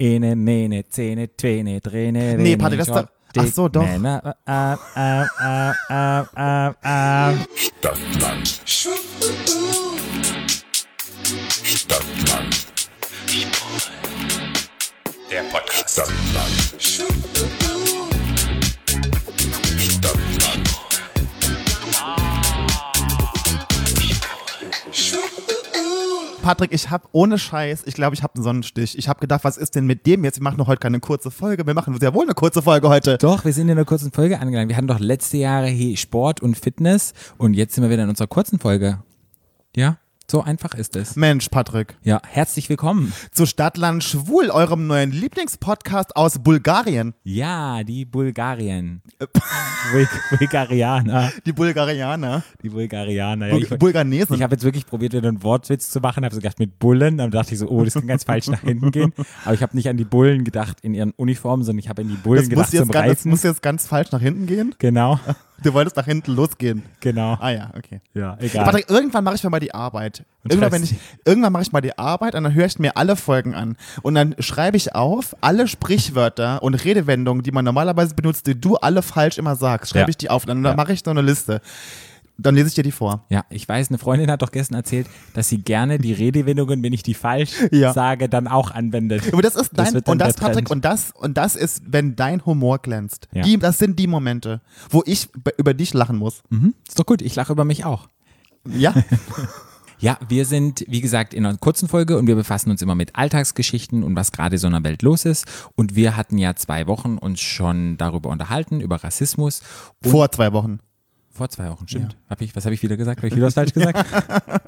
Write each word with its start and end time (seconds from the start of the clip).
Ene, 0.00 0.34
mene, 0.34 0.82
zene, 0.88 1.28
twene, 1.36 1.78
drene, 1.80 2.34
Nee, 2.38 2.56
Patrick, 2.56 2.78
das 2.78 2.88
ist 2.88 2.94
doch- 2.96 3.06
ach 3.36 3.46
so, 3.46 3.68
doch. 3.68 3.82
Männer, 3.82 4.34
äh, 4.46 4.72
äh, 4.96 5.26
äh, 5.44 5.74
äh, 5.90 6.24
äh, 6.36 7.32
äh. 7.32 7.36
Stadtland. 7.54 8.48
Stadtland. 11.62 12.66
Der 15.30 15.42
Podcast. 15.52 15.90
Stadtland. 15.90 17.59
Patrick, 26.42 26.72
ich 26.72 26.90
habe 26.90 27.06
ohne 27.12 27.38
Scheiß, 27.38 27.82
ich 27.84 27.94
glaube, 27.94 28.14
ich 28.14 28.22
habe 28.22 28.34
einen 28.34 28.42
Sonnenstich. 28.42 28.96
Ich 28.96 29.08
habe 29.08 29.20
gedacht, 29.20 29.44
was 29.44 29.58
ist 29.58 29.74
denn 29.74 29.86
mit 29.86 30.06
dem 30.06 30.24
jetzt? 30.24 30.38
Wir 30.38 30.42
machen 30.42 30.56
doch 30.56 30.68
heute 30.68 30.80
keine 30.80 30.98
kurze 30.98 31.30
Folge. 31.30 31.66
Wir 31.66 31.74
machen 31.74 31.98
sehr 32.00 32.14
wohl 32.14 32.24
eine 32.24 32.34
kurze 32.34 32.62
Folge 32.62 32.88
heute. 32.88 33.18
Doch, 33.18 33.44
wir 33.44 33.52
sind 33.52 33.68
in 33.68 33.72
einer 33.72 33.84
kurzen 33.84 34.10
Folge 34.10 34.40
angelangt. 34.40 34.70
Wir 34.70 34.76
hatten 34.76 34.86
doch 34.86 34.98
letzte 34.98 35.36
Jahre 35.36 35.66
hier 35.66 35.96
Sport 35.96 36.40
und 36.40 36.56
Fitness 36.56 37.12
und 37.36 37.54
jetzt 37.54 37.74
sind 37.74 37.84
wir 37.84 37.90
wieder 37.90 38.04
in 38.04 38.08
unserer 38.08 38.26
kurzen 38.26 38.58
Folge. 38.58 39.02
Ja, 39.76 39.98
so 40.30 40.42
einfach 40.42 40.74
ist 40.74 40.94
es. 40.94 41.16
Mensch, 41.16 41.48
Patrick. 41.48 41.96
Ja, 42.02 42.22
herzlich 42.24 42.68
willkommen. 42.68 43.12
Zu 43.32 43.46
Stadtland 43.46 44.04
Schwul, 44.04 44.50
eurem 44.50 44.86
neuen 44.86 45.10
Lieblingspodcast 45.10 46.14
aus 46.14 46.38
Bulgarien. 46.38 47.14
Ja, 47.24 47.82
die 47.82 48.04
Bulgarien. 48.04 49.02
Bul 49.92 50.08
Bulgarianer. 50.38 51.32
Die 51.44 51.52
Bulgarianer. 51.52 52.44
Die 52.62 52.68
Bulgarianer. 52.68 53.46
Ja, 53.48 53.52
Bul 53.54 53.62
ich 53.64 53.78
Bulgaresen. 53.78 54.36
ich 54.36 54.42
habe 54.42 54.54
jetzt 54.54 54.62
wirklich 54.62 54.86
probiert, 54.86 55.12
wieder 55.14 55.26
einen 55.26 55.42
Wortwitz 55.42 55.90
zu 55.90 55.98
machen, 56.00 56.24
habe 56.24 56.34
so 56.34 56.40
gedacht 56.40 56.60
mit 56.60 56.78
Bullen, 56.78 57.18
dann 57.18 57.32
dachte 57.32 57.54
ich 57.54 57.58
so, 57.58 57.68
oh, 57.68 57.82
das 57.82 57.94
kann 57.94 58.06
ganz 58.06 58.22
falsch 58.22 58.46
nach 58.46 58.60
hinten 58.60 58.92
gehen. 58.92 59.12
Aber 59.44 59.54
ich 59.54 59.62
habe 59.62 59.74
nicht 59.76 59.88
an 59.88 59.96
die 59.96 60.04
Bullen 60.04 60.44
gedacht 60.44 60.78
in 60.82 60.94
ihren 60.94 61.10
Uniformen, 61.12 61.64
sondern 61.64 61.80
ich 61.80 61.88
habe 61.88 62.02
an 62.02 62.08
die 62.08 62.14
Bullen 62.14 62.42
das, 62.42 62.48
gedacht 62.48 62.72
muss 62.72 62.80
zum 62.80 62.90
ganz, 62.90 63.08
das 63.08 63.24
muss 63.24 63.42
jetzt 63.42 63.62
ganz 63.62 63.86
falsch 63.88 64.12
nach 64.12 64.20
hinten 64.20 64.46
gehen. 64.46 64.76
Genau, 64.78 65.18
Du 65.64 65.74
wolltest 65.74 65.96
nach 65.96 66.04
hinten 66.06 66.32
losgehen. 66.34 66.82
genau. 67.00 67.36
Ah 67.40 67.50
ja, 67.50 67.70
okay. 67.76 68.00
Ja, 68.14 68.36
egal. 68.40 68.64
Patrick, 68.64 68.88
irgendwann 68.88 69.24
mache 69.24 69.34
ich 69.36 69.44
mal 69.44 69.60
die 69.60 69.74
Arbeit. 69.74 70.24
Und 70.42 70.52
Irgendwann, 70.52 70.72
wenn 70.72 70.82
ich, 70.84 70.94
irgendwann 71.24 71.52
mache 71.52 71.62
ich 71.64 71.72
mal 71.72 71.80
die 71.82 71.98
Arbeit 71.98 72.34
und 72.34 72.44
dann 72.44 72.54
höre 72.54 72.64
ich 72.66 72.78
mir 72.78 72.96
alle 72.96 73.14
Folgen 73.16 73.54
an. 73.54 73.76
Und 74.02 74.14
dann 74.14 74.34
schreibe 74.38 74.76
ich 74.78 74.94
auf 74.94 75.36
alle 75.42 75.68
Sprichwörter 75.68 76.62
und 76.62 76.74
Redewendungen, 76.84 77.42
die 77.42 77.52
man 77.52 77.64
normalerweise 77.64 78.14
benutzt, 78.14 78.46
die 78.46 78.58
du 78.58 78.76
alle 78.76 79.02
falsch 79.02 79.36
immer 79.38 79.54
sagst, 79.56 79.90
schreibe 79.92 80.04
Ja. 80.04 80.08
ich 80.08 80.16
die 80.16 80.30
auf. 80.30 80.44
Und 80.44 80.48
dann 80.48 80.64
Ja. 80.64 80.74
mache 80.74 80.92
ich 80.94 81.02
so 81.04 81.10
eine 81.10 81.20
Liste. 81.22 81.60
Dann 82.42 82.54
lese 82.54 82.68
ich 82.68 82.74
dir 82.74 82.82
die 82.82 82.92
vor. 82.92 83.24
Ja, 83.28 83.44
ich 83.50 83.68
weiß, 83.68 83.88
eine 83.88 83.98
Freundin 83.98 84.30
hat 84.30 84.42
doch 84.42 84.50
gestern 84.52 84.76
erzählt, 84.76 85.06
dass 85.34 85.48
sie 85.48 85.58
gerne 85.58 85.98
die 85.98 86.12
Redewendungen, 86.12 86.82
wenn 86.82 86.92
ich 86.92 87.02
die 87.02 87.14
falsch 87.14 87.52
Ja. 87.70 87.92
sage, 87.92 88.28
dann 88.28 88.48
auch 88.48 88.70
anwendet. 88.70 89.32
Aber 89.32 89.42
das 89.42 89.56
ist 89.56 89.70
Das 89.74 89.92
dein, 89.92 90.02
dann 90.02 90.12
und 90.12 90.18
das. 90.18 90.34
Patrick, 90.34 90.70
und 90.70 90.84
das, 90.84 91.10
und 91.12 91.36
das 91.36 91.56
ist, 91.56 91.82
wenn 91.86 92.16
dein 92.16 92.44
Humor 92.46 92.78
glänzt. 92.78 93.28
Ja. 93.32 93.42
Die, 93.42 93.58
das 93.58 93.78
sind 93.78 93.98
die 93.98 94.06
Momente, 94.06 94.60
wo 94.90 95.02
ich 95.06 95.28
über 95.58 95.74
dich 95.74 95.92
lachen 95.94 96.16
muss. 96.16 96.42
Mhm, 96.50 96.74
ist 96.88 96.98
doch 96.98 97.06
gut, 97.06 97.22
ich 97.22 97.34
lache 97.36 97.52
über 97.52 97.64
mich 97.64 97.84
auch. 97.84 98.08
Ja. 98.68 98.94
Ja, 100.02 100.16
wir 100.26 100.46
sind, 100.46 100.82
wie 100.88 101.02
gesagt, 101.02 101.34
in 101.34 101.44
einer 101.44 101.58
kurzen 101.58 101.86
Folge 101.86 102.16
und 102.16 102.26
wir 102.26 102.34
befassen 102.34 102.70
uns 102.70 102.80
immer 102.80 102.94
mit 102.94 103.16
Alltagsgeschichten 103.16 104.02
und 104.02 104.16
was 104.16 104.32
gerade 104.32 104.56
so 104.56 104.66
in 104.66 104.72
der 104.72 104.82
Welt 104.82 105.02
los 105.02 105.26
ist. 105.26 105.44
Und 105.76 105.94
wir 105.94 106.16
hatten 106.16 106.38
ja 106.38 106.56
zwei 106.56 106.86
Wochen 106.86 107.18
uns 107.18 107.40
schon 107.42 107.98
darüber 107.98 108.30
unterhalten, 108.30 108.80
über 108.80 108.96
Rassismus. 109.04 109.60
Vor 110.02 110.32
zwei 110.32 110.54
Wochen. 110.54 110.80
Vor 111.40 111.48
zwei 111.48 111.70
Wochen, 111.70 111.88
stimmt. 111.88 112.18
Hab 112.28 112.42
ich, 112.42 112.54
was 112.54 112.66
habe 112.66 112.74
ich 112.74 112.82
wieder 112.82 112.98
gesagt? 112.98 113.20
Habe 113.20 113.28
ich 113.28 113.34
wieder 113.34 113.46
was 113.46 113.54
falsch 113.54 113.72
gesagt? 113.72 114.04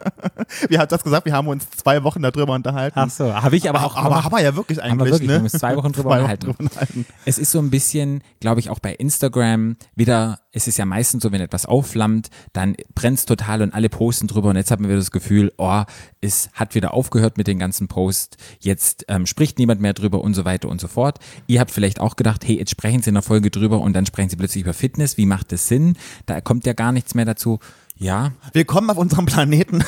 Wie 0.70 0.78
hat 0.78 0.91
das 0.91 1.05
gesagt? 1.05 1.27
Wir 1.27 1.34
haben 1.34 1.48
uns 1.48 1.69
zwei 1.70 2.03
Wochen 2.03 2.23
darüber 2.23 2.55
unterhalten. 2.55 2.98
Ach 2.98 3.11
so, 3.11 3.33
habe 3.34 3.56
ich 3.56 3.69
aber 3.69 3.84
auch 3.84 3.95
aber 3.95 4.09
gemacht. 4.09 4.25
haben 4.25 4.33
wir 4.33 4.41
ja 4.42 4.56
wirklich 4.56 4.83
eigentlich, 4.83 4.91
Haben 4.93 4.98
wir 5.00 5.06
wirklich, 5.06 5.23
ne? 5.23 5.28
wir 5.28 5.37
haben 5.37 5.43
uns 5.45 5.53
zwei 5.53 5.77
Wochen 5.77 5.93
drüber 5.93 6.09
Zwei 6.11 6.17
unterhalten. 6.20 6.47
drüber 6.47 6.61
unterhalten. 6.61 7.06
Es 7.27 7.37
ist 7.37 7.50
so 7.53 7.59
ein 7.59 7.69
bisschen, 7.70 8.23
glaube 8.41 8.61
ich, 8.61 8.70
auch 8.70 8.78
bei 8.78 8.95
Instagram 8.95 9.77
wieder, 9.95 10.39
es 10.53 10.69
ist 10.69 10.77
ja 10.77 10.84
meistens 10.84 11.22
so, 11.22 11.33
wenn 11.33 11.41
etwas 11.41 11.67
aufflammt, 11.67 12.28
dann 12.53 12.77
brennt's 12.95 13.25
total 13.25 13.62
und 13.62 13.72
alle 13.75 13.88
posten 13.88 14.28
drüber 14.28 14.50
und 14.50 14.56
jetzt 14.56 14.71
hat 14.71 14.81
man 14.81 14.91
wieder 14.91 14.99
das 14.99 15.10
Gefühl, 15.10 15.53
oh, 15.56 15.82
es 16.21 16.50
hat 16.53 16.75
wieder 16.75 16.93
aufgehört 16.93 17.38
mit 17.38 17.47
den 17.47 17.59
ganzen 17.59 17.88
Posts, 17.88 18.37
jetzt 18.60 19.06
ähm, 19.09 19.27
spricht 19.27 19.59
niemand 19.59 19.81
mehr 19.81 19.94
drüber 19.94 20.21
und 20.22 20.34
so 20.34 20.44
weiter 20.44 20.69
und 20.69 20.81
so 20.81 20.88
fort. 20.88 21.19
Ihr 21.47 21.59
habt 21.60 21.71
vielleicht 21.71 22.00
auch 22.00 22.16
gedacht, 22.16 22.44
hey, 22.47 22.59
jetzt 22.59 22.71
sprechen 22.71 23.03
sie 23.03 23.10
in 23.10 23.15
der 23.15 23.22
Folge 23.22 23.50
drüber 23.50 23.81
und 23.81 23.94
dann 23.94 24.04
sprechen 24.06 24.28
sie 24.28 24.37
plötzlich 24.37 24.62
über 24.65 24.75
Fitness, 24.75 25.16
wie 25.16 25.27
macht 25.27 25.53
das 25.53 25.69
Sinn? 25.69 25.97
Da 26.27 26.41
kommt 26.43 26.66
ja 26.66 26.75
gar 26.75 26.93
nichts 26.93 27.15
mehr 27.15 27.25
dazu. 27.25 27.59
Ja, 27.97 28.32
Willkommen 28.53 28.91
auf 28.91 28.98
unserem 28.98 29.27
Planeten. 29.27 29.84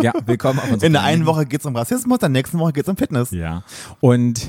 ja, 0.00 0.12
willkommen 0.26 0.60
auf 0.60 0.64
unserem 0.70 0.86
In 0.86 0.92
der 0.92 1.02
einen 1.02 1.22
Planeten. 1.22 1.26
Woche 1.26 1.46
geht 1.46 1.60
es 1.60 1.66
um 1.66 1.74
Rassismus, 1.74 2.16
in 2.16 2.20
der 2.20 2.28
nächsten 2.28 2.58
Woche 2.60 2.72
geht 2.74 2.84
es 2.84 2.88
um 2.88 2.96
Fitness. 2.96 3.32
Ja. 3.32 3.64
Und 4.00 4.48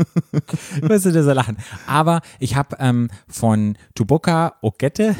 wirst 0.82 1.06
du 1.06 1.12
dir 1.12 1.22
so 1.22 1.32
lachen. 1.32 1.56
Aber 1.86 2.20
ich 2.38 2.56
habe 2.56 2.76
ähm, 2.80 3.08
von 3.28 3.76
Tuboka 3.94 4.54
Ogette 4.62 5.14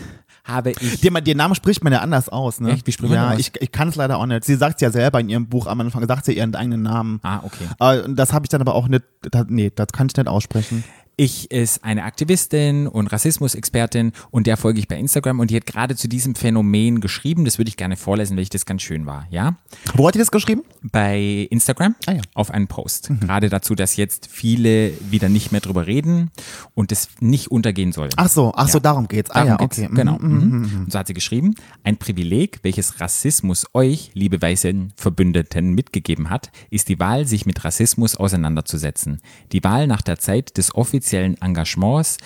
habe 0.44 0.72
ich 0.72 1.00
Den, 1.00 1.14
den 1.22 1.36
Namen 1.36 1.54
spricht 1.54 1.84
man 1.84 1.92
ja 1.92 2.00
anders 2.00 2.28
aus, 2.28 2.60
ne? 2.60 2.70
Echt? 2.72 2.86
Wie 2.86 2.92
spricht 2.92 3.10
man 3.12 3.22
Ja, 3.22 3.30
aus? 3.32 3.38
ich, 3.38 3.52
ich 3.60 3.70
kann 3.72 3.88
es 3.88 3.96
leider 3.96 4.18
auch 4.18 4.26
nicht. 4.26 4.44
Sie 4.44 4.56
sagt 4.56 4.76
es 4.76 4.80
ja 4.80 4.90
selber 4.90 5.20
in 5.20 5.28
ihrem 5.28 5.46
Buch 5.48 5.66
am 5.66 5.80
Anfang, 5.80 6.06
sagt 6.08 6.24
sie 6.24 6.36
ihren 6.36 6.54
eigenen 6.54 6.82
Namen. 6.82 7.20
Ah, 7.22 7.40
okay. 7.42 7.64
Äh, 7.78 8.12
das 8.14 8.32
habe 8.32 8.46
ich 8.46 8.48
dann 8.48 8.60
aber 8.60 8.74
auch 8.74 8.88
nicht, 8.88 9.04
das, 9.30 9.44
nee, 9.48 9.70
das 9.74 9.88
kann 9.92 10.06
ich 10.08 10.16
nicht 10.16 10.28
aussprechen. 10.28 10.82
Ich 11.22 11.50
ist 11.50 11.84
eine 11.84 12.04
Aktivistin 12.04 12.86
und 12.86 13.08
Rassismusexpertin 13.08 14.12
und 14.30 14.46
der 14.46 14.56
folge 14.56 14.78
ich 14.78 14.88
bei 14.88 14.96
Instagram 14.96 15.38
und 15.38 15.50
die 15.50 15.56
hat 15.56 15.66
gerade 15.66 15.94
zu 15.94 16.08
diesem 16.08 16.34
Phänomen 16.34 17.02
geschrieben. 17.02 17.44
Das 17.44 17.58
würde 17.58 17.68
ich 17.68 17.76
gerne 17.76 17.98
vorlesen, 17.98 18.38
weil 18.38 18.42
ich 18.44 18.48
das 18.48 18.64
ganz 18.64 18.80
schön 18.80 19.04
war, 19.04 19.26
ja? 19.30 19.56
Wo 19.92 20.08
hat 20.08 20.14
die 20.14 20.18
das 20.18 20.30
geschrieben? 20.30 20.62
bei 20.82 21.46
Instagram 21.50 21.94
Ah 22.06 22.12
ja. 22.12 22.22
auf 22.32 22.50
einen 22.50 22.66
Post. 22.66 23.10
Gerade 23.20 23.50
dazu, 23.50 23.74
dass 23.74 23.96
jetzt 23.96 24.28
viele 24.32 24.94
wieder 25.10 25.28
nicht 25.28 25.52
mehr 25.52 25.60
drüber 25.60 25.86
reden 25.86 26.30
und 26.74 26.90
es 26.90 27.10
nicht 27.20 27.50
untergehen 27.50 27.92
soll. 27.92 28.08
Ach 28.16 28.30
so, 28.30 28.52
ach 28.56 28.68
so, 28.68 28.78
Ja. 28.78 28.80
darum 28.84 29.06
geht's. 29.06 29.30
Ah 29.30 29.44
Darum 29.44 29.48
ja, 29.50 29.56
geht's. 29.58 29.78
okay. 29.78 29.88
Mhm, 29.90 29.94
Genau. 29.94 30.18
mhm, 30.18 30.38
Mhm. 30.38 30.78
Und 30.84 30.92
so 30.92 30.98
hat 30.98 31.06
sie 31.06 31.12
geschrieben, 31.12 31.54
ein 31.84 31.98
Privileg, 31.98 32.60
welches 32.62 32.98
Rassismus 32.98 33.66
euch, 33.74 34.10
liebe 34.14 34.40
weißen 34.40 34.94
Verbündeten, 34.96 35.74
mitgegeben 35.74 36.30
hat, 36.30 36.50
ist 36.70 36.88
die 36.88 36.98
Wahl, 36.98 37.26
sich 37.26 37.44
mit 37.44 37.62
Rassismus 37.62 38.16
auseinanderzusetzen. 38.16 39.20
Die 39.52 39.62
Wahl 39.62 39.86
nach 39.86 40.00
der 40.00 40.18
Zeit 40.18 40.56
des 40.56 40.74
offiziellen 40.74 41.09
Engagements, 41.16 42.18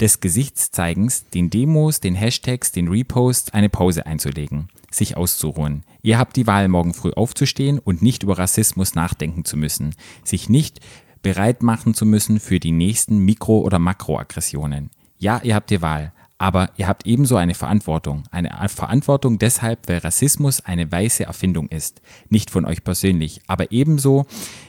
des 0.00 0.20
Gesichtszeigens, 0.20 1.28
den 1.30 1.50
Demos, 1.50 2.00
den 2.00 2.14
Hashtags, 2.14 2.72
den 2.72 2.88
Reposts, 2.88 3.52
eine 3.52 3.68
Pause 3.68 4.06
einzulegen, 4.06 4.68
sich 4.90 5.16
auszuruhen. 5.16 5.84
Ihr 6.02 6.18
habt 6.18 6.36
die 6.36 6.46
Wahl, 6.46 6.68
morgen 6.68 6.94
früh 6.94 7.12
aufzustehen 7.12 7.78
und 7.78 8.02
nicht 8.02 8.22
über 8.22 8.38
Rassismus 8.38 8.94
nachdenken 8.94 9.44
zu 9.44 9.56
müssen, 9.56 9.94
sich 10.24 10.48
nicht 10.48 10.80
bereit 11.22 11.62
machen 11.62 11.94
zu 11.94 12.06
müssen 12.06 12.38
für 12.38 12.60
die 12.60 12.72
nächsten 12.72 13.18
Mikro- 13.18 13.62
oder 13.62 13.78
Makroaggressionen. 13.78 14.90
Ja, 15.18 15.40
ihr 15.42 15.54
habt 15.54 15.70
die 15.70 15.82
Wahl, 15.82 16.12
aber 16.38 16.70
ihr 16.76 16.86
habt 16.86 17.06
ebenso 17.06 17.36
eine 17.36 17.54
Verantwortung. 17.54 18.24
Eine 18.30 18.50
Verantwortung 18.68 19.38
deshalb, 19.38 19.88
weil 19.88 19.98
Rassismus 19.98 20.64
eine 20.64 20.90
weiße 20.90 21.24
Erfindung 21.24 21.68
ist. 21.68 22.02
Nicht 22.28 22.50
von 22.50 22.66
euch 22.66 22.84
persönlich, 22.84 23.40
aber 23.46 23.72
ebenso 23.72 24.26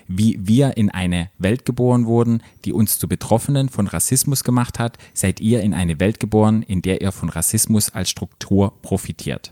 wie 0.08 0.40
wir 0.42 0.78
in 0.78 0.90
eine 0.90 1.30
Welt 1.38 1.66
geboren 1.66 2.06
wurden, 2.06 2.42
die 2.64 2.72
uns 2.72 2.98
zu 2.98 3.10
Betroffenen 3.10 3.68
von 3.68 3.88
Rassismus 3.88 4.46
gemacht 4.46 4.80
hat, 4.80 4.98
seid 5.14 5.42
ihr 5.42 5.62
in 5.62 5.74
eine 5.74 6.00
Welt 6.00 6.22
geboren, 6.22 6.64
in 6.64 6.82
der 6.82 7.02
ihr 7.02 7.12
von 7.12 7.30
Rassismus 7.30 7.90
als 7.90 8.10
Struktur 8.10 8.74
profitiert. 8.82 9.52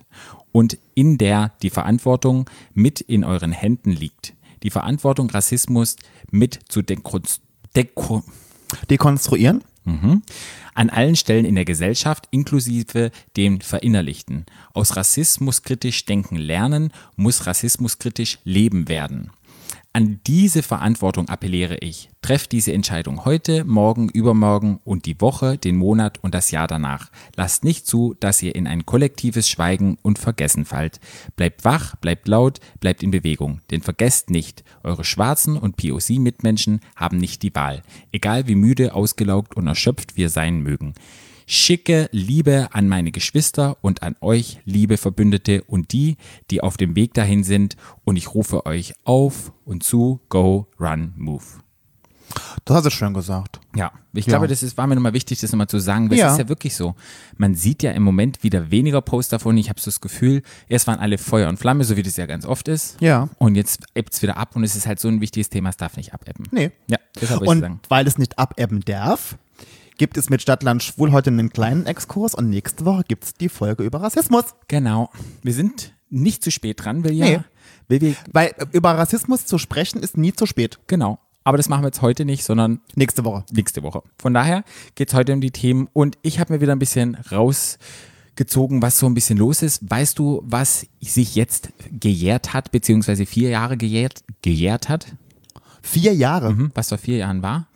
Und 0.53 0.77
in 0.93 1.17
der 1.17 1.51
die 1.61 1.69
Verantwortung 1.69 2.49
mit 2.73 3.01
in 3.01 3.25
euren 3.25 3.51
Händen 3.51 3.91
liegt. 3.91 4.33
Die 4.63 4.69
Verantwortung, 4.69 5.29
Rassismus 5.29 5.97
mit 6.31 6.59
zu 6.69 6.79
dekonst- 6.79 7.41
deko 7.75 8.23
Dekonstruieren? 8.89 9.63
Mhm. 9.85 10.23
An 10.73 10.89
allen 10.89 11.15
Stellen 11.15 11.45
in 11.45 11.55
der 11.55 11.65
Gesellschaft, 11.65 12.27
inklusive 12.31 13.11
dem 13.37 13.61
Verinnerlichten. 13.61 14.45
Aus 14.73 14.95
rassismuskritisch 14.95 16.05
denken 16.05 16.35
lernen 16.35 16.91
muss 17.15 17.45
rassismuskritisch 17.45 18.39
leben 18.43 18.89
werden. 18.89 19.31
An 19.95 20.19
diese 20.27 20.61
Verantwortung 20.61 21.29
appelliere 21.29 21.77
ich. 21.77 22.09
Trefft 22.21 22.51
diese 22.51 22.73
Entscheidung 22.73 23.23
heute, 23.23 23.63
morgen, 23.63 24.09
übermorgen 24.09 24.81
und 24.83 25.05
die 25.05 25.21
Woche, 25.21 25.57
den 25.57 25.77
Monat 25.77 26.21
und 26.21 26.35
das 26.35 26.51
Jahr 26.51 26.67
danach. 26.67 27.09
Lasst 27.37 27.63
nicht 27.63 27.87
zu, 27.87 28.13
dass 28.19 28.41
ihr 28.41 28.55
in 28.55 28.67
ein 28.67 28.85
kollektives 28.85 29.47
Schweigen 29.47 29.97
und 30.01 30.19
Vergessen 30.19 30.65
fallt. 30.65 30.99
Bleibt 31.37 31.63
wach, 31.63 31.95
bleibt 31.95 32.27
laut, 32.27 32.59
bleibt 32.81 33.03
in 33.03 33.11
Bewegung. 33.11 33.61
Denn 33.71 33.81
vergesst 33.81 34.31
nicht, 34.31 34.65
eure 34.83 35.05
schwarzen 35.05 35.55
und 35.55 35.77
POC-Mitmenschen 35.77 36.81
haben 36.97 37.15
nicht 37.15 37.41
die 37.41 37.55
Wahl. 37.55 37.81
Egal 38.11 38.49
wie 38.49 38.55
müde, 38.55 38.95
ausgelaugt 38.95 39.55
und 39.55 39.65
erschöpft 39.65 40.17
wir 40.17 40.27
sein 40.27 40.59
mögen. 40.59 40.93
Schicke 41.47 42.09
Liebe 42.11 42.69
an 42.71 42.87
meine 42.89 43.11
Geschwister 43.11 43.77
und 43.81 44.01
an 44.03 44.15
euch, 44.21 44.59
liebe 44.65 44.97
Verbündete 44.97 45.63
und 45.63 45.91
die, 45.93 46.17
die 46.49 46.61
auf 46.61 46.77
dem 46.77 46.95
Weg 46.95 47.13
dahin 47.13 47.43
sind. 47.43 47.75
Und 48.03 48.15
ich 48.15 48.33
rufe 48.33 48.65
euch 48.65 48.93
auf 49.03 49.51
und 49.63 49.83
zu 49.83 50.21
Go, 50.29 50.67
Run, 50.79 51.13
Move. 51.17 51.43
Das 52.65 52.77
hast 52.77 52.85
du 52.85 52.89
schön 52.89 53.13
gesagt. 53.13 53.59
Ja, 53.75 53.91
ich 54.11 54.25
Ja. 54.25 54.31
glaube, 54.31 54.47
das 54.47 54.63
ist, 54.63 54.75
war 54.77 54.87
mir 54.87 54.95
nochmal 54.95 55.13
wichtig, 55.13 55.39
das 55.39 55.51
nochmal 55.51 55.67
zu 55.67 55.77
sagen, 55.79 56.09
weil 56.09 56.17
Ja. 56.17 56.27
es 56.27 56.33
ist 56.33 56.39
ja 56.39 56.49
wirklich 56.49 56.75
so. 56.75 56.95
Man 57.37 57.53
sieht 57.53 57.83
ja 57.83 57.91
im 57.91 58.01
Moment 58.01 58.41
wieder 58.43 58.71
weniger 58.71 59.01
Posts 59.01 59.29
davon. 59.29 59.55
Ich 59.57 59.69
habe 59.69 59.79
so 59.79 59.85
das 59.85 60.01
Gefühl, 60.01 60.41
erst 60.67 60.87
waren 60.87 60.99
alle 60.99 61.19
Feuer 61.19 61.47
und 61.47 61.57
Flamme, 61.57 61.83
so 61.83 61.95
wie 61.95 62.03
das 62.03 62.17
ja 62.17 62.25
ganz 62.25 62.45
oft 62.45 62.67
ist. 62.67 62.99
Ja. 62.99 63.29
Und 63.37 63.53
jetzt 63.55 63.85
ebbt 63.93 64.13
es 64.15 64.21
wieder 64.23 64.37
ab 64.37 64.55
und 64.55 64.63
es 64.63 64.75
ist 64.75 64.87
halt 64.87 64.99
so 64.99 65.07
ein 65.07 65.21
wichtiges 65.21 65.49
Thema, 65.49 65.69
es 65.69 65.77
darf 65.77 65.95
nicht 65.95 66.13
abebben. 66.13 66.47
Nee. 66.51 66.71
Ja, 66.87 66.97
deshalb 67.21 67.41
wollte 67.41 67.43
ich 67.45 67.49
Und 67.51 67.61
sagen. 67.61 67.79
weil 67.89 68.07
es 68.07 68.17
nicht 68.17 68.39
abebben 68.39 68.81
darf, 68.83 69.37
gibt 69.97 70.17
es 70.17 70.29
mit 70.29 70.41
Stadtland 70.41 70.83
Schwul 70.83 71.11
heute 71.11 71.29
einen 71.29 71.51
kleinen 71.51 71.85
Exkurs 71.85 72.35
und 72.35 72.49
nächste 72.49 72.85
Woche 72.85 73.03
gibt 73.07 73.23
es 73.23 73.33
die 73.33 73.49
Folge 73.49 73.83
über 73.83 74.01
Rassismus. 74.01 74.45
Genau. 74.67 75.09
Wir 75.41 75.53
sind 75.53 75.93
nicht 76.09 76.43
zu 76.43 76.51
spät 76.51 76.83
dran, 76.83 77.03
will 77.03 77.13
ja. 77.13 77.25
Nee. 77.25 77.39
Will 77.87 78.01
wir, 78.01 78.15
Weil 78.31 78.47
äh, 78.57 78.65
über 78.71 78.91
Rassismus 78.97 79.45
zu 79.45 79.57
sprechen 79.57 80.01
ist 80.01 80.17
nie 80.17 80.33
zu 80.33 80.45
spät. 80.45 80.79
genau. 80.87 81.19
Aber 81.47 81.57
das 81.57 81.69
machen 81.69 81.83
wir 81.83 81.89
jetzt 81.89 82.01
heute 82.01 82.25
nicht, 82.25 82.43
sondern 82.43 82.81
Nächste 82.95 83.23
Woche. 83.23 83.45
nächste 83.51 83.83
Woche. 83.83 84.01
Von 84.17 84.33
daher 84.33 84.63
geht 84.95 85.09
es 85.09 85.13
heute 85.13 85.31
um 85.31 85.41
die 85.41 85.51
Themen 85.51 85.87
und 85.93 86.17
ich 86.23 86.39
habe 86.39 86.53
mir 86.53 86.59
wieder 86.61 86.71
ein 86.71 86.79
bisschen 86.79 87.13
rausgezogen, 87.31 88.81
was 88.81 88.97
so 88.97 89.05
ein 89.05 89.13
bisschen 89.13 89.37
los 89.37 89.61
ist. 89.61 89.81
Weißt 89.87 90.17
du, 90.17 90.41
was 90.43 90.87
sich 91.01 91.35
jetzt 91.35 91.69
gejährt 91.91 92.53
hat, 92.53 92.71
beziehungsweise 92.71 93.27
vier 93.27 93.49
Jahre 93.49 93.77
gejährt, 93.77 94.23
gejährt 94.41 94.89
hat? 94.89 95.05
Vier 95.83 96.15
Jahre. 96.15 96.47
Hm, 96.49 96.71
Was 96.73 96.89
vor 96.89 96.97
vier 96.97 97.17
Jahren 97.17 97.43
war? 97.43 97.67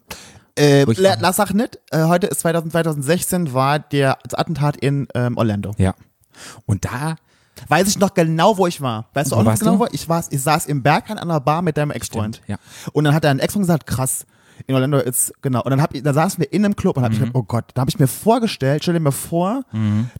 Äh, 0.59 0.85
lass 0.97 1.37
sag 1.37 1.53
nicht, 1.53 1.79
äh, 1.91 2.03
heute 2.03 2.27
ist 2.27 2.41
2000, 2.41 2.71
2016 2.71 3.53
war 3.53 3.79
der 3.79 4.17
das 4.23 4.33
Attentat 4.33 4.75
in 4.77 5.07
ähm, 5.15 5.37
Orlando. 5.37 5.71
Ja. 5.77 5.95
Und 6.65 6.85
da, 6.85 7.15
Weiß 7.67 7.87
ich 7.89 7.99
noch 7.99 8.13
genau, 8.13 8.57
wo 8.57 8.67
ich 8.67 8.79
war. 8.79 9.09
Weißt 9.13 9.31
du 9.31 9.35
auch 9.35 9.43
noch 9.43 9.59
genau, 9.59 9.73
du? 9.73 9.79
wo 9.79 9.87
ich 9.91 10.07
war? 10.07 10.23
Ich 10.29 10.41
saß 10.41 10.65
im 10.67 10.81
Berghain 10.81 11.17
an 11.17 11.29
einer 11.29 11.41
Bar 11.41 11.61
mit 11.61 11.77
deinem 11.77 11.91
Ex-Freund. 11.91 12.41
Ja. 12.47 12.57
Und 12.93 13.03
dann 13.03 13.13
hat 13.13 13.25
dein 13.25 13.39
Ex-Freund 13.39 13.63
gesagt, 13.63 13.85
krass, 13.85 14.25
in 14.67 14.75
Orlando 14.75 14.97
ist, 14.99 15.33
genau. 15.41 15.61
Und 15.63 15.71
dann, 15.71 15.81
hab 15.81 15.93
ich, 15.95 16.03
dann 16.03 16.13
saßen 16.13 16.39
wir 16.41 16.51
in 16.53 16.65
einem 16.65 16.75
Club 16.75 16.97
und 16.97 17.03
hab 17.03 17.11
ich 17.11 17.17
Mhm. 17.19 17.25
gedacht, 17.25 17.35
oh 17.35 17.43
Gott, 17.43 17.65
da 17.73 17.81
habe 17.81 17.89
ich 17.89 17.99
mir 17.99 18.07
vorgestellt, 18.07 18.83
stell 18.83 18.93
dir 18.93 18.99
mir 18.99 19.11
vor, 19.11 19.63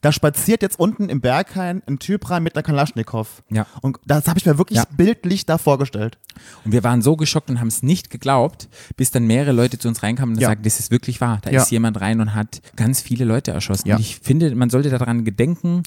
da 0.01 0.12
spaziert 0.12 0.62
jetzt 0.62 0.80
unten 0.80 1.09
im 1.09 1.21
Berghain 1.21 1.81
ein 1.88 2.00
Typ 2.00 2.30
rein 2.30 2.44
mit 2.44 2.56
einer 2.56 2.63
Kalaschnikow. 2.63 3.44
Ja. 3.50 3.65
Und 3.81 3.97
das 4.06 4.27
habe 4.27 4.39
ich 4.39 4.45
mir 4.45 4.57
wirklich 4.57 4.77
Ja. 4.77 4.86
bildlich 4.95 5.45
da 5.45 5.57
vorgestellt. 5.57 6.18
und 6.63 6.71
wir 6.71 6.83
waren 6.86 7.01
so 7.01 7.18
geschockt 7.18 7.50
und 7.50 7.59
haben 7.59 7.68
es 7.68 7.83
nicht 7.83 8.09
geglaubt, 8.09 8.69
bis 8.95 9.12
dann 9.12 9.25
mehrere 9.27 9.51
Leute 9.51 9.77
zu 9.77 9.89
uns 9.89 10.03
reinkamen 10.03 10.36
und 10.36 10.42
Ja. 10.42 10.47
sagten, 10.50 10.63
das 10.63 10.80
ist 10.80 10.89
wirklich 10.89 11.19
wahr. 11.19 11.39
Da 11.42 11.50
Ja. 11.51 11.62
ist 11.62 11.69
jemand 11.71 12.00
rein 12.00 12.21
und 12.21 12.33
hat 12.33 12.62
ganz 12.77 13.01
viele 13.01 13.25
Leute 13.25 13.51
erschossen. 13.51 13.92
Und 13.92 14.00
ich 14.00 14.19
finde, 14.19 14.56
man 14.56 14.69
sollte 14.69 14.89
daran 14.89 15.25
gedenken 15.25 15.83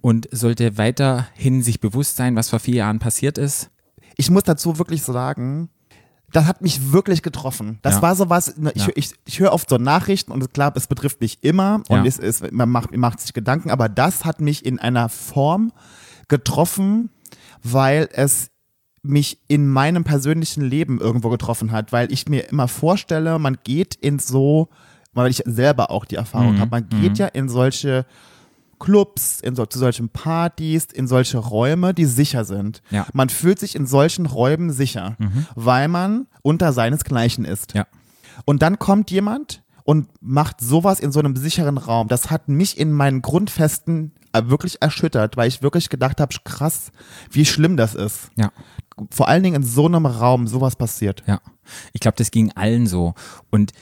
und 0.00 0.28
sollte 0.32 0.76
weiterhin 0.76 1.62
sich 1.62 1.78
bewusst 1.80 2.16
sein, 2.16 2.34
was 2.34 2.48
vor 2.50 2.58
vier 2.58 2.74
Jahren 2.76 2.98
passiert 2.98 3.38
ist. 3.38 3.70
ich 4.16 4.30
muss 4.30 4.42
dazu 4.42 4.78
wirklich 4.78 5.02
sagen, 5.02 5.68
das 6.32 6.46
hat 6.46 6.62
mich 6.62 6.92
wirklich 6.92 7.22
getroffen. 7.22 7.78
Das 7.82 7.96
Ja. 7.96 8.02
war 8.02 8.16
so 8.16 8.30
was, 8.30 8.56
ne, 8.56 8.72
ich, 8.74 8.86
Ja. 8.86 8.92
ich, 8.94 9.10
ich 9.26 9.38
höre 9.40 9.52
oft 9.52 9.68
so 9.68 9.76
Nachrichten 9.76 10.32
und 10.32 10.52
klar, 10.54 10.72
es 10.76 10.86
betrifft 10.86 11.20
mich 11.20 11.42
immer 11.44 11.82
Ja. 11.88 11.98
und 12.00 12.06
es 12.06 12.18
ist, 12.18 12.50
man, 12.52 12.68
macht, 12.70 12.96
macht 12.96 13.20
sich 13.20 13.32
Gedanken, 13.32 13.70
aber 13.70 13.88
das 13.88 14.24
hat 14.24 14.40
mich 14.40 14.64
in 14.64 14.78
einer 14.78 15.08
Form 15.08 15.72
getroffen, 16.28 17.10
weil 17.62 18.08
es 18.12 18.48
mich 19.02 19.38
in 19.48 19.66
meinem 19.68 20.04
persönlichen 20.04 20.62
Leben 20.62 21.00
irgendwo 21.00 21.28
getroffen 21.28 21.72
hat, 21.72 21.92
weil 21.92 22.12
ich 22.12 22.28
mir 22.28 22.48
immer 22.50 22.68
vorstelle, 22.68 23.38
man 23.38 23.58
geht 23.64 23.94
in 23.96 24.18
so, 24.20 24.68
weil 25.12 25.30
ich 25.30 25.42
selber 25.44 25.90
auch 25.90 26.04
die 26.04 26.14
Erfahrung 26.14 26.54
Mhm. 26.54 26.60
habe, 26.60 26.70
man 26.70 26.88
geht 26.88 27.18
ja 27.18 27.26
in 27.26 27.48
solche 27.48 28.06
Clubs, 28.82 29.40
in 29.40 29.54
so, 29.54 29.64
zu 29.64 29.78
solchen 29.78 30.08
Partys, 30.08 30.86
in 30.92 31.06
solche 31.06 31.38
Räume, 31.38 31.94
die 31.94 32.04
sicher 32.04 32.44
sind. 32.44 32.82
Ja. 32.90 33.06
Man 33.12 33.28
fühlt 33.28 33.60
sich 33.60 33.76
in 33.76 33.86
solchen 33.86 34.26
Räumen 34.26 34.72
sicher, 34.72 35.16
weil 35.54 35.86
man 35.86 36.26
unter 36.42 36.72
seinesgleichen 36.72 37.44
ist. 37.44 37.74
Ja. 37.74 37.86
Und 38.44 38.60
dann 38.60 38.80
kommt 38.80 39.12
jemand 39.12 39.62
und 39.84 40.08
macht 40.20 40.60
sowas 40.60 40.98
in 40.98 41.12
so 41.12 41.20
einem 41.20 41.36
sicheren 41.36 41.78
Raum. 41.78 42.08
Das 42.08 42.28
hat 42.30 42.48
mich 42.48 42.76
in 42.76 42.90
meinen 42.90 43.22
Grundfesten 43.22 44.10
äh, 44.32 44.42
wirklich 44.46 44.82
erschüttert, 44.82 45.36
weil 45.36 45.46
ich 45.46 45.62
wirklich 45.62 45.88
gedacht 45.88 46.20
habe, 46.20 46.34
krass, 46.44 46.90
wie 47.30 47.44
schlimm 47.44 47.76
das 47.76 47.94
ist. 47.94 48.30
Ja. 48.34 48.50
Vor 49.10 49.28
allen 49.28 49.44
Dingen 49.44 49.62
in 49.62 49.62
so 49.62 49.86
einem 49.86 50.06
Raum 50.06 50.48
sowas 50.48 50.74
passiert. 50.74 51.22
Ja, 51.26 51.40
ich 51.92 52.00
glaube, 52.00 52.16
das 52.16 52.32
ging 52.32 52.50
allen 52.56 52.88
so. 52.88 53.14
Und 53.50 53.72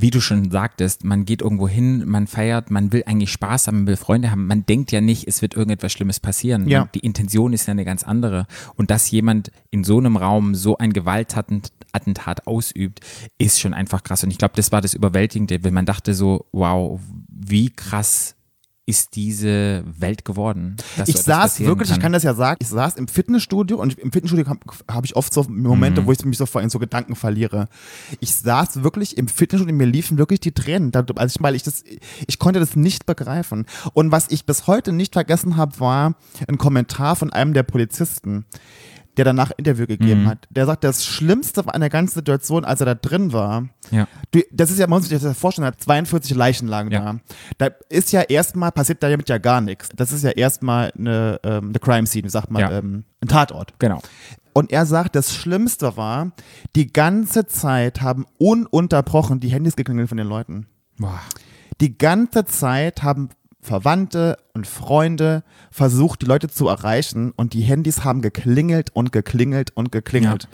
wie 0.00 0.10
du 0.10 0.20
schon 0.20 0.50
sagtest, 0.50 1.04
man 1.04 1.24
geht 1.24 1.42
irgendwo 1.42 1.68
hin, 1.68 2.04
man 2.06 2.26
feiert, 2.26 2.70
man 2.70 2.92
will 2.92 3.02
eigentlich 3.06 3.32
Spaß 3.32 3.66
haben, 3.66 3.78
man 3.78 3.86
will 3.88 3.96
Freunde 3.96 4.30
haben. 4.30 4.46
Man 4.46 4.64
denkt 4.64 4.92
ja 4.92 5.00
nicht, 5.00 5.26
es 5.26 5.42
wird 5.42 5.54
irgendetwas 5.54 5.92
Schlimmes 5.92 6.20
passieren. 6.20 6.68
Ja. 6.68 6.88
Die 6.94 7.00
Intention 7.00 7.52
ist 7.52 7.66
ja 7.66 7.72
eine 7.72 7.84
ganz 7.84 8.04
andere. 8.04 8.46
Und 8.76 8.90
dass 8.90 9.10
jemand 9.10 9.50
in 9.70 9.84
so 9.84 9.98
einem 9.98 10.16
Raum 10.16 10.54
so 10.54 10.78
ein 10.78 10.92
Gewaltattentat 10.92 12.46
ausübt, 12.46 13.00
ist 13.38 13.60
schon 13.60 13.74
einfach 13.74 14.02
krass. 14.04 14.22
Und 14.24 14.30
ich 14.30 14.38
glaube, 14.38 14.54
das 14.56 14.72
war 14.72 14.80
das 14.80 14.94
Überwältigende, 14.94 15.64
wenn 15.64 15.74
man 15.74 15.86
dachte 15.86 16.14
so, 16.14 16.46
wow, 16.52 17.00
wie 17.28 17.70
krass 17.70 18.36
ist 18.88 19.16
diese 19.16 19.84
Welt 19.98 20.24
geworden. 20.24 20.76
Ich 21.04 21.18
saß 21.18 21.60
wirklich, 21.60 21.90
ich 21.90 22.00
kann 22.00 22.12
das 22.12 22.22
ja 22.22 22.32
sagen, 22.32 22.56
ich 22.58 22.68
saß 22.68 22.96
im 22.96 23.06
Fitnessstudio 23.06 23.78
und 23.78 23.98
im 23.98 24.10
Fitnessstudio 24.10 24.46
habe 24.46 24.60
hab 24.88 25.04
ich 25.04 25.14
oft 25.14 25.30
so 25.30 25.42
Momente, 25.42 26.06
wo 26.06 26.12
ich 26.12 26.24
mich 26.24 26.38
so 26.38 26.46
vor 26.46 26.62
in 26.62 26.70
so 26.70 26.78
Gedanken 26.78 27.14
verliere. 27.14 27.68
Ich 28.20 28.34
saß 28.34 28.82
wirklich 28.82 29.18
im 29.18 29.28
Fitnessstudio, 29.28 29.76
mir 29.76 29.86
liefen 29.86 30.16
wirklich 30.16 30.40
die 30.40 30.52
Tränen, 30.52 30.90
also 30.94 31.14
ich, 31.26 31.42
weil 31.42 31.54
ich 31.54 31.64
das, 31.64 31.84
ich 32.26 32.38
konnte 32.38 32.60
das 32.60 32.76
nicht 32.76 33.04
begreifen. 33.04 33.66
Und 33.92 34.10
was 34.10 34.30
ich 34.30 34.46
bis 34.46 34.66
heute 34.66 34.92
nicht 34.92 35.12
vergessen 35.12 35.58
habe, 35.58 35.78
war 35.80 36.14
ein 36.46 36.56
Kommentar 36.56 37.14
von 37.14 37.30
einem 37.30 37.52
der 37.52 37.64
Polizisten, 37.64 38.46
der 39.18 39.24
danach 39.26 39.50
Interview 39.56 39.86
gegeben 39.86 40.26
hat. 40.26 40.46
Der 40.50 40.64
sagt, 40.66 40.84
das 40.84 41.04
Schlimmste 41.04 41.62
an 41.66 41.80
der 41.80 41.90
ganzen 41.90 42.14
Situation, 42.14 42.64
als 42.64 42.80
er 42.80 42.86
da 42.86 42.94
drin 42.94 43.32
war, 43.32 43.68
Ja. 43.90 44.06
Du, 44.30 44.40
das 44.52 44.70
ist 44.70 44.78
ja, 44.78 44.86
man 44.86 44.98
muss 45.00 45.08
sich 45.08 45.18
das 45.18 45.24
ja 45.24 45.34
vorstellen, 45.34 45.64
er 45.64 45.72
hat 45.72 45.80
42 45.80 46.34
Leichenlagen 46.36 46.90
Ja. 46.92 47.14
da. 47.58 47.68
Da 47.68 47.74
ist 47.88 48.12
ja 48.12 48.22
erstmal, 48.22 48.70
passiert 48.72 49.02
damit 49.02 49.28
ja 49.28 49.38
gar 49.38 49.60
nichts. 49.60 49.88
Das 49.94 50.12
ist 50.12 50.22
ja 50.24 50.30
erstmal 50.30 50.92
eine, 50.96 51.40
ähm, 51.42 51.68
eine 51.70 51.78
Crime 51.78 52.06
Scene, 52.06 52.30
sagt 52.30 52.50
man, 52.50 52.62
Ja. 52.62 52.70
ähm, 52.78 53.04
ein 53.20 53.28
Tatort. 53.28 53.74
Genau. 53.78 54.00
Und 54.52 54.72
er 54.72 54.86
sagt, 54.86 55.14
das 55.16 55.34
Schlimmste 55.34 55.96
war, 55.96 56.32
die 56.76 56.92
ganze 56.92 57.46
Zeit 57.46 58.00
haben 58.00 58.26
ununterbrochen 58.38 59.40
die 59.40 59.48
Handys 59.48 59.76
geklingelt 59.76 60.08
von 60.08 60.18
den 60.18 60.26
Leuten. 60.26 60.66
Boah. 60.98 61.20
Die 61.80 61.96
ganze 61.96 62.44
Zeit 62.44 63.02
haben 63.04 63.28
Verwandte 63.68 64.38
und 64.54 64.66
Freunde 64.66 65.44
versucht, 65.70 66.22
die 66.22 66.26
Leute 66.26 66.48
zu 66.48 66.68
erreichen 66.68 67.32
und 67.36 67.52
die 67.52 67.60
Handys 67.60 68.02
haben 68.02 68.22
geklingelt 68.22 68.90
und 68.94 69.12
geklingelt 69.12 69.70
und 69.76 69.92
geklingelt. 69.92 70.48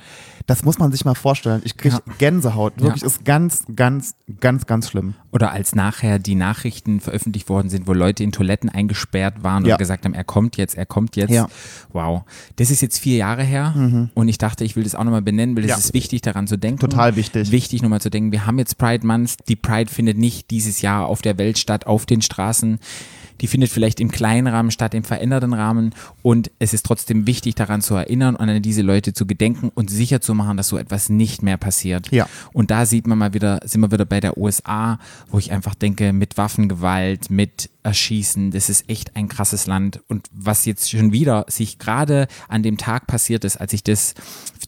Das 0.46 0.64
muss 0.64 0.78
man 0.78 0.90
sich 0.90 1.04
mal 1.04 1.14
vorstellen. 1.14 1.62
Ich 1.64 1.76
kriege 1.76 1.94
Ja. 2.06 2.12
Gänsehaut. 2.18 2.74
Wirklich 2.80 3.02
Ja. 3.02 3.06
ist 3.06 3.24
ganz, 3.24 3.64
ganz, 3.74 4.16
ganz, 4.40 4.66
ganz 4.66 4.90
schlimm. 4.90 5.14
Oder 5.34 5.50
als 5.50 5.74
nachher 5.74 6.20
die 6.20 6.36
Nachrichten 6.36 7.00
veröffentlicht 7.00 7.48
worden 7.48 7.68
sind, 7.68 7.88
wo 7.88 7.92
Leute 7.92 8.22
in 8.22 8.30
Toiletten 8.30 8.70
eingesperrt 8.70 9.42
waren 9.42 9.64
Ja. 9.66 9.74
und 9.74 9.78
gesagt 9.78 10.04
haben, 10.04 10.14
er 10.14 10.22
kommt 10.22 10.56
jetzt, 10.56 10.76
er 10.76 10.86
kommt 10.86 11.16
jetzt. 11.16 11.32
Ja. 11.32 11.44
Mhm. 11.44 11.48
Wow. 11.92 12.22
Das 12.54 12.70
ist 12.70 12.80
jetzt 12.80 12.98
vier 12.98 13.16
Jahre 13.16 13.42
her 13.42 13.74
und 14.14 14.28
ich 14.28 14.38
dachte, 14.38 14.62
ich 14.64 14.76
will 14.76 14.84
das 14.84 14.94
auch 14.94 15.02
nochmal 15.02 15.22
benennen, 15.22 15.56
weil 15.56 15.64
es 15.64 15.70
Ja. 15.70 15.76
ist 15.76 15.92
wichtig, 15.92 16.22
daran 16.22 16.46
zu 16.46 16.56
denken. 16.56 16.78
Total 16.78 17.16
wichtig. 17.16 17.50
Wichtig 17.50 17.82
nochmal 17.82 18.00
zu 18.00 18.10
denken, 18.10 18.30
wir 18.30 18.46
haben 18.46 18.58
jetzt 18.58 18.78
Pride 18.78 19.04
Month. 19.06 19.36
Die 19.48 19.56
Pride 19.56 19.90
findet 19.90 20.18
nicht 20.18 20.50
dieses 20.52 20.80
Jahr 20.82 21.06
auf 21.06 21.20
der 21.20 21.36
Welt 21.36 21.58
statt, 21.58 21.86
auf 21.86 22.06
den 22.06 22.22
Straßen. 22.22 22.78
Die 23.40 23.46
findet 23.46 23.70
vielleicht 23.70 24.00
im 24.00 24.10
kleinen 24.10 24.46
Rahmen 24.46 24.70
statt, 24.70 24.94
im 24.94 25.04
veränderten 25.04 25.52
Rahmen. 25.52 25.94
Und 26.22 26.50
es 26.58 26.74
ist 26.74 26.86
trotzdem 26.86 27.26
wichtig, 27.26 27.54
daran 27.54 27.82
zu 27.82 27.94
erinnern 27.94 28.36
und 28.36 28.48
an 28.48 28.62
diese 28.62 28.82
Leute 28.82 29.12
zu 29.12 29.26
gedenken 29.26 29.70
und 29.74 29.90
sicher 29.90 30.20
zu 30.20 30.34
machen, 30.34 30.56
dass 30.56 30.68
so 30.68 30.78
etwas 30.78 31.08
nicht 31.08 31.42
mehr 31.42 31.56
passiert. 31.56 32.10
Ja. 32.10 32.26
Und 32.52 32.70
da 32.70 32.86
sieht 32.86 33.06
man 33.06 33.18
mal 33.18 33.34
wieder, 33.34 33.60
sind 33.64 33.80
wir 33.80 33.90
wieder 33.90 34.04
bei 34.04 34.20
der 34.20 34.38
USA, 34.38 34.98
wo 35.30 35.38
ich 35.38 35.52
einfach 35.52 35.74
denke, 35.74 36.12
mit 36.12 36.36
Waffengewalt, 36.36 37.30
mit 37.30 37.70
Erschießen, 37.84 38.50
das 38.50 38.68
ist 38.70 38.88
echt 38.88 39.14
ein 39.14 39.28
krasses 39.28 39.66
Land. 39.66 40.02
Und 40.08 40.28
was 40.32 40.64
jetzt 40.64 40.90
schon 40.90 41.12
wieder 41.12 41.44
sich 41.48 41.78
gerade 41.78 42.26
an 42.48 42.62
dem 42.62 42.76
Tag 42.78 43.06
passiert 43.06 43.44
ist, 43.44 43.56
als 43.58 43.70
sich 43.72 43.84
das 43.84 44.14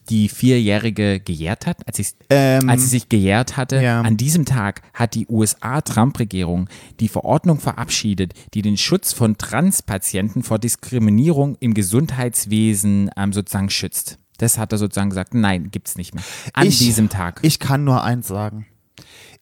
die 0.09 0.29
Vierjährige 0.29 1.19
gejährt 1.19 1.65
hat, 1.65 1.85
als, 1.87 1.99
ich, 1.99 2.09
Ähm, 2.29 2.69
als 2.69 2.83
sie 2.83 2.87
sich 2.89 3.09
gejährt 3.09 3.57
hatte, 3.57 3.81
ja. 3.81 4.01
an 4.01 4.15
diesem 4.15 4.45
Tag 4.45 4.81
hat 4.93 5.15
die 5.15 5.27
USA-Trump-Regierung 5.27 6.69
die 6.99 7.09
Verordnung 7.09 7.59
verabschiedet, 7.59 8.33
die 8.53 8.61
den 8.61 8.77
Schutz 8.77 9.11
von 9.13 9.37
Transpatienten 9.37 10.43
vor 10.43 10.59
Diskriminierung 10.59 11.57
im 11.59 11.73
Gesundheitswesen 11.73 13.09
ähm, 13.17 13.33
sozusagen 13.33 13.69
schützt. 13.69 14.19
Das 14.37 14.57
hat 14.57 14.71
er 14.71 14.77
sozusagen 14.77 15.09
gesagt, 15.09 15.33
nein, 15.33 15.71
gibt's 15.71 15.97
nicht 15.97 16.13
mehr. 16.13 16.23
An 16.53 16.67
Ich- 16.67 16.77
diesem 16.77 17.09
Tag. 17.09 17.39
Ich 17.41 17.59
kann 17.59 17.83
nur 17.83 18.03
eins 18.03 18.27
sagen. 18.27 18.67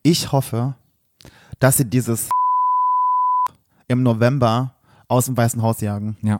Ich 0.04 0.32
hoffe, 0.32 0.76
dass 1.60 1.78
sie 1.78 1.86
dieses 1.86 2.30
im 3.88 4.04
November 4.04 4.76
aus 5.08 5.26
dem 5.26 5.38
Weißen 5.38 5.62
Haus 5.62 5.82
jagen. 5.82 6.18
ja. 6.22 6.40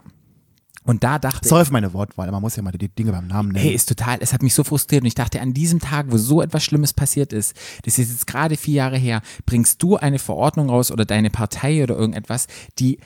Und 0.86 1.02
da 1.02 1.18
dachte 1.18 1.48
Sorry 1.48 1.64
für 1.64 1.72
meine 1.72 1.92
Wortwahl, 1.92 2.30
man 2.30 2.40
muss 2.40 2.54
ja 2.54 2.62
mal 2.62 2.70
die 2.70 2.88
Dinge 2.88 3.10
beim 3.10 3.26
Namen 3.26 3.50
nennen. 3.50 3.64
Hey, 3.64 3.74
ist 3.74 3.88
total, 3.88 4.18
es 4.20 4.32
hat 4.32 4.42
mich 4.42 4.54
so 4.54 4.62
frustriert 4.62 5.02
und 5.02 5.08
ich 5.08 5.16
dachte, 5.16 5.40
an 5.40 5.52
diesem 5.52 5.80
Tag, 5.80 6.06
wo 6.10 6.16
so 6.16 6.40
etwas 6.40 6.62
Schlimmes 6.62 6.92
passiert 6.92 7.32
ist, 7.32 7.56
das 7.82 7.98
ist 7.98 8.10
jetzt 8.10 8.26
gerade 8.28 8.56
vier 8.56 8.74
Jahre 8.74 8.96
her, 8.96 9.20
bringst 9.46 9.82
du 9.82 9.96
eine 9.96 10.20
Verordnung 10.20 10.70
raus 10.70 10.92
oder 10.92 11.04
deine 11.04 11.30
Partei 11.30 11.82
oder 11.82 11.96
irgendetwas, 11.96 12.46
die 12.78 12.98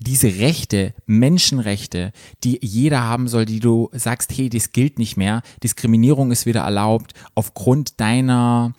diese 0.00 0.40
Rechte, 0.40 0.94
Menschenrechte, 1.06 2.12
die 2.42 2.58
jeder 2.62 3.04
haben 3.04 3.28
soll, 3.28 3.44
die 3.44 3.60
du 3.60 3.90
sagst, 3.92 4.32
hey, 4.36 4.48
das 4.48 4.72
gilt 4.72 4.98
nicht 4.98 5.16
mehr, 5.16 5.42
Diskriminierung 5.62 6.32
ist 6.32 6.46
wieder 6.46 6.62
erlaubt 6.62 7.12
aufgrund 7.34 8.00
deiner 8.00 8.72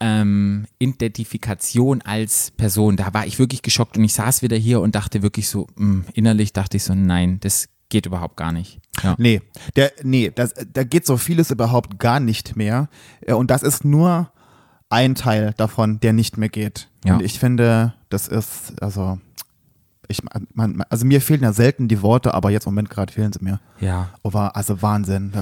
ähm, 0.00 0.66
Identifikation 0.78 2.02
als 2.02 2.50
Person. 2.52 2.96
Da 2.96 3.12
war 3.12 3.26
ich 3.26 3.38
wirklich 3.38 3.62
geschockt 3.62 3.96
und 3.96 4.04
ich 4.04 4.14
saß 4.14 4.42
wieder 4.42 4.56
hier 4.56 4.80
und 4.80 4.94
dachte 4.94 5.22
wirklich 5.22 5.48
so, 5.48 5.66
mh, 5.76 6.04
innerlich 6.14 6.52
dachte 6.52 6.76
ich 6.78 6.84
so, 6.84 6.94
nein, 6.94 7.38
das 7.40 7.68
geht 7.90 8.06
überhaupt 8.06 8.36
gar 8.36 8.52
nicht. 8.52 8.78
Ja. 9.02 9.14
Nee, 9.18 9.42
der, 9.76 9.92
nee, 10.02 10.30
das, 10.34 10.54
da 10.72 10.84
geht 10.84 11.06
so 11.06 11.16
vieles 11.16 11.50
überhaupt 11.50 11.98
gar 11.98 12.20
nicht 12.20 12.56
mehr. 12.56 12.88
Äh, 13.20 13.34
Und 13.34 13.50
das 13.50 13.62
ist 13.62 13.84
nur 13.84 14.30
ein 14.88 15.14
Teil 15.14 15.54
davon, 15.56 16.00
der 16.00 16.12
nicht 16.12 16.36
mehr 16.38 16.48
geht. 16.48 16.88
Ja. 17.04 17.14
Und 17.14 17.22
ich 17.22 17.38
finde, 17.38 17.94
das 18.08 18.28
ist, 18.28 18.80
also, 18.82 19.18
ich, 20.10 20.22
man, 20.54 20.82
also 20.88 21.06
mir 21.06 21.20
fehlen 21.20 21.42
ja 21.42 21.52
selten 21.52 21.88
die 21.88 22.02
Worte, 22.02 22.34
aber 22.34 22.50
jetzt 22.50 22.66
im 22.66 22.72
Moment 22.72 22.90
gerade 22.90 23.12
fehlen 23.12 23.32
sie 23.32 23.42
mir. 23.42 23.60
Ja. 23.80 24.10
Aber 24.22 24.56
also 24.56 24.82
Wahnsinn. 24.82 25.32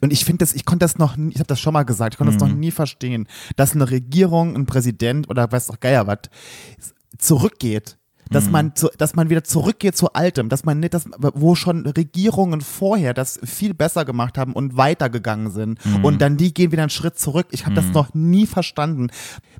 Und 0.00 0.12
ich 0.12 0.24
finde 0.24 0.44
das, 0.44 0.54
ich 0.54 0.64
konnte 0.64 0.84
das 0.84 0.98
noch, 0.98 1.16
nie, 1.16 1.32
ich 1.32 1.38
habe 1.38 1.46
das 1.46 1.60
schon 1.60 1.72
mal 1.72 1.82
gesagt, 1.82 2.14
ich 2.14 2.18
konnte 2.18 2.32
das 2.32 2.40
noch 2.40 2.54
nie 2.54 2.70
verstehen, 2.70 3.26
dass 3.56 3.74
eine 3.74 3.90
Regierung, 3.90 4.54
ein 4.54 4.66
Präsident 4.66 5.28
oder 5.28 5.50
weiß 5.50 5.66
doch 5.66 5.80
Geier 5.80 6.06
was 6.06 6.30
zurückgeht. 7.18 7.98
Dass 8.34 8.50
man, 8.50 8.74
zu, 8.74 8.88
dass 8.98 9.14
man 9.14 9.30
wieder 9.30 9.44
zurückgeht 9.44 9.96
zu 9.96 10.12
Altem, 10.12 10.48
dass 10.48 10.64
man 10.64 10.80
nicht, 10.80 10.92
das, 10.92 11.06
wo 11.18 11.54
schon 11.54 11.86
Regierungen 11.86 12.60
vorher 12.60 13.14
das 13.14 13.38
viel 13.44 13.72
besser 13.74 14.04
gemacht 14.04 14.36
haben 14.36 14.52
und 14.52 14.76
weitergegangen 14.76 15.50
sind. 15.50 15.78
Und 16.02 16.20
dann 16.20 16.36
die 16.36 16.52
gehen 16.52 16.72
wieder 16.72 16.82
einen 16.82 16.90
Schritt 16.90 17.18
zurück. 17.18 17.46
Ich 17.52 17.64
habe 17.64 17.74
das 17.74 17.86
noch 17.92 18.12
nie 18.12 18.46
verstanden, 18.46 19.08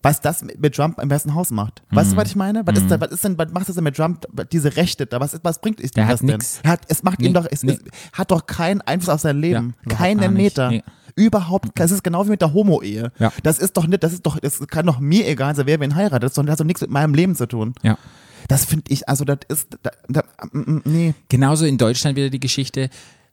was 0.02 0.20
das 0.20 0.42
mit, 0.42 0.74
Trump 0.74 1.00
im 1.00 1.10
Weißen 1.10 1.34
Haus 1.34 1.50
macht. 1.50 1.82
Weißt 1.90 2.12
du, 2.12 2.16
was 2.16 2.28
ich 2.28 2.36
meine? 2.36 2.66
Was 2.66 2.76
ist, 2.78 2.90
da, 2.90 3.00
was 3.00 3.10
ist 3.12 3.24
denn, 3.24 3.38
was 3.38 3.50
macht 3.52 3.68
das 3.68 3.76
denn 3.76 3.84
mit 3.84 3.96
Trump, 3.96 4.26
diese 4.52 4.76
Rechte 4.76 5.06
da? 5.06 5.20
Was, 5.20 5.34
ist- 5.34 5.44
was 5.44 5.60
bringt 5.60 5.80
ihm 5.80 5.88
hat 6.04 6.12
das 6.12 6.20
denn? 6.20 6.42
Hat, 6.68 6.80
es 6.88 7.02
macht 7.02 7.20
Nee, 7.20 7.28
ihm 7.28 7.34
doch, 7.34 7.46
es, 7.50 7.62
nee. 7.62 7.72
es 7.72 7.78
hat 8.18 8.30
doch 8.30 8.46
keinen 8.46 8.80
Einfluss 8.82 9.08
auf 9.14 9.20
sein 9.20 9.38
Leben. 9.38 9.74
Ja, 9.88 9.96
Keinen. 9.96 10.34
Meter. 10.34 10.70
Nee. 10.70 10.82
Überhaupt, 11.16 11.68
das 11.76 11.92
ist 11.92 12.02
genau 12.02 12.26
wie 12.26 12.30
mit 12.30 12.40
der 12.40 12.52
Homo-Ehe. 12.52 13.12
Ja. 13.20 13.32
Das 13.44 13.58
ist 13.60 13.76
doch 13.76 13.86
nicht, 13.86 14.02
das 14.02 14.12
ist 14.12 14.26
doch, 14.26 14.38
das 14.40 14.58
kann 14.66 14.84
doch 14.86 14.98
mir 14.98 15.28
egal 15.28 15.54
sein, 15.54 15.66
wer 15.66 15.78
wen 15.78 15.94
heiratet, 15.94 16.34
sondern 16.34 16.48
das 16.48 16.54
hat 16.54 16.60
doch 16.60 16.66
nichts 16.66 16.80
mit 16.80 16.90
meinem 16.90 17.14
Leben 17.14 17.36
zu 17.36 17.46
tun. 17.46 17.72
Ja. 17.82 17.96
Das 18.48 18.64
finde 18.64 18.84
ich, 18.88 19.08
also 19.08 19.24
das 19.24 19.38
ist, 19.48 19.78
da, 19.82 19.90
da, 20.08 20.24
mm, 20.52 20.58
mm, 20.58 20.82
nee. 20.84 21.14
Genauso 21.28 21.64
in 21.64 21.78
Deutschland 21.78 22.16
wieder 22.16 22.30
die 22.30 22.40
Geschichte. 22.40 22.90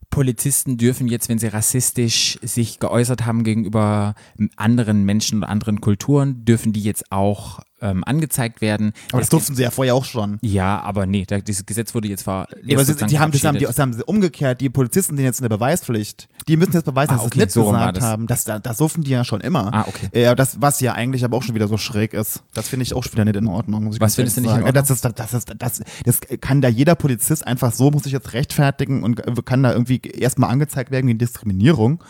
Polizisten 0.09 0.77
dürfen 0.77 1.07
jetzt, 1.07 1.29
wenn 1.29 1.39
sie 1.39 1.47
rassistisch 1.47 2.37
sich 2.41 2.79
geäußert 2.79 3.25
haben 3.25 3.43
gegenüber 3.43 4.15
anderen 4.57 5.05
Menschen 5.05 5.39
oder 5.39 5.49
anderen 5.49 5.79
Kulturen, 5.79 6.43
dürfen 6.43 6.73
die 6.73 6.83
jetzt 6.83 7.11
auch 7.11 7.61
ähm, 7.81 8.03
angezeigt 8.05 8.61
werden. 8.61 8.93
Aber 9.11 9.19
das 9.19 9.29
durften 9.29 9.55
sie 9.55 9.63
ja 9.63 9.71
vorher 9.71 9.95
auch 9.95 10.05
schon. 10.05 10.38
Ja, 10.41 10.79
aber 10.81 11.05
nee, 11.05 11.25
da, 11.27 11.39
dieses 11.39 11.65
Gesetz 11.65 11.93
wurde 11.93 12.07
jetzt 12.07 12.23
ver. 12.23 12.47
Ja, 12.63 12.77
aber 12.77 12.85
sie, 12.85 12.95
die, 12.95 13.19
haben, 13.19 13.31
das 13.31 13.43
haben, 13.43 13.57
die, 13.57 13.65
das 13.65 13.79
haben 13.79 13.93
sie 13.93 14.03
umgekehrt, 14.03 14.61
die 14.61 14.69
Polizisten 14.69 15.15
sind 15.17 15.25
jetzt 15.25 15.39
in 15.39 15.43
der 15.43 15.50
Beweispflicht. 15.50 16.29
Die 16.47 16.57
müssen 16.57 16.73
jetzt 16.73 16.85
beweisen, 16.85 17.11
Ah, 17.11 17.15
dass 17.17 17.25
okay, 17.25 17.39
sie 17.39 17.39
es 17.39 17.45
nicht 17.47 17.53
so 17.53 17.71
gesagt 17.71 17.97
das. 17.97 18.03
haben. 18.03 18.27
Das, 18.27 18.43
das, 18.43 18.77
durften 18.77 19.03
die 19.03 19.11
ja 19.11 19.23
schon 19.23 19.41
immer. 19.41 19.73
Ah, 19.73 19.85
okay. 19.88 20.09
Ja, 20.13 20.35
das, 20.35 20.61
was 20.61 20.79
ja 20.81 20.93
eigentlich 20.93 21.23
aber 21.23 21.38
auch 21.38 21.43
schon 21.43 21.55
wieder 21.55 21.67
so 21.67 21.77
schräg 21.77 22.13
ist. 22.13 22.43
Das 22.53 22.67
finde 22.67 22.83
ich 22.83 22.93
auch 22.93 23.03
schon 23.03 23.13
wieder 23.13 23.25
nicht 23.25 23.35
in 23.35 23.47
Ordnung. 23.47 23.85
Muss 23.85 23.95
ich 23.95 24.01
Was 24.01 24.15
findest 24.15 24.38
du 24.38 24.41
nicht 24.41 24.51
in 24.51 24.61
sagen. 24.61 24.73
Das, 24.73 24.89
ist, 24.89 25.05
das, 25.05 25.33
ist, 25.33 25.53
das, 25.57 25.81
das 26.05 26.19
kann 26.39 26.61
da 26.61 26.67
jeder 26.67 26.95
Polizist 26.95 27.45
einfach 27.45 27.71
so, 27.71 27.91
muss 27.91 28.03
sich 28.03 28.13
jetzt 28.13 28.33
rechtfertigen 28.33 29.03
und 29.03 29.45
kann 29.45 29.63
da 29.63 29.71
irgendwie 29.71 30.01
erstmal 30.01 30.50
angezeigt 30.50 30.91
werden 30.91 31.07
wegen 31.07 31.19
Diskriminierung 31.19 32.03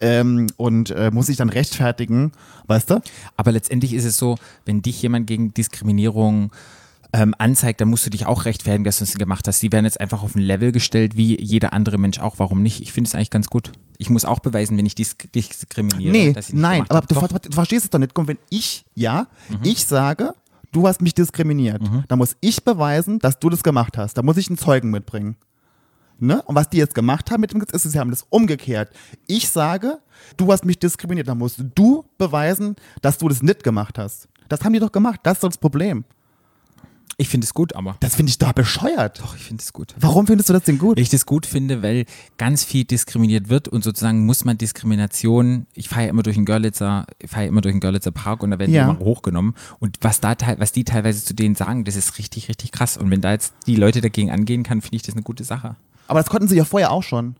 ähm, 0.00 0.46
und 0.56 0.90
äh, 0.90 1.10
muss 1.10 1.26
sich 1.26 1.36
dann 1.36 1.48
rechtfertigen, 1.48 2.32
weißt 2.66 2.90
du? 2.90 3.00
Aber 3.36 3.52
letztendlich 3.52 3.94
ist 3.94 4.04
es 4.04 4.16
so, 4.16 4.36
wenn 4.64 4.82
dich 4.82 5.00
jemand 5.02 5.13
gegen 5.20 5.54
Diskriminierung 5.54 6.50
ähm, 7.12 7.34
anzeigt, 7.38 7.80
dann 7.80 7.88
musst 7.88 8.04
du 8.06 8.10
dich 8.10 8.26
auch 8.26 8.44
rechtfertigen, 8.44 8.82
dass 8.84 8.98
du 8.98 9.04
es 9.04 9.14
gemacht 9.14 9.46
hast. 9.46 9.62
Die 9.62 9.70
werden 9.70 9.84
jetzt 9.84 10.00
einfach 10.00 10.22
auf 10.22 10.34
ein 10.34 10.40
Level 10.42 10.72
gestellt, 10.72 11.16
wie 11.16 11.40
jeder 11.40 11.72
andere 11.72 11.96
Mensch 11.96 12.18
auch. 12.18 12.38
Warum 12.38 12.62
nicht? 12.62 12.80
Ich 12.82 12.92
finde 12.92 13.06
es 13.08 13.14
eigentlich 13.14 13.30
ganz 13.30 13.48
gut. 13.48 13.70
Ich 13.98 14.10
muss 14.10 14.24
auch 14.24 14.40
beweisen, 14.40 14.76
wenn 14.76 14.86
ich 14.86 14.96
disk 14.96 15.30
diskriminiere. 15.32 16.10
Nee, 16.12 16.34
nein, 16.52 16.84
aber 16.88 17.02
du, 17.02 17.14
du 17.14 17.52
verstehst 17.54 17.84
es 17.84 17.90
doch 17.90 18.00
nicht. 18.00 18.14
Komm, 18.14 18.26
wenn 18.26 18.38
ich, 18.50 18.84
ja, 18.94 19.28
Mhm. 19.48 19.58
ich 19.62 19.84
sage, 19.84 20.34
du 20.72 20.88
hast 20.88 21.00
mich 21.02 21.14
diskriminiert, 21.14 21.80
dann 22.08 22.18
muss 22.18 22.36
ich 22.40 22.64
beweisen, 22.64 23.20
dass 23.20 23.38
du 23.38 23.48
das 23.48 23.62
gemacht 23.62 23.96
hast. 23.96 24.14
Da 24.18 24.22
muss 24.22 24.36
ich 24.36 24.48
einen 24.48 24.58
Zeugen 24.58 24.90
mitbringen. 24.90 25.36
Ne? 26.18 26.42
Und 26.42 26.54
was 26.54 26.68
die 26.70 26.78
jetzt 26.78 26.94
gemacht 26.94 27.30
haben 27.30 27.40
mit 27.40 27.52
dem 27.52 27.60
Gesetz, 27.60 27.84
ist, 27.84 27.92
sie 27.92 27.98
haben 27.98 28.10
das 28.10 28.24
umgekehrt. 28.30 28.90
Ich 29.26 29.48
sage, 29.48 29.98
du 30.36 30.50
hast 30.52 30.64
mich 30.64 30.78
diskriminiert, 30.78 31.26
dann 31.28 31.38
musst 31.38 31.62
du 31.74 32.04
beweisen, 32.18 32.76
dass 33.02 33.18
du 33.18 33.28
das 33.28 33.42
nicht 33.42 33.62
gemacht 33.64 33.98
hast. 33.98 34.28
Das 34.48 34.60
haben 34.62 34.72
die 34.72 34.78
doch 34.80 34.92
gemacht, 34.92 35.20
das 35.22 35.34
ist 35.38 35.42
doch 35.44 35.48
das 35.48 35.58
Problem. 35.58 36.04
Ich 37.16 37.28
finde 37.28 37.44
es 37.44 37.54
gut, 37.54 37.76
aber. 37.76 37.96
Das 38.00 38.16
finde 38.16 38.30
ich 38.30 38.38
doch 38.38 38.52
bescheuert. 38.52 39.20
Doch, 39.20 39.36
ich 39.36 39.42
finde 39.42 39.62
es 39.62 39.72
gut. 39.72 39.94
Warum 40.00 40.26
findest 40.26 40.48
du 40.48 40.52
das 40.52 40.64
denn 40.64 40.78
gut? 40.78 40.98
Ich 40.98 41.10
das 41.10 41.26
gut 41.26 41.46
finde, 41.46 41.80
weil 41.80 42.06
ganz 42.38 42.64
viel 42.64 42.84
diskriminiert 42.84 43.48
wird 43.48 43.68
und 43.68 43.84
sozusagen 43.84 44.26
muss 44.26 44.44
man 44.44 44.58
Diskrimination, 44.58 45.66
ich 45.74 45.88
fahre 45.88 46.04
ja 46.04 46.08
immer 46.10 46.24
durch 46.24 46.34
den 46.34 46.44
Görlitzer, 46.44 47.06
ich 47.20 47.30
fahre 47.30 47.44
ja 47.44 47.48
immer 47.50 47.60
durch 47.60 47.72
den 47.74 47.80
Görlitzer 47.80 48.10
Park 48.10 48.42
und 48.42 48.50
da 48.50 48.58
werden 48.58 48.72
Ja. 48.72 48.86
die 48.86 48.90
immer 48.90 48.98
hochgenommen 48.98 49.54
und 49.78 49.98
was 50.00 50.20
da 50.20 50.34
was 50.58 50.72
die 50.72 50.82
teilweise 50.84 51.24
zu 51.24 51.34
denen 51.34 51.54
sagen, 51.54 51.84
das 51.84 51.94
ist 51.94 52.18
richtig, 52.18 52.48
richtig 52.48 52.72
krass 52.72 52.96
und 52.96 53.10
wenn 53.10 53.20
da 53.20 53.30
jetzt 53.30 53.54
die 53.66 53.76
Leute 53.76 54.00
dagegen 54.00 54.32
angehen 54.32 54.64
kann, 54.64 54.80
finde 54.80 54.96
ich 54.96 55.02
das 55.02 55.14
eine 55.14 55.22
gute 55.22 55.44
Sache. 55.44 55.76
Aber 56.08 56.18
das 56.18 56.28
konnten 56.28 56.48
sie 56.48 56.56
ja 56.56 56.64
vorher 56.64 56.90
auch 56.90 57.02
schon. 57.04 57.36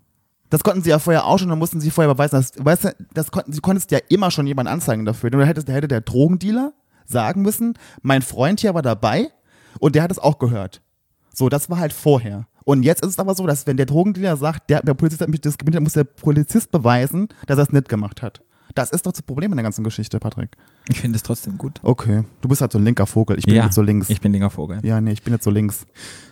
Das 0.51 0.63
konnten 0.63 0.83
sie 0.85 0.91
ja 0.91 1.01
vorher 1.01 1.25
auch 1.27 1.39
schon, 1.39 1.49
dann 1.49 1.59
mussten 1.59 1.81
sie 1.81 1.91
vorher 1.91 2.15
beweisen, 2.15 2.37
dass, 2.37 2.53
weißt 2.57 2.85
du, 2.85 2.95
das 3.13 3.33
konnten, 3.33 3.53
sie 3.53 3.61
konntest 3.61 3.91
ja 3.91 3.99
immer 4.09 4.31
schon 4.31 4.47
jemanden 4.47 4.73
anzeigen 4.73 5.05
dafür. 5.05 5.31
Da 5.31 5.41
hätte, 5.43 5.65
da 5.65 5.73
hätte 5.73 5.89
der 5.89 6.01
Drogendealer 6.01 6.73
sagen 7.05 7.43
müssen, 7.43 7.75
mein 8.03 8.23
Freund 8.23 8.61
hier 8.61 8.75
war 8.75 8.83
dabei 8.83 9.31
und 9.79 9.95
der 9.95 10.03
hat 10.03 10.11
es 10.11 10.19
auch 10.19 10.39
gehört. 10.39 10.83
So, 11.33 11.49
das 11.49 11.69
war 11.69 11.79
halt 11.79 11.93
vorher. 11.93 12.47
Und 12.65 12.83
jetzt 12.83 13.03
ist 13.03 13.11
es 13.11 13.19
aber 13.19 13.35
so, 13.35 13.47
dass 13.47 13.67
wenn 13.67 13.77
der 13.77 13.87
Drogendealer 13.87 14.37
sagt, 14.37 14.71
der, 14.71 14.83
der 14.83 14.95
Polizist 14.95 15.21
hat 15.21 15.29
mich 15.29 15.41
diskriminiert, 15.41 15.83
muss 15.83 15.93
der 15.93 16.05
Polizist 16.05 16.71
beweisen, 16.71 17.29
dass 17.47 17.59
er 17.59 17.65
es 17.65 17.73
nicht 17.73 17.89
gemacht 17.89 18.23
hat. 18.23 18.41
Das 18.75 18.91
ist 18.91 19.07
doch 19.07 19.13
das 19.13 19.23
Problem 19.23 19.53
in 19.53 19.57
der 19.57 19.63
ganzen 19.63 19.85
Geschichte, 19.85 20.19
Patrick. 20.19 20.51
Ich 20.89 21.01
finde 21.01 21.17
es 21.17 21.23
trotzdem 21.23 21.57
gut. 21.59 21.79
Okay, 21.83 22.25
du 22.41 22.49
bist 22.49 22.61
halt 22.61 22.73
so 22.73 22.79
ein 22.79 22.85
linker 22.85 23.07
Vogel, 23.07 23.39
ich 23.39 23.45
bin 23.45 23.55
jetzt 23.55 23.75
so 23.75 23.83
links. 23.83 24.11
Ich 24.11 24.21
bin 24.21 24.33
linker 24.33 24.51
Vogel. 24.51 24.81
ja, 24.83 25.01
nee, 25.01 25.13
ich 25.13 25.23
bin 25.23 25.33
jetzt 25.33 25.45
so 25.45 25.51
links. 25.51 25.87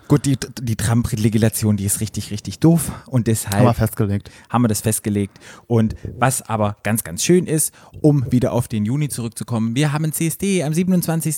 Gut, 0.08 0.26
die, 0.26 0.36
die 0.60 0.76
Trump-Regulation, 0.76 1.76
die 1.76 1.84
ist 1.84 2.00
richtig, 2.00 2.30
richtig 2.32 2.58
doof 2.58 2.90
und 3.06 3.28
deshalb 3.28 3.54
Haben 3.54 3.64
wir 3.66 3.74
festgelegt. 3.74 4.30
haben 4.50 4.62
wir 4.62 4.68
das 4.68 4.80
festgelegt. 4.82 5.38
Und 5.68 5.94
was 6.18 6.42
aber 6.42 6.76
ganz, 6.82 7.04
ganz 7.04 7.22
schön 7.24 7.46
ist, 7.46 7.72
um 8.02 8.30
wieder 8.30 8.52
auf 8.52 8.68
den 8.68 8.84
Juni 8.84 9.08
zurückzukommen, 9.08 9.74
wir 9.74 9.92
haben 9.92 10.04
ein 10.04 10.12
CSD 10.12 10.64
am 10.64 10.74
27. 10.74 11.36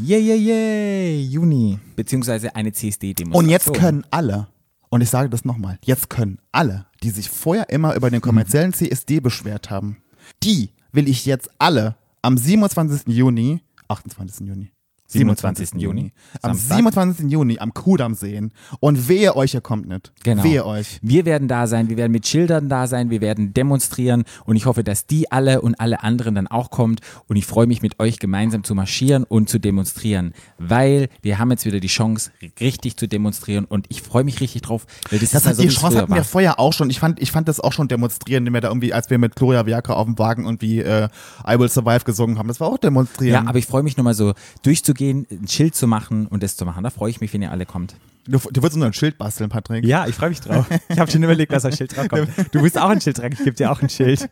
Yay, 0.00 0.20
yay, 0.20 0.38
yay, 0.38 1.22
Juni. 1.22 1.78
Beziehungsweise 1.94 2.56
eine 2.56 2.72
CSD-Demonstration. 2.72 3.44
Und 3.44 3.50
jetzt 3.50 3.72
können 3.74 4.04
alle, 4.10 4.48
und 4.88 5.02
ich 5.02 5.10
sage 5.10 5.28
das 5.28 5.44
nochmal, 5.44 5.78
jetzt 5.84 6.10
können 6.10 6.38
alle, 6.50 6.86
die 7.02 7.10
sich 7.10 7.30
vorher 7.30 7.68
immer 7.68 7.94
über 7.94 8.10
den 8.10 8.22
kommerziellen 8.22 8.72
CSD 8.72 9.20
beschwert 9.20 9.70
haben, 9.70 9.98
die 10.42 10.70
will 10.92 11.08
ich 11.08 11.26
jetzt 11.26 11.50
alle 11.58 11.96
am 12.22 12.36
27. 12.36 13.02
Juni, 13.06 13.60
28. 13.88 14.46
Juni, 14.46 14.70
27. 15.08 15.80
Juni, 15.80 16.12
am 16.42 16.54
Samstag. 16.54 16.76
27. 16.76 17.30
Juni 17.30 17.58
am 17.58 17.72
Kudamm 17.74 18.14
sehen. 18.14 18.52
Und 18.80 19.08
wehe 19.08 19.36
euch, 19.36 19.54
ihr 19.54 19.60
kommt 19.60 19.88
nicht. 19.88 20.12
Genau. 20.24 20.42
Wehe 20.44 20.64
euch. 20.64 20.98
Wir 21.02 21.24
werden 21.24 21.48
da 21.48 21.66
sein, 21.66 21.88
wir 21.88 21.96
werden 21.96 22.12
mit 22.12 22.26
Schildern 22.26 22.68
da 22.68 22.86
sein, 22.86 23.10
wir 23.10 23.20
werden 23.20 23.54
demonstrieren 23.54 24.24
und 24.44 24.56
ich 24.56 24.66
hoffe, 24.66 24.84
dass 24.84 25.06
die 25.06 25.30
alle 25.30 25.60
und 25.60 25.78
alle 25.80 26.02
anderen 26.02 26.34
dann 26.34 26.46
auch 26.46 26.70
kommt 26.70 27.00
und 27.28 27.36
ich 27.36 27.46
freue 27.46 27.66
mich 27.66 27.82
mit 27.82 28.00
euch 28.00 28.18
gemeinsam 28.18 28.64
zu 28.64 28.74
marschieren 28.74 29.24
und 29.24 29.48
zu 29.48 29.58
demonstrieren, 29.58 30.34
weil 30.58 31.08
wir 31.22 31.38
haben 31.38 31.50
jetzt 31.50 31.64
wieder 31.64 31.80
die 31.80 31.88
Chance, 31.88 32.30
richtig 32.60 32.96
zu 32.96 33.06
demonstrieren 33.06 33.64
und 33.64 33.86
ich 33.88 34.02
freue 34.02 34.24
mich 34.24 34.40
richtig 34.40 34.62
drauf, 34.62 34.86
weil 35.10 35.18
das, 35.18 35.30
Das 35.30 35.42
ist 35.42 35.46
hat, 35.46 35.50
also 35.50 35.62
die 35.62 35.68
Chance 35.68 35.98
hatten 35.98 36.14
wir 36.14 36.24
vorher 36.24 36.58
auch 36.58 36.72
schon. 36.72 36.90
Ich 36.90 36.98
fand, 37.00 37.20
ich 37.20 37.30
fand 37.30 37.48
das 37.48 37.60
auch 37.60 37.72
schon 37.72 37.88
demonstrieren, 37.88 38.44
wenn 38.46 38.54
wir 38.54 38.60
da 38.60 38.68
irgendwie, 38.68 38.92
als 38.92 39.10
wir 39.10 39.18
mit 39.18 39.36
Gloria 39.36 39.66
Viagra 39.66 39.94
auf 39.94 40.06
dem 40.06 40.18
Wagen 40.18 40.44
irgendwie 40.44 40.80
äh, 40.80 41.08
I 41.46 41.58
Will 41.58 41.68
Survive 41.68 42.04
gesungen 42.04 42.38
haben. 42.38 42.48
Das 42.48 42.60
war 42.60 42.68
auch 42.68 42.78
demonstrieren. 42.78 43.44
Ja, 43.44 43.48
aber 43.48 43.58
ich 43.58 43.66
freue 43.66 43.82
mich 43.82 43.96
nochmal 43.96 44.14
so 44.14 44.34
durchzugehen, 44.62 44.95
ein 45.00 45.48
Schild 45.48 45.74
zu 45.74 45.86
machen 45.86 46.26
und 46.26 46.42
das 46.42 46.56
zu 46.56 46.64
machen. 46.64 46.84
Da 46.84 46.90
freue 46.90 47.10
ich 47.10 47.20
mich, 47.20 47.32
wenn 47.32 47.42
ihr 47.42 47.50
alle 47.50 47.66
kommt. 47.66 47.96
Du, 48.26 48.38
du 48.38 48.62
würdest 48.62 48.76
nur 48.76 48.86
ein 48.86 48.92
Schild 48.92 49.18
basteln, 49.18 49.48
Patrick. 49.50 49.84
Ja, 49.84 50.06
ich 50.06 50.14
freue 50.14 50.30
mich 50.30 50.40
drauf. 50.40 50.66
Ich 50.88 50.98
habe 50.98 51.10
schon 51.10 51.22
überlegt, 51.22 51.52
was 51.52 51.64
als 51.64 51.76
Schild 51.76 51.96
draufkommt. 51.96 52.28
Du 52.52 52.62
willst 52.62 52.78
auch 52.78 52.88
ein 52.90 53.00
Schild 53.00 53.16
tragen, 53.16 53.34
ich 53.38 53.44
gebe 53.44 53.56
dir 53.56 53.70
auch 53.70 53.80
ein 53.82 53.88
Schild. 53.88 54.28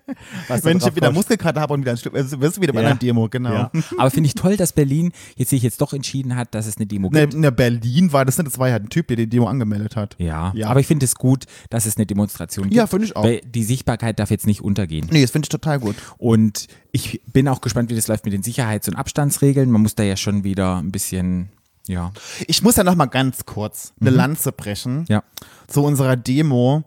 Wenn 0.63 0.79
ich 0.79 0.95
wieder 0.95 1.07
kommt. 1.09 1.17
Muskelkater 1.17 1.61
habe 1.61 1.75
und 1.75 1.81
wieder 1.81 1.93
ein 1.93 1.97
Stück, 1.97 2.15
also 2.15 2.41
wirst 2.41 2.57
du 2.57 2.61
wieder 2.63 2.73
bei 2.73 2.83
Ja. 2.83 2.89
einer 2.89 2.97
Demo, 2.99 3.29
genau. 3.29 3.53
Ja. 3.53 3.71
Aber 3.99 4.11
finde 4.11 4.27
ich 4.29 4.35
toll, 4.35 4.57
dass 4.57 4.73
Berlin 4.73 5.13
jetzt 5.37 5.51
sich 5.51 5.63
jetzt 5.63 5.81
doch 5.81 5.93
entschieden 5.93 6.37
hat, 6.37 6.55
dass 6.55 6.67
es 6.67 6.77
eine 6.77 6.87
Demo 6.87 7.11
Ne, 7.11 7.21
gibt. 7.23 7.35
in 7.35 7.43
der 7.43 7.51
Berlin 7.51 8.13
war 8.13 8.25
das 8.25 8.39
nicht, 8.39 8.47
das 8.47 8.59
war 8.59 8.69
ja 8.69 8.77
ein 8.77 8.89
Typ, 8.89 9.09
der 9.09 9.17
die 9.17 9.27
Demo 9.29 9.47
angemeldet 9.47 9.97
hat. 9.97 10.17
Ja, 10.19 10.53
Ja. 10.55 10.69
aber 10.69 10.81
ich 10.81 10.87
finde 10.87 11.05
es 11.05 11.15
gut, 11.15 11.45
dass 11.71 11.87
es 11.87 11.97
eine 11.97 12.07
Demonstration 12.07 12.65
gibt. 12.65 12.77
Ja, 12.77 12.87
finde 12.87 13.07
ich 13.07 13.17
auch. 13.17 13.25
Weil 13.25 13.41
die 13.45 13.65
Sichtbarkeit 13.65 14.19
darf 14.19 14.31
jetzt 14.31 14.47
nicht 14.47 14.61
untergehen. 14.63 15.09
Nee, 15.11 15.23
das 15.23 15.31
finde 15.31 15.47
ich 15.47 15.51
total 15.51 15.79
gut. 15.79 15.97
Und 16.19 16.67
ich 16.93 17.21
bin 17.33 17.49
auch 17.49 17.61
gespannt, 17.61 17.91
wie 17.91 17.95
das 17.95 18.07
läuft 18.09 18.25
mit 18.25 18.33
den 18.35 18.43
Sicherheits- 18.43 18.89
und 18.89 18.95
Abstandsregeln. 18.97 19.71
Man 19.71 19.83
muss 19.83 19.95
da 19.95 20.03
ja 20.03 20.17
schon 20.17 20.45
wieder 20.45 20.77
ein 20.79 20.93
bisschen, 20.93 21.49
ja. 21.87 22.13
Ich 22.47 22.63
muss 22.63 22.77
ja 22.77 22.85
noch 22.85 22.95
mal 22.95 23.07
ganz 23.07 23.45
kurz 23.47 23.93
eine 24.01 24.11
Lanze 24.11 24.53
brechen 24.53 25.01
Mhm. 25.01 25.05
Ja. 25.09 25.23
zu 25.67 25.83
unserer 25.85 26.17
Demo 26.17 26.85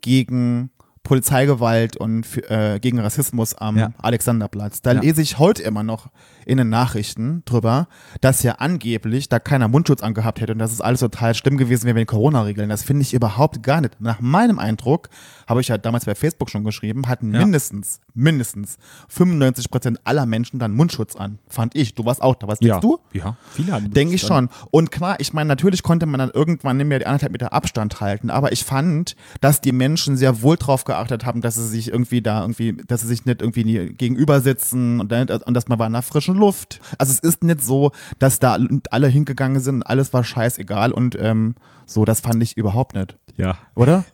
gegen 0.00 0.70
Polizeigewalt 1.02 1.96
und 1.96 2.24
äh, 2.50 2.78
gegen 2.78 3.00
Rassismus 3.00 3.54
am 3.54 3.76
Ja. 3.78 3.90
Alexanderplatz. 3.98 4.80
Da 4.82 4.92
Ja. 4.92 5.00
lese 5.00 5.22
ich 5.22 5.38
heute 5.38 5.62
immer 5.62 5.82
noch 5.82 6.08
in 6.46 6.58
den 6.58 6.68
Nachrichten 6.68 7.42
drüber, 7.46 7.88
dass 8.20 8.42
ja 8.42 8.56
angeblich 8.56 9.28
da 9.28 9.38
keiner 9.40 9.66
Mundschutz 9.66 10.02
angehabt 10.02 10.40
hätte 10.40 10.52
und 10.52 10.58
dass 10.58 10.72
es 10.72 10.80
alles 10.80 11.00
total 11.00 11.34
schlimm 11.34 11.56
gewesen 11.56 11.86
wäre 11.86 11.94
mit 11.94 12.02
den 12.02 12.06
Corona-Regeln. 12.06 12.68
Das 12.68 12.84
finde 12.84 13.02
ich 13.02 13.14
überhaupt 13.14 13.62
gar 13.62 13.80
nicht. 13.80 14.00
Nach 14.00 14.20
meinem 14.20 14.58
Eindruck, 14.58 15.08
habe 15.48 15.60
ich 15.62 15.68
ja 15.68 15.78
damals 15.78 16.04
bei 16.04 16.14
Facebook 16.14 16.48
schon 16.50 16.64
geschrieben, 16.64 17.08
hatten 17.08 17.30
mindestens, 17.30 18.00
mindestens 18.14 18.76
95 19.08 19.70
Prozent 19.70 20.00
aller 20.04 20.26
Menschen 20.26 20.58
dann 20.58 20.72
Mundschutz 20.72 21.16
an. 21.16 21.38
Fand 21.48 21.74
ich. 21.74 21.94
Du 21.94 22.04
warst 22.04 22.22
auch 22.22 22.34
da. 22.34 22.48
Was 22.48 22.58
denkst 22.58 22.80
du? 22.80 22.98
Ja, 23.12 23.36
viele 23.50 23.72
haben 23.72 23.92
Denke 23.92 24.14
ich 24.14 24.22
schon. 24.22 24.48
Und 24.70 24.90
klar, 24.90 25.16
ich 25.18 25.32
meine, 25.32 25.48
natürlich 25.48 25.82
konnte 25.82 26.06
man 26.06 26.18
dann 26.18 26.30
irgendwann 26.30 26.76
nicht 26.76 26.86
mehr 26.86 26.98
die 26.98 27.06
anderthalb 27.06 27.32
Meter 27.32 27.52
Abstand 27.52 28.00
halten, 28.00 28.30
aber 28.30 28.52
ich 28.52 28.64
fand, 28.64 29.16
dass 29.40 29.60
die 29.60 29.72
Menschen 29.72 30.16
sehr 30.16 30.42
wohl 30.42 30.56
drauf 30.56 30.84
geachtet 30.84 31.24
haben, 31.26 31.40
dass 31.40 31.56
sie 31.56 31.68
sich 31.68 31.88
irgendwie 31.88 32.22
da 32.22 32.40
irgendwie, 32.42 32.76
dass 32.86 33.02
sie 33.02 33.08
sich 33.08 33.24
nicht 33.24 33.42
irgendwie 33.42 33.92
gegenüber 33.94 34.40
sitzen 34.40 35.00
und, 35.00 35.12
dann, 35.12 35.28
und 35.28 35.54
dass 35.54 35.68
man 35.68 35.78
war 35.78 35.86
in 35.86 35.92
der 35.92 36.02
frischen 36.02 36.36
Luft. 36.36 36.80
Also 36.98 37.12
es 37.12 37.20
ist 37.20 37.42
nicht 37.42 37.62
so, 37.62 37.92
dass 38.18 38.38
da 38.38 38.58
alle 38.90 39.08
hingegangen 39.08 39.60
sind 39.60 39.76
und 39.76 39.82
alles 39.82 40.12
war 40.12 40.24
scheißegal 40.24 40.92
und 40.92 41.16
ähm, 41.20 41.54
so, 41.86 42.04
das 42.04 42.20
fand 42.20 42.42
ich 42.42 42.56
überhaupt 42.56 42.94
nicht. 42.94 43.16
Ja. 43.40 43.58
Oder? 43.74 44.04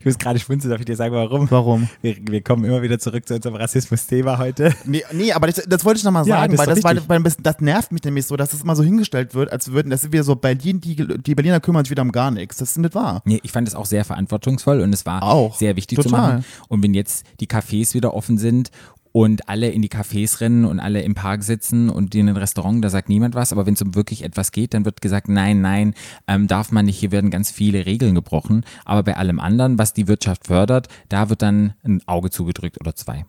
Ich 0.00 0.04
muss 0.04 0.18
gerade 0.18 0.38
schmunzeln, 0.38 0.70
darf 0.70 0.80
ich 0.80 0.86
dir 0.86 0.96
sagen, 0.96 1.14
warum? 1.14 1.50
Warum? 1.50 1.88
Wir, 2.02 2.16
wir 2.20 2.42
kommen 2.42 2.64
immer 2.64 2.82
wieder 2.82 2.98
zurück 2.98 3.26
zu 3.26 3.34
unserem 3.34 3.56
Rassismus-Thema 3.56 4.38
heute. 4.38 4.74
Nee, 4.84 5.04
nee 5.12 5.32
aber 5.32 5.46
das, 5.46 5.64
das 5.66 5.84
wollte 5.84 5.98
ich 5.98 6.04
nochmal 6.04 6.26
Ja, 6.26 6.40
sagen, 6.40 6.56
das 6.56 6.66
ist 6.66 6.84
weil, 6.84 6.94
das, 6.94 7.08
weil, 7.08 7.16
weil 7.16 7.20
bisschen, 7.20 7.42
das 7.42 7.60
nervt 7.60 7.92
mich 7.92 8.02
nämlich 8.04 8.26
so, 8.26 8.36
dass 8.36 8.52
es 8.52 8.62
immer 8.62 8.76
so 8.76 8.82
hingestellt 8.82 9.34
wird, 9.34 9.52
als 9.52 9.70
würden, 9.70 9.90
das 9.90 10.04
ist 10.04 10.12
wieder 10.12 10.24
so 10.24 10.36
Berlin, 10.36 10.80
die, 10.80 10.96
die 10.96 11.34
Berliner 11.34 11.60
kümmern 11.60 11.84
sich 11.84 11.90
wieder 11.90 12.02
um 12.02 12.12
gar 12.12 12.30
nichts. 12.30 12.58
Das 12.58 12.70
ist 12.70 12.78
nicht 12.78 12.94
wahr. 12.94 13.22
Nee, 13.24 13.40
ich 13.42 13.52
fand 13.52 13.68
es 13.68 13.74
auch 13.74 13.86
sehr 13.86 14.04
verantwortungsvoll 14.04 14.80
und 14.80 14.92
es 14.92 15.06
war 15.06 15.22
Auch. 15.22 15.56
sehr 15.56 15.76
wichtig 15.76 15.98
zu 15.98 16.08
Total. 16.08 16.20
machen. 16.20 16.44
Und 16.68 16.82
wenn 16.82 16.94
jetzt 16.94 17.24
die 17.40 17.46
Cafés 17.46 17.94
wieder 17.94 18.14
offen 18.14 18.38
sind 18.38 18.70
und 19.12 19.48
alle 19.48 19.70
in 19.70 19.82
die 19.82 19.88
Cafés 19.88 20.40
rennen 20.40 20.64
und 20.64 20.80
alle 20.80 21.02
im 21.02 21.14
Park 21.14 21.42
sitzen 21.42 21.90
und 21.90 22.14
in 22.14 22.28
ein 22.28 22.36
Restaurant, 22.36 22.84
da 22.84 22.90
sagt 22.90 23.08
niemand 23.08 23.34
was, 23.34 23.52
aber 23.52 23.66
wenn 23.66 23.74
es 23.74 23.82
um 23.82 23.94
wirklich 23.94 24.24
etwas 24.24 24.52
geht, 24.52 24.74
dann 24.74 24.84
wird 24.84 25.00
gesagt, 25.00 25.28
nein, 25.28 25.60
nein, 25.60 25.94
ähm, 26.26 26.46
darf 26.46 26.72
man 26.72 26.86
nicht, 26.86 26.98
hier 26.98 27.12
werden 27.12 27.30
ganz 27.30 27.50
viele 27.50 27.86
Regeln 27.86 28.14
gebrochen. 28.14 28.64
Aber 28.84 29.02
bei 29.02 29.16
allem 29.16 29.40
anderen, 29.40 29.78
was 29.78 29.92
die 29.92 30.08
Wirtschaft 30.08 30.46
fördert, 30.46 30.88
da 31.08 31.30
wird 31.30 31.42
dann 31.42 31.74
ein 31.84 32.02
Auge 32.06 32.30
zugedrückt 32.30 32.80
oder 32.80 32.94
zwei. 32.94 33.24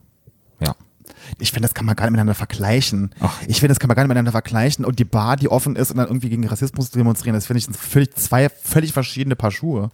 Ja. 0.60 0.76
Ich 1.40 1.52
finde, 1.52 1.68
das 1.68 1.74
kann 1.74 1.86
man 1.86 1.96
gar 1.96 2.06
nicht 2.06 2.12
miteinander 2.12 2.36
vergleichen. 2.36 3.14
Ach. 3.20 3.42
Ich 3.48 3.60
finde, 3.60 3.70
das 3.70 3.80
kann 3.80 3.88
man 3.88 3.96
gar 3.96 4.04
nicht 4.04 4.10
miteinander 4.10 4.32
vergleichen. 4.32 4.86
Und 4.86 5.00
die 5.00 5.06
Bar, 5.06 5.38
die 5.38 5.50
offen 5.50 5.76
ist 5.76 5.92
und 5.92 5.98
dann 5.98 6.08
irgendwie 6.08 6.30
gegen 6.30 6.48
Rassismus 6.48 6.92
demonstrieren, 6.92 7.34
das 7.34 7.48
finde 7.48 7.60
ich 7.60 7.66
sind 7.66 7.78
völlig, 7.78 8.16
zwei 8.16 8.50
völlig 8.50 8.94
verschiedene 8.94 9.36
Paar 9.36 9.52
Schuhe. 9.52 9.92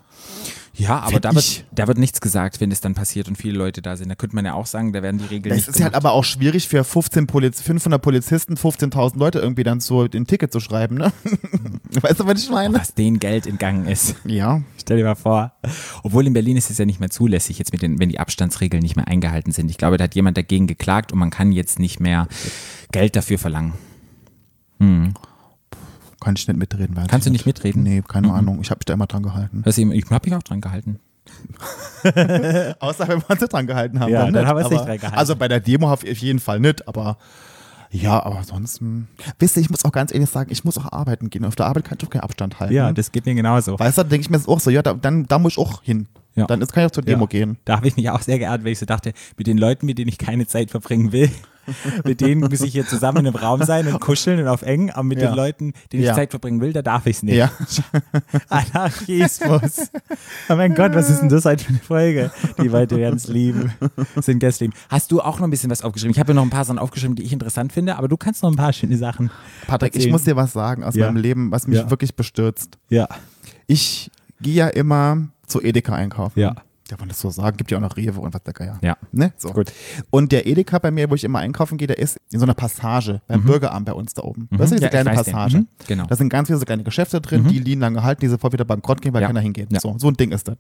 Ja, 0.77 0.99
aber 0.99 1.19
da 1.19 1.33
wird, 1.33 1.63
da 1.73 1.87
wird 1.87 1.97
nichts 1.97 2.19
gesagt, 2.19 2.59
wenn 2.59 2.71
es 2.71 2.81
dann 2.81 2.93
passiert 2.95 3.27
und 3.27 3.37
viele 3.37 3.57
Leute 3.57 3.81
da 3.81 3.95
sind. 3.95 4.09
Da 4.09 4.15
könnte 4.15 4.35
man 4.35 4.45
ja 4.45 4.53
auch 4.53 4.65
sagen, 4.65 4.91
da 4.93 5.01
werden 5.01 5.19
die 5.19 5.25
Regeln 5.25 5.55
Das 5.55 5.67
nicht 5.67 5.69
ist 5.69 5.75
halt 5.81 5.93
gemacht. 5.93 6.05
aber 6.05 6.11
auch 6.13 6.23
schwierig 6.23 6.67
für 6.67 6.83
15 6.83 7.27
Poliz 7.27 7.61
500 7.61 8.01
Polizisten, 8.01 8.55
15.000 8.55 9.17
Leute 9.17 9.39
irgendwie 9.39 9.63
dann 9.63 9.79
so 9.79 10.07
den 10.07 10.27
Ticket 10.27 10.51
zu 10.51 10.59
schreiben, 10.59 10.95
ne? 10.95 11.13
weißt 12.01 12.19
du, 12.19 12.27
was 12.27 12.43
ich 12.43 12.49
meine? 12.49 12.77
was 12.77 12.93
denen 12.93 13.19
Geld 13.19 13.47
entgangen 13.47 13.87
ist. 13.87 14.15
Ja. 14.25 14.61
Stell 14.79 14.97
dir 14.97 15.05
mal 15.05 15.15
vor. 15.15 15.53
Obwohl 16.03 16.27
in 16.27 16.33
Berlin 16.33 16.57
ist 16.57 16.69
es 16.69 16.77
ja 16.77 16.85
nicht 16.85 16.99
mehr 16.99 17.09
zulässig, 17.09 17.57
jetzt 17.57 17.71
mit 17.71 17.81
den, 17.81 17.99
wenn 17.99 18.09
die 18.09 18.19
Abstandsregeln 18.19 18.83
nicht 18.83 18.95
mehr 18.95 19.07
eingehalten 19.07 19.51
sind. 19.51 19.69
Ich 19.71 19.77
glaube, 19.77 19.97
da 19.97 20.03
hat 20.03 20.15
jemand 20.15 20.37
dagegen 20.37 20.67
geklagt 20.67 21.11
und 21.13 21.19
man 21.19 21.29
kann 21.29 21.51
jetzt 21.51 21.79
nicht 21.79 21.99
mehr 21.99 22.27
Geld 22.91 23.15
dafür 23.15 23.39
verlangen. 23.39 23.73
Kann 26.25 26.33
ich 26.35 26.47
nicht 26.47 26.57
mitreden. 26.57 26.95
Kannst 27.07 27.27
du 27.27 27.31
nicht 27.31 27.45
mitreden? 27.45 27.83
Nee, 27.83 28.01
keine 28.07 28.33
Ahnung. 28.33 28.59
Ich 28.59 28.71
habe 28.71 28.79
mich 28.79 28.85
da 28.85 28.95
immer 28.95 29.05
dran 29.05 29.21
gehalten. 29.21 29.61
Das 29.63 29.77
eben, 29.77 29.91
ich 29.91 30.09
habe 30.09 30.27
mich 30.27 30.35
auch 30.35 30.41
dran 30.41 30.59
gehalten. 30.59 30.99
Außer 32.79 33.07
wenn 33.07 33.19
wir 33.19 33.29
uns 33.29 33.41
nicht 33.41 33.53
dran 33.53 33.67
gehalten 33.67 33.99
haben. 33.99 34.11
Ja, 34.11 34.25
dann 34.25 34.33
nicht. 34.33 34.45
haben 34.47 34.57
wir 34.57 34.65
uns 34.65 34.71
nicht 34.71 34.85
dran 34.85 34.97
gehalten. 34.97 35.17
Also 35.17 35.35
bei 35.35 35.47
der 35.47 35.59
Demo 35.59 35.91
auf 35.91 36.03
jeden 36.03 36.39
Fall 36.39 36.59
nicht, 36.59 36.87
aber 36.87 37.19
ja, 37.91 38.23
aber 38.23 38.37
ansonsten. 38.37 39.07
Wisst 39.37 39.55
ihr, 39.55 39.61
ich 39.61 39.69
muss 39.69 39.85
auch 39.85 39.91
ganz 39.91 40.11
ehrlich 40.11 40.29
sagen, 40.31 40.51
ich 40.51 40.63
muss 40.65 40.79
auch 40.79 40.91
arbeiten 40.91 41.29
gehen. 41.29 41.45
Auf 41.45 41.55
der 41.55 41.67
Arbeit 41.67 41.85
kann 41.85 41.99
ich 42.01 42.07
auch 42.07 42.09
keinen 42.09 42.21
Abstand 42.21 42.59
halten. 42.59 42.73
Ja, 42.73 42.91
das 42.91 43.11
geht 43.11 43.27
mir 43.27 43.35
genauso. 43.35 43.77
Weißt 43.77 43.99
du, 43.99 44.03
da 44.03 44.09
denke 44.09 44.23
ich 44.23 44.29
mir 44.31 44.41
auch 44.51 44.59
so, 44.59 44.71
ja, 44.71 44.81
da, 44.81 44.95
dann 44.95 45.27
da 45.27 45.37
muss 45.37 45.53
ich 45.53 45.59
auch 45.59 45.83
hin. 45.83 46.07
Ja. 46.35 46.45
Dann 46.47 46.61
ist, 46.61 46.73
kann 46.73 46.83
ich 46.83 46.87
auch 46.87 46.91
zur 46.93 47.03
Demo 47.03 47.23
Ja. 47.23 47.27
gehen. 47.27 47.57
Da 47.65 47.77
habe 47.77 47.87
ich 47.87 47.95
mich 47.95 48.09
auch 48.09 48.21
sehr 48.21 48.37
geehrt, 48.39 48.63
weil 48.65 48.71
ich 48.73 48.79
so 48.79 48.85
dachte, 48.85 49.13
mit 49.37 49.47
den 49.47 49.57
Leuten, 49.57 49.85
mit 49.85 49.97
denen 49.97 50.09
ich 50.09 50.17
keine 50.17 50.45
Zeit 50.47 50.69
verbringen 50.69 51.11
will, 51.13 51.29
mit 52.03 52.19
denen 52.21 52.41
muss 52.41 52.61
ich 52.61 52.73
hier 52.73 52.85
zusammen 52.85 53.19
in 53.19 53.27
einem 53.27 53.35
Raum 53.37 53.63
sein 53.63 53.87
und 53.87 53.99
kuscheln 54.01 54.39
und 54.39 54.47
auf 54.47 54.61
eng, 54.61 54.91
aber 54.91 55.03
mit 55.03 55.19
Ja. 55.19 55.29
den 55.31 55.35
Leuten, 55.35 55.73
denen 55.93 56.03
ich. 56.03 56.11
Zeit 56.13 56.29
verbringen 56.31 56.59
will, 56.61 56.73
da 56.73 56.81
darf 56.81 57.05
ich 57.07 57.17
es 57.17 57.23
nicht. 57.23 57.35
Ja. 57.37 57.51
Anarchismus. 58.49 59.89
Oh 60.49 60.55
mein 60.55 60.75
Gott, 60.75 60.93
was 60.93 61.09
ist 61.09 61.21
denn 61.21 61.29
das 61.29 61.45
heute 61.45 61.63
für 61.63 61.69
eine 61.69 61.79
Folge? 61.79 62.31
Die 62.61 62.67
Leute 62.67 62.97
werden 62.97 63.15
es 63.15 63.27
lieben. 63.27 63.73
Sind 64.17 64.39
Gäste 64.39 64.65
lieben. 64.65 64.75
Hast 64.89 65.11
du 65.11 65.21
auch 65.21 65.39
noch 65.39 65.47
ein 65.47 65.49
bisschen 65.49 65.71
was 65.71 65.81
aufgeschrieben? 65.81 66.11
Ich 66.11 66.19
habe 66.19 66.31
ja 66.31 66.35
noch 66.35 66.43
ein 66.43 66.51
paar 66.51 66.65
Sachen 66.65 66.77
aufgeschrieben, 66.77 67.15
die 67.15 67.23
ich 67.23 67.33
interessant 67.33 67.73
finde, 67.73 67.95
aber 67.95 68.07
du 68.07 68.15
kannst 68.17 68.43
noch 68.43 68.51
ein 68.51 68.55
paar 68.55 68.71
schöne 68.73 68.97
Sachen. 68.97 69.31
Patrick, 69.65 69.93
ich 69.93 69.95
erzählen. 70.01 70.11
muss 70.11 70.23
dir 70.23 70.35
was 70.35 70.53
sagen 70.53 70.83
aus 70.83 70.93
meinem 70.95 71.15
Leben, 71.17 71.51
was 71.51 71.65
mich 71.67 71.89
wirklich 71.89 72.15
bestürzt. 72.15 72.77
Ja. 72.89 73.07
Ich 73.65 74.11
gehe 74.39 74.53
ja 74.53 74.67
immer 74.67 75.27
zu 75.47 75.61
Edeka 75.61 75.93
einkaufen. 75.95 76.39
Ja. 76.39 76.55
Darf 76.87 76.99
man 76.99 77.09
das 77.09 77.19
so 77.19 77.31
sagen? 77.31 77.57
Gibt 77.57 77.71
ja 77.71 77.79
auch 77.79 77.81
noch 77.81 77.97
Rewe 77.97 78.19
und 78.21 78.35
was 78.35 78.43
der 78.43 78.53
Geier. 78.53 78.77
Ja. 78.83 78.95
Ne? 79.11 79.33
So. 79.37 79.49
Gut. 79.49 79.71
Und 80.11 80.31
der 80.31 80.45
Edeka 80.45 80.77
bei 80.77 80.91
mir, 80.91 81.09
wo 81.09 81.15
ich 81.15 81.23
immer 81.23 81.39
einkaufen 81.39 81.79
gehe, 81.79 81.87
der 81.87 81.97
ist 81.97 82.17
in 82.31 82.37
so 82.39 82.45
einer 82.45 82.53
Passage 82.53 83.21
beim 83.27 83.43
Bürgeramt 83.43 83.87
bei 83.87 83.93
uns 83.93 84.13
da 84.13 84.21
oben. 84.21 84.47
Weißt 84.51 84.71
du, 84.71 84.75
diese 84.75 84.87
Mhm. 84.89 84.93
Ja, 84.93 85.01
kleine. 85.01 85.09
Passage? 85.15 85.57
Mhm. 85.57 85.67
Genau. 85.87 86.05
Da 86.05 86.15
sind 86.15 86.29
ganz 86.29 86.47
viele 86.47 86.59
so 86.59 86.65
kleine 86.65 86.83
Geschäfte 86.83 87.21
drin, 87.21 87.47
die 87.47 87.57
liegen 87.57 87.81
lang 87.81 87.95
gehalten, 87.95 88.21
die 88.21 88.27
sofort 88.27 88.53
wieder 88.53 88.65
bankrott 88.65 89.01
gehen, 89.01 89.15
weil 89.15 89.21
Ja. 89.23 89.27
keiner 89.29 89.39
hingeht. 89.39 89.71
Ja. 89.73 89.79
So, 89.79 89.95
so 89.97 90.09
ein 90.09 90.13
Ding 90.13 90.31
ist 90.31 90.47
das. 90.47 90.57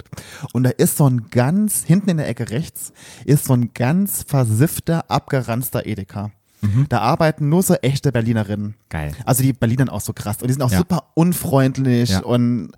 Und 0.51 0.63
da 0.63 0.71
ist 0.71 0.97
so 0.97 1.07
ein 1.07 1.29
ganz, 1.29 1.83
hinten 1.83 2.09
in 2.09 2.17
der 2.17 2.27
Ecke 2.27 2.49
rechts, 2.49 2.91
ist 3.25 3.45
so 3.45 3.53
ein 3.53 3.69
ganz 3.75 4.23
versiffter, 4.27 5.05
abgeranzter 5.11 5.85
Edeka. 5.85 6.31
Mhm. 6.61 6.87
Da 6.89 7.01
arbeiten 7.01 7.49
nur 7.49 7.61
so 7.61 7.75
echte 7.75 8.11
Berlinerinnen. 8.11 8.73
Geil. 8.89 9.11
Also 9.25 9.43
die 9.43 9.53
Berlinern 9.53 9.89
auch 9.89 10.01
so 10.01 10.11
krass. 10.13 10.37
Und 10.41 10.47
die 10.47 10.53
sind 10.53 10.63
auch 10.63 10.71
Ja. 10.71 10.79
super 10.79 11.03
unfreundlich 11.13 12.09
Ja. 12.09 12.21
und 12.23 12.71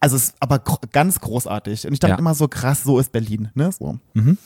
also 0.00 0.16
es 0.16 0.24
ist 0.24 0.34
aber 0.40 0.60
ganz 0.92 1.20
großartig. 1.20 1.86
Und 1.86 1.92
ich 1.92 2.00
dachte 2.00 2.12
Ja. 2.14 2.18
immer 2.18 2.34
so 2.34 2.48
krass, 2.48 2.82
so 2.84 2.98
ist 2.98 3.12
Berlin. 3.12 3.50
Ne? 3.54 3.70
So. 3.72 3.98
Mhm. 4.14 4.38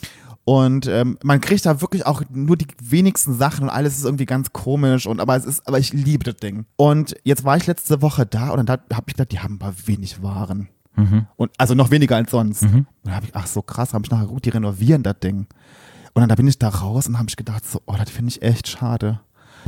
Und 0.44 0.86
ähm, 0.86 1.18
man 1.22 1.40
kriegt 1.40 1.64
da 1.66 1.80
wirklich 1.80 2.06
auch 2.06 2.22
nur 2.32 2.56
die 2.56 2.66
wenigsten 2.82 3.34
Sachen 3.34 3.64
und 3.64 3.70
alles 3.70 3.98
ist 3.98 4.04
irgendwie 4.04 4.26
ganz 4.26 4.52
komisch 4.52 5.06
und 5.06 5.20
aber 5.20 5.36
es 5.36 5.44
ist, 5.44 5.66
aber 5.68 5.78
ich 5.78 5.92
liebe 5.92 6.24
das 6.24 6.36
Ding. 6.36 6.64
Und 6.76 7.14
jetzt 7.24 7.44
war 7.44 7.56
ich 7.56 7.66
letzte 7.66 8.00
Woche 8.02 8.26
da 8.26 8.50
und 8.50 8.66
dann 8.68 8.80
habe 8.92 9.04
ich 9.06 9.14
gedacht, 9.14 9.32
die 9.32 9.40
haben 9.40 9.58
aber 9.60 9.74
wenig 9.86 10.22
Waren. 10.22 10.68
Und 11.36 11.50
also 11.56 11.74
noch 11.74 11.90
weniger 11.90 12.16
als 12.16 12.30
sonst. 12.30 12.62
Und 12.62 12.86
dann 13.04 13.14
habe 13.14 13.26
ich, 13.26 13.34
ach 13.34 13.46
so 13.46 13.62
krass, 13.62 13.94
habe 13.94 14.04
ich 14.04 14.10
nachher 14.10 14.26
gut, 14.26 14.44
die 14.44 14.50
renovieren 14.50 15.02
das 15.02 15.18
Ding. 15.20 15.46
Und 16.14 16.20
dann 16.20 16.28
da 16.28 16.34
bin 16.34 16.48
ich 16.48 16.58
da 16.58 16.68
raus 16.68 17.06
und 17.06 17.16
habe 17.18 17.28
ich 17.28 17.36
gedacht, 17.36 17.64
so, 17.64 17.80
oh, 17.86 17.94
das 17.96 18.10
finde 18.10 18.30
ich 18.30 18.42
echt 18.42 18.68
schade. 18.68 19.20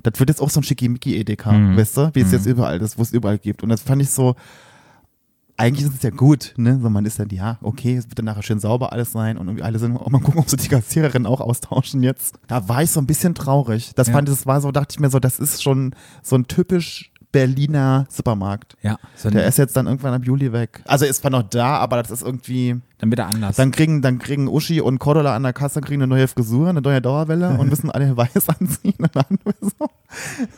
Das 0.02 0.18
wird 0.18 0.30
jetzt 0.30 0.40
auch 0.42 0.50
so 0.50 0.60
ein 0.60 0.64
Schickimicki-Edeka, 0.64 1.52
weißt 1.76 1.96
du, 1.96 2.10
wie 2.14 2.20
es 2.20 2.32
jetzt 2.32 2.46
überall 2.46 2.80
ist, 2.82 2.98
wo 2.98 3.02
es 3.02 3.12
überall 3.12 3.38
gibt. 3.38 3.62
Und 3.62 3.68
das 3.68 3.82
fand 3.82 4.02
ich 4.02 4.10
so, 4.10 4.34
eigentlich 5.62 5.87
ist 5.87 5.94
es 5.96 6.03
ja 6.03 6.11
gut, 6.11 6.55
ne? 6.57 6.79
So, 6.83 6.90
man 6.90 7.05
ist 7.07 7.18
dann, 7.18 7.29
ja, 7.31 7.59
okay, 7.62 7.96
es 7.96 8.05
wird 8.09 8.18
dann 8.18 8.27
nachher 8.27 8.42
schön 8.42 8.59
sauber 8.61 8.92
alles 8.92 9.12
sein 9.12 9.38
und 9.38 9.46
irgendwie 9.48 9.62
alle 9.64 9.79
sind, 9.79 9.96
auch 9.96 10.11
mal 10.11 10.20
gucken, 10.20 10.40
ob 10.40 10.51
sie 10.51 10.57
die 10.57 10.68
Kassiererinnen 10.68 11.27
auch 11.27 11.40
austauschen 11.40 12.03
jetzt. 12.03 12.35
Da 12.48 12.68
war 12.68 12.83
ich 12.83 12.90
so 12.90 13.01
ein 13.01 13.07
bisschen 13.07 13.35
traurig. 13.35 13.92
Das 13.94 14.09
Ja. 14.09 14.14
fand 14.14 14.29
ich, 14.29 14.35
das 14.35 14.46
war 14.46 14.61
so, 14.61 14.70
dachte 14.72 14.94
ich 14.94 15.01
mir 15.01 15.11
so, 15.11 15.18
das 15.18 15.38
ist 15.38 15.62
schon 15.62 15.94
so 16.22 16.37
ein 16.37 16.46
typisch 16.48 17.09
Berliner 17.33 18.05
Supermarkt. 18.11 18.77
Ja. 18.83 18.98
So 19.16 19.31
Der 19.31 19.46
ist 19.46 19.57
jetzt 19.57 19.75
dann 19.75 19.87
irgendwann 19.87 20.12
ab 20.12 20.22
Juli 20.22 20.53
weg. 20.53 20.83
Also 20.87 21.07
ist 21.07 21.22
zwar 21.22 21.31
noch 21.31 21.42
da, 21.42 21.79
aber 21.79 21.96
das 22.03 22.11
ist 22.11 22.20
irgendwie, 22.22 22.77
dann 22.98 23.11
wieder 23.11 23.27
anders. 23.27 23.57
dann 23.57 23.70
kriegen, 23.70 24.03
dann 24.03 24.18
kriegen 24.18 24.48
Uschi 24.48 24.83
und 24.83 24.98
Cordula 24.98 25.35
an 25.35 25.42
der 25.42 25.55
Kasse 25.55 25.81
kriegen 25.81 26.03
eine 26.03 26.09
neue 26.09 26.29
Frisur, 26.29 26.68
eine 26.68 26.83
neue 26.83 27.01
Dauerwelle 27.01 27.57
und 27.59 27.70
müssen 27.70 27.90
alle 27.90 28.14
weiß 28.18 28.51
anziehen 28.51 28.96
und, 28.98 29.16
dann 29.16 29.38
so. 29.62 29.87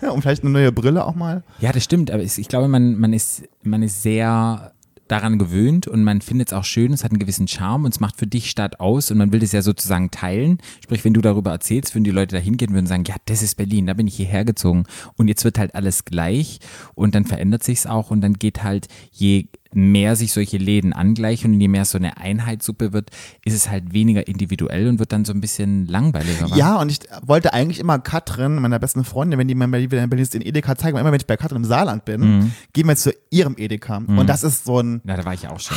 ja, 0.03 0.11
und 0.11 0.23
vielleicht 0.23 0.43
eine 0.43 0.51
neue 0.51 0.73
Brille 0.73 1.05
auch 1.05 1.15
mal. 1.15 1.45
Ja, 1.61 1.71
das 1.71 1.85
stimmt, 1.85 2.11
aber 2.11 2.25
es- 2.25 2.39
ich 2.39 2.49
glaube, 2.49 2.67
man, 2.67 2.99
man, 2.99 3.13
ist, 3.13 3.45
man 3.63 3.85
ist 3.85 4.03
sehr 4.03 4.73
daran 5.09 5.39
gewöhnt 5.39 5.87
und 5.87 6.03
man 6.03 6.21
findet 6.21 6.49
es 6.49 6.53
auch 6.53 6.65
schön, 6.65 6.93
es 6.93 7.05
hat 7.05 7.11
einen 7.11 7.19
gewissen 7.19 7.49
Charme 7.49 7.85
und 7.85 7.95
es 7.95 8.01
macht 8.01 8.17
für 8.17 8.27
dich 8.27 8.51
Stadt 8.51 8.81
aus 8.81 9.11
und 9.11 9.19
man 9.19 9.33
will 9.33 9.41
das 9.41 9.53
ja 9.53 9.63
sozusagen 9.63 10.11
teilen. 10.11 10.59
Sprich, 10.83 11.05
wenn 11.05 11.15
du 11.15 11.21
darüber 11.21 11.51
erzählst, 11.51 11.95
würden 11.95 12.05
die 12.05 12.11
Leute 12.11 12.37
da 12.37 12.41
hingehen 12.41 12.71
und 12.71 12.75
würden 12.75 12.87
sagen, 12.87 13.05
ja, 13.07 13.17
das 13.27 13.43
ist 13.43 13.57
Berlin, 13.57 13.87
da 13.87 13.95
bin 13.95 14.07
ich 14.07 14.17
hierher 14.17 14.45
gezogen 14.45 14.85
und 15.17 15.29
jetzt 15.29 15.45
wird 15.45 15.59
halt 15.59 15.75
alles 15.75 16.05
gleich 16.05 16.59
und 16.95 17.15
dann 17.15 17.27
verändert 17.27 17.63
sich's 17.63 17.87
auch 17.87 18.11
und 18.11 18.21
dann 18.21 18.35
geht 18.35 18.63
halt, 18.63 18.89
je 19.13 19.47
mehr 19.77 20.17
sich 20.17 20.33
solche 20.33 20.59
Läden 20.59 20.93
angleichen 20.93 21.53
und 21.55 21.61
je 21.61 21.69
mehr 21.69 21.85
so 21.85 21.99
eine 21.99 22.17
Einheitssuppe 22.17 22.93
wird, 22.93 23.11
ist 23.45 23.55
es 23.55 23.71
halt 23.71 23.93
weniger 23.93 24.27
individuell 24.29 24.89
und 24.89 24.99
wird 24.99 25.13
dann 25.13 25.25
so 25.25 25.33
ein 25.33 25.41
bisschen 25.41 25.87
langweiliger. 25.87 26.47
Ja, 26.57 26.77
und 26.81 26.91
ich 26.91 27.01
wollte 27.23 27.53
eigentlich 27.53 27.79
immer 27.81 27.99
Katrin, 27.99 28.57
meiner 28.57 28.79
besten 28.79 29.05
Freundin, 29.05 29.39
wenn 29.39 29.49
die 29.49 29.55
mal 29.55 29.71
wieder 29.73 30.03
in 30.03 30.11
Berlin 30.11 30.23
ist, 30.23 30.35
den 30.35 30.43
Edeka 30.43 30.77
zeigen, 30.77 30.95
weil 30.95 31.01
immer 31.03 31.13
wenn 31.13 31.21
ich 31.21 31.27
bei 31.27 31.37
Katrin 31.37 31.59
im 31.59 31.65
Saarland 31.65 32.05
bin, 32.05 32.21
Mhm. 32.39 32.53
gehen 32.73 32.89
wir 32.89 32.97
zu 32.97 33.13
ihrem 33.31 33.55
Edeka. 33.59 33.99
Und 33.99 34.27
das 34.29 34.43
ist 34.45 34.65
so 34.65 34.81
ein 34.81 35.01
Ja. 35.05 35.17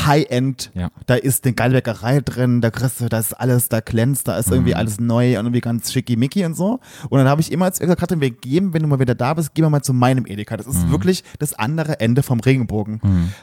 High-End. 0.06 0.72
Ja. 0.74 0.90
Da 1.06 1.16
ist 1.16 1.46
eine 1.46 1.54
geile 1.54 1.74
Bäckerei 1.76 2.22
drin, 2.22 2.62
da 2.62 2.70
kriegst 2.72 3.02
du, 3.02 3.10
da 3.10 3.20
ist 3.20 3.34
alles, 3.34 3.70
da 3.70 3.80
glänzt, 3.80 4.28
da 4.28 4.38
ist 4.38 4.52
irgendwie 4.52 4.72
Mhm. 4.72 4.78
alles 4.78 5.00
neu 5.00 5.38
und 5.40 5.46
irgendwie 5.46 5.62
ganz 5.62 5.92
schickimicki 5.92 6.46
und 6.46 6.56
so. 6.56 6.80
Und 7.10 7.18
dann 7.20 7.28
habe 7.28 7.42
ich 7.42 7.52
immer 7.52 7.72
zu 7.72 7.82
ihr 7.84 7.88
gesagt, 7.88 8.02
Katrin, 8.02 8.22
wir 8.22 8.32
gehen, 8.32 8.74
wenn 8.74 8.82
du 8.82 8.88
mal 8.88 9.00
wieder 9.00 9.16
da 9.16 9.34
bist, 9.34 9.54
gehen 9.54 9.66
wir 9.66 9.70
mal 9.70 9.82
zu 9.82 9.94
meinem 9.94 10.26
Edeka. 10.26 10.58
Das 10.58 10.66
Mhm. 10.68 10.72
ist 10.74 10.92
wirklich 10.92 11.24
das 11.40 11.54
andere 11.54 12.00
Ende 12.00 12.24
vom 12.24 12.40
Regenbogen. 12.40 13.02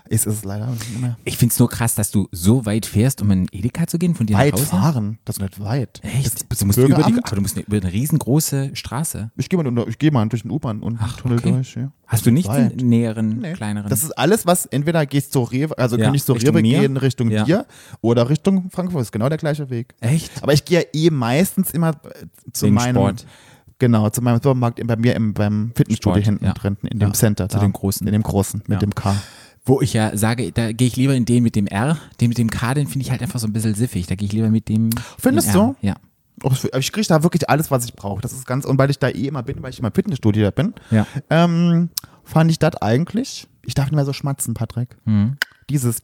Ist 0.09 0.27
es. 0.45 0.49
leider 0.49 0.67
nicht 0.71 1.01
mehr. 1.01 1.17
Ich 1.25 1.37
finde 1.37 1.53
es 1.53 1.59
nur 1.59 1.69
krass, 1.69 1.95
dass 1.95 2.11
du 2.11 2.29
so 2.33 2.67
weit 2.67 2.87
fährst, 2.87 3.21
um 3.23 3.31
in 3.31 3.47
Edeka 3.53 3.87
zu 3.87 3.99
gehen 3.99 4.15
von 4.15 4.27
dir 4.27 4.37
Weit 4.37 4.53
nach 4.55 4.61
Hause. 4.61 4.67
fahren, 4.71 5.19
das 5.25 5.37
ist 5.37 5.43
nicht 5.43 5.61
weit. 5.61 6.01
Echt? 6.03 6.51
Das, 6.51 6.59
Du 6.59 6.67
musst 6.67 6.79
über 6.79 7.03
die, 7.03 7.03
aber 7.19 7.37
du 7.37 7.41
musst 7.41 7.57
über 7.59 7.77
eine 7.77 7.93
riesengroße 7.93 8.71
Straße. 8.75 9.31
Ich 9.37 9.49
gehe 9.49 9.63
mal, 9.63 9.89
ich 9.89 9.99
geh 9.99 10.11
mal 10.11 10.27
durch 10.29 10.43
den 10.43 10.51
U-Bahn 10.51 10.81
und 10.83 11.01
einen 11.01 11.11
Tunnel 11.17 11.39
okay. 11.39 11.51
durch. 11.53 11.75
Ja. 11.77 11.91
Hast 12.07 12.27
du 12.27 12.31
nicht 12.31 12.49
Weit. 12.49 12.81
den 12.81 12.89
näheren, 12.89 13.39
Nee. 13.41 13.55
kleineren? 13.55 13.89
Das 13.89 14.03
ist 14.03 14.13
alles, 14.13 14.47
was 14.47 14.67
entweder 14.67 15.05
gehst 15.07 15.33
zur 15.33 15.51
Rewe, 15.51 15.77
also 15.79 15.97
Ja, 15.97 16.05
kann 16.05 16.15
ich 16.15 16.25
zur 16.25 16.37
Richtung 16.37 16.55
Rewe 16.55 16.63
mir? 16.63 16.81
gehen 16.81 16.97
Richtung 16.97 17.31
Ja. 17.31 17.45
dir 17.45 17.67
oder 18.03 18.29
Richtung 18.29 18.71
Frankfurt. 18.71 19.03
ist 19.03 19.13
genau 19.13 19.29
der 19.29 19.39
gleiche 19.39 19.71
Weg. 19.71 19.95
Echt? 20.01 20.43
Aber 20.43 20.53
ich 20.53 20.65
gehe 20.65 20.81
ja 20.81 20.87
eh 20.93 21.11
meistens 21.11 21.71
immer 21.71 21.91
äh, 21.91 22.27
zu 22.53 22.67
Wegen 22.67 22.75
meinem 22.75 22.95
Sport. 22.97 23.27
Genau, 23.81 24.09
zu 24.09 24.23
meinem 24.23 24.37
Supermarkt 24.37 24.87
bei 24.87 24.97
mir 24.97 25.17
im, 25.17 25.35
beim 25.35 25.73
Fitnessstudio 25.75 26.23
Sport, 26.23 26.25
hinten 26.27 26.45
ja. 26.45 26.53
drin, 26.53 26.77
in 26.89 27.01
dem 27.01 27.13
Center. 27.13 27.49
zu 27.49 27.57
da. 27.57 27.63
dem 27.63 27.73
großen. 27.73 28.07
In 28.07 28.13
dem 28.13 28.23
großen, 28.23 28.63
mit 28.69 28.81
dem 28.83 28.95
K. 28.95 29.17
Wo 29.67 29.81
ich 29.81 29.95
ja 29.95 30.15
sage, 30.17 30.53
da 30.53 30.73
gehe 30.73 30.87
ich 30.89 30.97
lieber 30.97 31.15
in 31.15 31.25
den 31.25 31.43
mit 31.43 31.57
dem 31.57 31.67
R. 31.67 31.97
Den 32.21 32.29
mit 32.29 32.37
dem 32.39 32.51
K, 32.51 32.75
den 32.75 32.87
finde 32.87 33.05
ich 33.07 33.11
halt 33.11 33.23
einfach 33.23 33.41
so 33.41 33.47
ein 33.47 33.53
bisschen 33.53 33.75
siffig. 33.75 34.07
Da 34.07 34.15
gehe 34.15 34.27
ich 34.27 34.33
lieber 34.33 34.51
mit 34.51 34.69
dem. 34.69 34.91
Findest 35.19 35.55
du? 35.55 35.75
Ja. 35.81 35.97
Oh, 36.43 36.51
Ich 36.79 36.93
kriege 36.93 37.07
da 37.07 37.23
wirklich 37.23 37.49
alles, 37.49 37.71
was 37.71 37.85
ich 37.87 37.95
brauche. 37.95 38.21
Das 38.21 38.33
ist 38.33 38.47
ganz, 38.47 38.67
und 38.67 38.77
weil 38.79 38.91
ich 38.91 38.99
da 38.99 39.09
eh 39.09 39.29
immer 39.29 39.43
bin, 39.43 39.63
weil 39.63 39.71
ich 39.71 39.79
immer 39.79 39.89
im 39.89 39.95
Fitnessstudio 39.95 40.43
da 40.43 40.51
bin, 40.51 40.75
Ja. 40.91 41.07
ähm, 41.31 41.89
fand 42.25 42.51
ich 42.51 42.59
das 42.59 42.75
eigentlich, 42.83 43.47
ich 43.65 43.73
darf 43.75 43.87
nicht 43.87 43.95
mehr 43.95 44.05
so 44.05 44.13
schmatzen, 44.13 44.53
Patrick. 44.53 44.97
Mhm. 45.07 45.39
Dieses, 45.71 46.03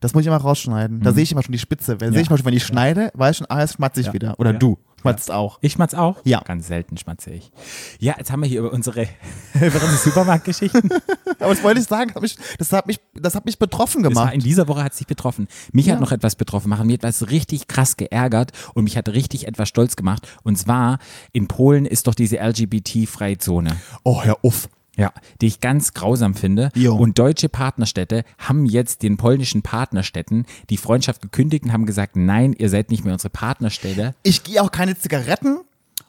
das 0.00 0.12
muss 0.12 0.20
ich 0.22 0.26
immer 0.26 0.36
rausschneiden. 0.36 1.00
Da 1.00 1.12
sehe 1.12 1.22
ich 1.22 1.32
immer 1.32 1.42
schon 1.42 1.52
die 1.52 1.58
Spitze. 1.58 1.96
Da 1.96 2.10
sehe 2.12 2.20
ich 2.20 2.28
mal 2.28 2.36
schon, 2.36 2.44
wenn 2.46 2.52
ich 2.54 2.64
schneide, 2.64 3.10
weiß 3.14 3.30
ich 3.32 3.36
schon, 3.38 3.46
ah, 3.50 3.60
jetzt 3.60 3.74
schmatze 3.74 4.00
ich 4.00 4.08
Ja. 4.08 4.12
wieder. 4.12 4.38
Oder 4.38 4.52
Ja. 4.52 4.58
du 4.58 4.76
schmatzt 5.00 5.30
auch. 5.30 5.58
Ich 5.62 5.72
schmatz 5.72 5.94
auch? 5.94 6.18
Ja. 6.24 6.40
Ganz 6.40 6.66
selten 6.66 6.96
schmatze 6.98 7.30
ich. 7.30 7.50
Ja, 7.98 8.14
jetzt 8.18 8.30
haben 8.30 8.42
wir 8.42 8.48
hier 8.48 8.60
über 8.60 8.72
unsere, 8.72 9.02
über 9.54 9.64
unsere 9.74 9.96
Supermarktgeschichten. 9.96 10.90
Aber 11.40 11.54
das 11.54 11.62
wollte 11.62 11.80
ich 11.80 11.86
sagen, 11.86 12.12
das 12.14 12.14
hat 12.14 12.22
mich, 12.22 12.36
das 12.58 12.72
hat 12.72 12.86
mich, 12.86 13.00
das 13.14 13.34
hat 13.34 13.46
mich 13.46 13.58
betroffen 13.58 14.02
Das 14.02 14.14
war 14.14 14.24
gemacht. 14.24 14.34
in 14.34 14.40
dieser 14.40 14.68
Woche 14.68 14.84
hat 14.84 14.92
es 14.92 14.98
sich 14.98 15.06
betroffen. 15.06 15.48
Mich 15.72 15.86
Ja. 15.86 15.94
hat 15.94 16.00
noch 16.00 16.12
etwas 16.12 16.36
betroffen 16.36 16.68
machen. 16.68 16.86
Mir 16.86 16.92
hat 16.94 17.04
etwas 17.04 17.30
richtig 17.30 17.66
krass 17.66 17.96
geärgert 17.96 18.52
und 18.74 18.84
mich 18.84 18.96
hat 18.98 19.08
richtig 19.08 19.46
etwas 19.48 19.68
stolz 19.70 19.96
gemacht. 19.96 20.28
Und 20.42 20.56
zwar 20.58 20.98
in 21.32 21.48
Polen 21.48 21.86
ist 21.86 22.06
doch 22.06 22.14
diese 22.14 22.36
LGBT-freie 22.38 23.38
Zone. 23.38 23.70
Oh, 24.04 24.22
hör 24.22 24.36
auf. 24.44 24.68
Ja, 24.96 25.10
die 25.40 25.46
ich 25.46 25.60
ganz 25.60 25.94
grausam 25.94 26.34
finde. 26.34 26.68
Jo. 26.74 26.94
Und 26.96 27.18
deutsche 27.18 27.48
Partnerstädte 27.48 28.24
haben 28.38 28.66
jetzt 28.66 29.02
den 29.02 29.16
polnischen 29.16 29.62
Partnerstädten 29.62 30.44
die 30.68 30.76
Freundschaft 30.76 31.22
gekündigt 31.22 31.64
und 31.64 31.72
haben 31.72 31.86
gesagt, 31.86 32.14
nein, 32.14 32.52
ihr 32.52 32.68
seid 32.68 32.90
nicht 32.90 33.02
mehr 33.04 33.14
unsere 33.14 33.30
Partnerstädte. 33.30 34.14
Ich 34.22 34.42
gehe 34.44 34.62
auch 34.62 34.70
keine 34.70 34.98
Zigaretten 34.98 35.60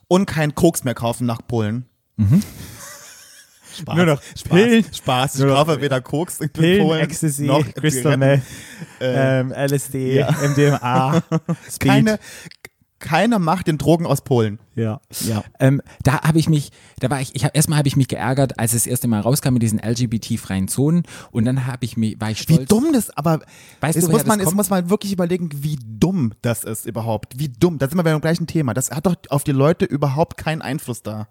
und 0.09 0.25
keinen 0.25 0.53
Koks 0.53 0.83
mehr 0.83 0.95
kaufen 0.95 1.25
nach 1.25 1.39
Polen. 1.47 1.85
Spaß, 3.75 3.95
Nur 3.95 4.05
noch 4.05 4.21
Spaß, 4.21 4.49
Pillen. 4.49 4.85
Spaß. 4.93 5.35
Ich 5.35 5.39
Nur 5.41 5.49
noch 5.49 5.65
kaufe 5.65 5.81
weder 5.81 6.01
Koks 6.01 6.41
in 6.41 6.49
Polen 6.49 7.07
noch 7.39 7.65
Zigaretten. 7.73 8.41
ähm, 8.99 9.51
LSD, 9.53 10.15
ja. 10.19 10.29
MDMA, 10.29 11.23
Speed. 11.71 11.79
Keine, 11.89 12.19
keiner 13.03 13.37
macht 13.37 13.67
den 13.67 13.77
Drogen 13.77 14.05
aus 14.05 14.23
Polen. 14.23 14.59
Ja. 14.75 15.01
ja. 15.19 15.43
Ähm, 15.59 15.81
da 16.03 16.21
habe 16.21 16.39
ich 16.39 16.49
mich, 16.49 16.71
da 16.99 17.09
war 17.09 17.21
ich, 17.21 17.35
ich 17.35 17.43
hab, 17.43 17.55
erstmal 17.55 17.77
habe 17.77 17.87
ich 17.87 17.95
mich 17.95 18.07
geärgert, 18.07 18.57
als 18.57 18.73
es 18.73 18.83
das 18.83 18.87
erste 18.87 19.07
Mal 19.07 19.19
rauskam 19.19 19.53
mit 19.53 19.61
diesen 19.61 19.77
LGBT-freien 19.77 20.67
Zonen 20.67 21.03
und 21.31 21.45
dann 21.45 21.67
habe 21.67 21.85
ich 21.85 21.97
mich, 21.97 22.19
war 22.19 22.31
ich 22.31 22.39
Wie 22.47 22.53
stolz. 22.53 22.69
dumm 22.69 22.87
das, 22.93 23.15
aber 23.15 23.41
Weißt 23.81 23.95
jetzt, 23.95 24.07
du, 24.07 24.11
muss 24.11 24.25
man, 24.25 24.39
kommt? 24.39 24.55
muss 24.55 24.69
man 24.69 24.89
wirklich 24.89 25.11
überlegen, 25.11 25.49
wie 25.53 25.77
dumm 25.83 26.33
das 26.41 26.63
ist 26.63 26.85
überhaupt. 26.85 27.37
Wie 27.37 27.49
dumm. 27.49 27.77
Da 27.77 27.87
sind 27.87 27.97
wir 27.97 28.03
beim 28.03 28.21
gleichen 28.21 28.47
Thema. 28.47 28.73
Das 28.73 28.89
hat 28.89 29.05
doch 29.05 29.15
auf 29.29 29.43
die 29.43 29.51
Leute 29.51 29.85
überhaupt 29.85 30.37
keinen 30.37 30.61
Einfluss 30.61 31.03
da. 31.03 31.27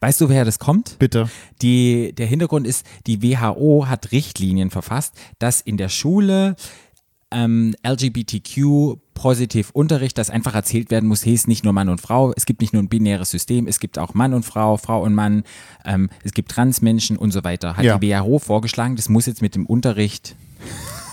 Weißt 0.00 0.20
du, 0.20 0.28
woher 0.28 0.44
das 0.44 0.58
kommt? 0.58 0.98
Bitte. 0.98 1.28
Die, 1.62 2.14
der 2.14 2.26
Hintergrund 2.26 2.66
ist, 2.66 2.86
die 3.06 3.22
WHO 3.22 3.86
hat 3.88 4.12
Richtlinien 4.12 4.70
verfasst, 4.70 5.14
dass 5.38 5.60
in 5.60 5.76
der 5.76 5.88
Schule 5.88 6.56
ähm, 7.32 7.74
LGBTQ 7.86 8.98
positiv 9.14 9.70
Unterricht, 9.70 10.18
das 10.18 10.30
einfach 10.30 10.54
erzählt 10.54 10.90
werden 10.90 11.08
muss, 11.08 11.24
hey, 11.24 11.32
ist 11.34 11.48
nicht 11.48 11.64
nur 11.64 11.72
Mann 11.72 11.88
und 11.88 12.00
Frau, 12.00 12.32
es 12.36 12.46
gibt 12.46 12.60
nicht 12.60 12.72
nur 12.72 12.82
ein 12.82 12.88
binäres 12.88 13.30
System, 13.30 13.66
es 13.66 13.80
gibt 13.80 13.98
auch 13.98 14.14
Mann 14.14 14.34
und 14.34 14.44
Frau, 14.44 14.76
Frau 14.76 15.02
und 15.02 15.14
Mann, 15.14 15.42
ähm, 15.84 16.08
es 16.22 16.32
gibt 16.32 16.50
Transmenschen 16.50 17.16
und 17.16 17.32
so 17.32 17.42
weiter. 17.44 17.76
Hat 17.76 17.84
Ja. 17.84 17.98
die 17.98 18.10
WHO 18.10 18.38
vorgeschlagen, 18.38 18.96
das 18.96 19.08
muss 19.08 19.26
jetzt 19.26 19.42
mit 19.42 19.54
dem 19.54 19.66
Unterricht 19.66 20.36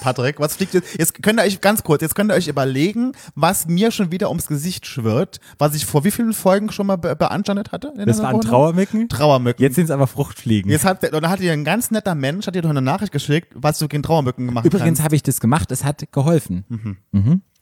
Patrick, 0.01 0.39
was 0.39 0.57
fliegt 0.57 0.73
jetzt? 0.73 0.97
Jetzt 0.99 1.23
könnt 1.23 1.39
ihr 1.39 1.43
euch 1.43 1.61
ganz 1.61 1.81
kurz, 1.83 2.01
jetzt 2.01 2.13
könnt 2.13 2.29
ihr 2.29 2.35
euch 2.35 2.49
überlegen, 2.49 3.13
was 3.35 3.67
mir 3.67 3.89
schon 3.89 4.11
wieder 4.11 4.27
ums 4.27 4.47
Gesicht 4.47 4.85
schwirrt, 4.85 5.39
was 5.57 5.75
ich 5.75 5.85
vor 5.85 6.03
wie 6.03 6.11
vielen 6.11 6.33
Folgen 6.33 6.71
schon 6.71 6.87
mal 6.87 6.97
be 6.97 7.15
beanstandet 7.15 7.71
hatte. 7.71 7.93
Das 7.95 8.21
waren? 8.21 8.41
Trauermücken? 8.41 9.07
Trauermücken. 9.07 9.63
Jetzt 9.63 9.75
sind 9.75 9.85
es 9.85 9.91
aber 9.91 10.07
Fruchtfliegen. 10.07 10.69
Jetzt 10.69 10.83
hat, 10.83 11.03
und 11.03 11.13
dann 11.13 11.29
hat 11.29 11.39
dir 11.39 11.53
ein 11.53 11.63
ganz 11.63 11.89
netter 11.89 12.15
Mensch, 12.15 12.47
hat 12.47 12.55
dir 12.55 12.61
doch 12.61 12.69
eine 12.69 12.81
Nachricht 12.81 13.13
geschickt, 13.13 13.53
was 13.55 13.79
du 13.79 13.87
gegen 13.87 14.03
Trauermücken 14.03 14.45
gemacht 14.47 14.65
Übrigens 14.65 14.99
hast. 14.99 15.05
habe 15.05 15.15
ich 15.15 15.23
das 15.23 15.39
gemacht, 15.39 15.71
es 15.71 15.85
hat 15.85 16.03
geholfen. 16.11 16.65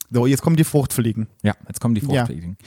So, 0.10 0.26
jetzt 0.26 0.42
kommen 0.42 0.56
die 0.56 0.64
Fruchtfliegen. 0.64 1.28
Ja, 1.44 1.54
jetzt 1.68 1.80
kommen 1.80 1.96
die 1.96 2.02
Fruchtfliegen. 2.02 2.58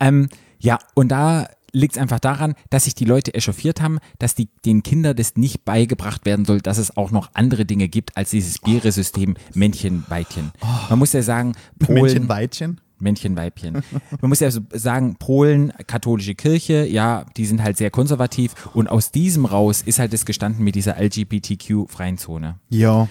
Ja, 0.00 0.08
ähm, 0.08 0.28
ja 0.58 0.78
und 0.94 1.08
da 1.08 1.48
liegt 1.72 1.96
es 1.96 2.02
einfach 2.02 2.20
daran, 2.20 2.54
dass 2.70 2.84
sich 2.84 2.94
die 2.94 3.04
Leute 3.04 3.34
echauffiert 3.34 3.80
haben, 3.80 3.98
dass 4.18 4.34
die, 4.34 4.48
den 4.64 4.82
Kindern 4.82 5.16
das 5.16 5.36
nicht 5.36 5.64
beigebracht 5.64 6.24
werden 6.24 6.44
soll, 6.44 6.60
dass 6.60 6.78
es 6.78 6.96
auch 6.96 7.10
noch 7.10 7.30
andere 7.34 7.64
Dinge 7.64 7.88
gibt 7.88 8.16
als 8.16 8.30
dieses 8.30 8.58
Biere-System 8.58 9.36
Männchen, 9.54 10.04
Weibchen. 10.08 10.52
Man 10.88 10.98
muss 10.98 11.12
ja 11.12 11.22
sagen, 11.22 11.54
Polen, 11.78 12.02
Männchen, 12.02 12.28
Weibchen. 12.28 12.80
Männchen, 12.98 13.36
Weibchen. 13.36 13.82
Man 14.20 14.28
muss 14.28 14.40
ja 14.40 14.50
so 14.50 14.60
sagen, 14.72 15.16
Polen, 15.16 15.72
katholische 15.86 16.34
Kirche, 16.34 16.86
ja, 16.86 17.26
die 17.36 17.46
sind 17.46 17.62
halt 17.62 17.76
sehr 17.76 17.90
konservativ 17.90 18.54
und 18.74 18.88
aus 18.88 19.10
diesem 19.10 19.44
raus 19.44 19.82
ist 19.84 19.98
halt 19.98 20.12
das 20.12 20.24
gestanden 20.24 20.64
mit 20.64 20.76
dieser 20.76 21.02
LGBTQ-freien 21.02 22.16
Zone. 22.16 22.60
Ja. 22.68 23.08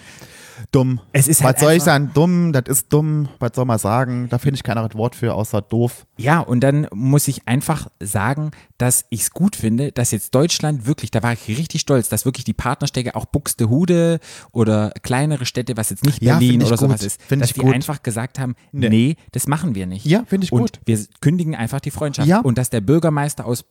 Dumm. 0.70 1.00
Es 1.12 1.28
ist 1.28 1.40
was 1.40 1.46
halt 1.46 1.58
soll 1.60 1.72
ich 1.72 1.82
sagen? 1.82 2.10
Dumm, 2.14 2.52
das 2.52 2.64
ist 2.66 2.92
dumm. 2.92 3.28
Was 3.38 3.52
soll 3.54 3.64
man 3.64 3.78
sagen? 3.78 4.28
Da 4.28 4.38
finde 4.38 4.56
ich 4.56 4.62
kein 4.62 4.76
anderes 4.78 4.96
Wort 4.96 5.14
für, 5.16 5.34
außer 5.34 5.62
doof. 5.62 6.06
Ja, 6.16 6.40
und 6.40 6.60
dann 6.60 6.86
muss 6.92 7.28
ich 7.28 7.46
einfach 7.48 7.88
sagen, 8.00 8.50
dass 8.78 9.04
ich 9.10 9.22
es 9.22 9.30
gut 9.30 9.56
finde, 9.56 9.92
dass 9.92 10.10
jetzt 10.10 10.34
Deutschland 10.34 10.86
wirklich, 10.86 11.10
da 11.10 11.22
war 11.22 11.32
ich 11.32 11.46
richtig 11.48 11.80
stolz, 11.80 12.08
dass 12.08 12.24
wirklich 12.24 12.44
die 12.44 12.52
Partnerstädte 12.54 13.14
auch 13.14 13.26
Buxtehude 13.26 14.18
oder 14.52 14.90
kleinere 15.02 15.46
Städte, 15.46 15.76
was 15.76 15.90
jetzt 15.90 16.04
nicht 16.04 16.22
Ja, 16.22 16.38
Berlin 16.38 16.60
ich 16.60 16.66
oder 16.66 16.76
sowas 16.76 17.00
gut. 17.00 17.06
ist, 17.06 17.22
Find 17.22 17.42
dass 17.42 17.52
die 17.52 17.60
gut. 17.60 17.74
einfach 17.74 18.02
gesagt 18.02 18.38
haben, 18.38 18.54
Nee. 18.72 18.88
nee. 18.88 19.16
das 19.32 19.46
machen 19.46 19.74
wir 19.74 19.86
nicht. 19.86 20.04
Ja, 20.06 20.24
find 20.26 20.44
ich 20.44 20.52
und 20.52 20.60
gut. 20.60 20.80
wir 20.84 20.98
kündigen 21.20 21.54
einfach 21.54 21.80
die 21.80 21.90
Freundschaft. 21.90 22.28
Ja. 22.28 22.40
Und 22.40 22.58
dass 22.58 22.70
der 22.70 22.80
Bürgermeister 22.80 23.46
aus 23.46 23.64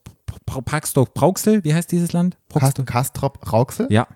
Praxdorf-Brauxel, 0.46 1.64
wie 1.64 1.74
heißt 1.74 1.92
dieses 1.92 2.14
Land? 2.14 2.38
Kast 2.54 2.86
Kastrop 2.86 3.52
Rauxel? 3.52 3.88
Ja, 3.90 4.08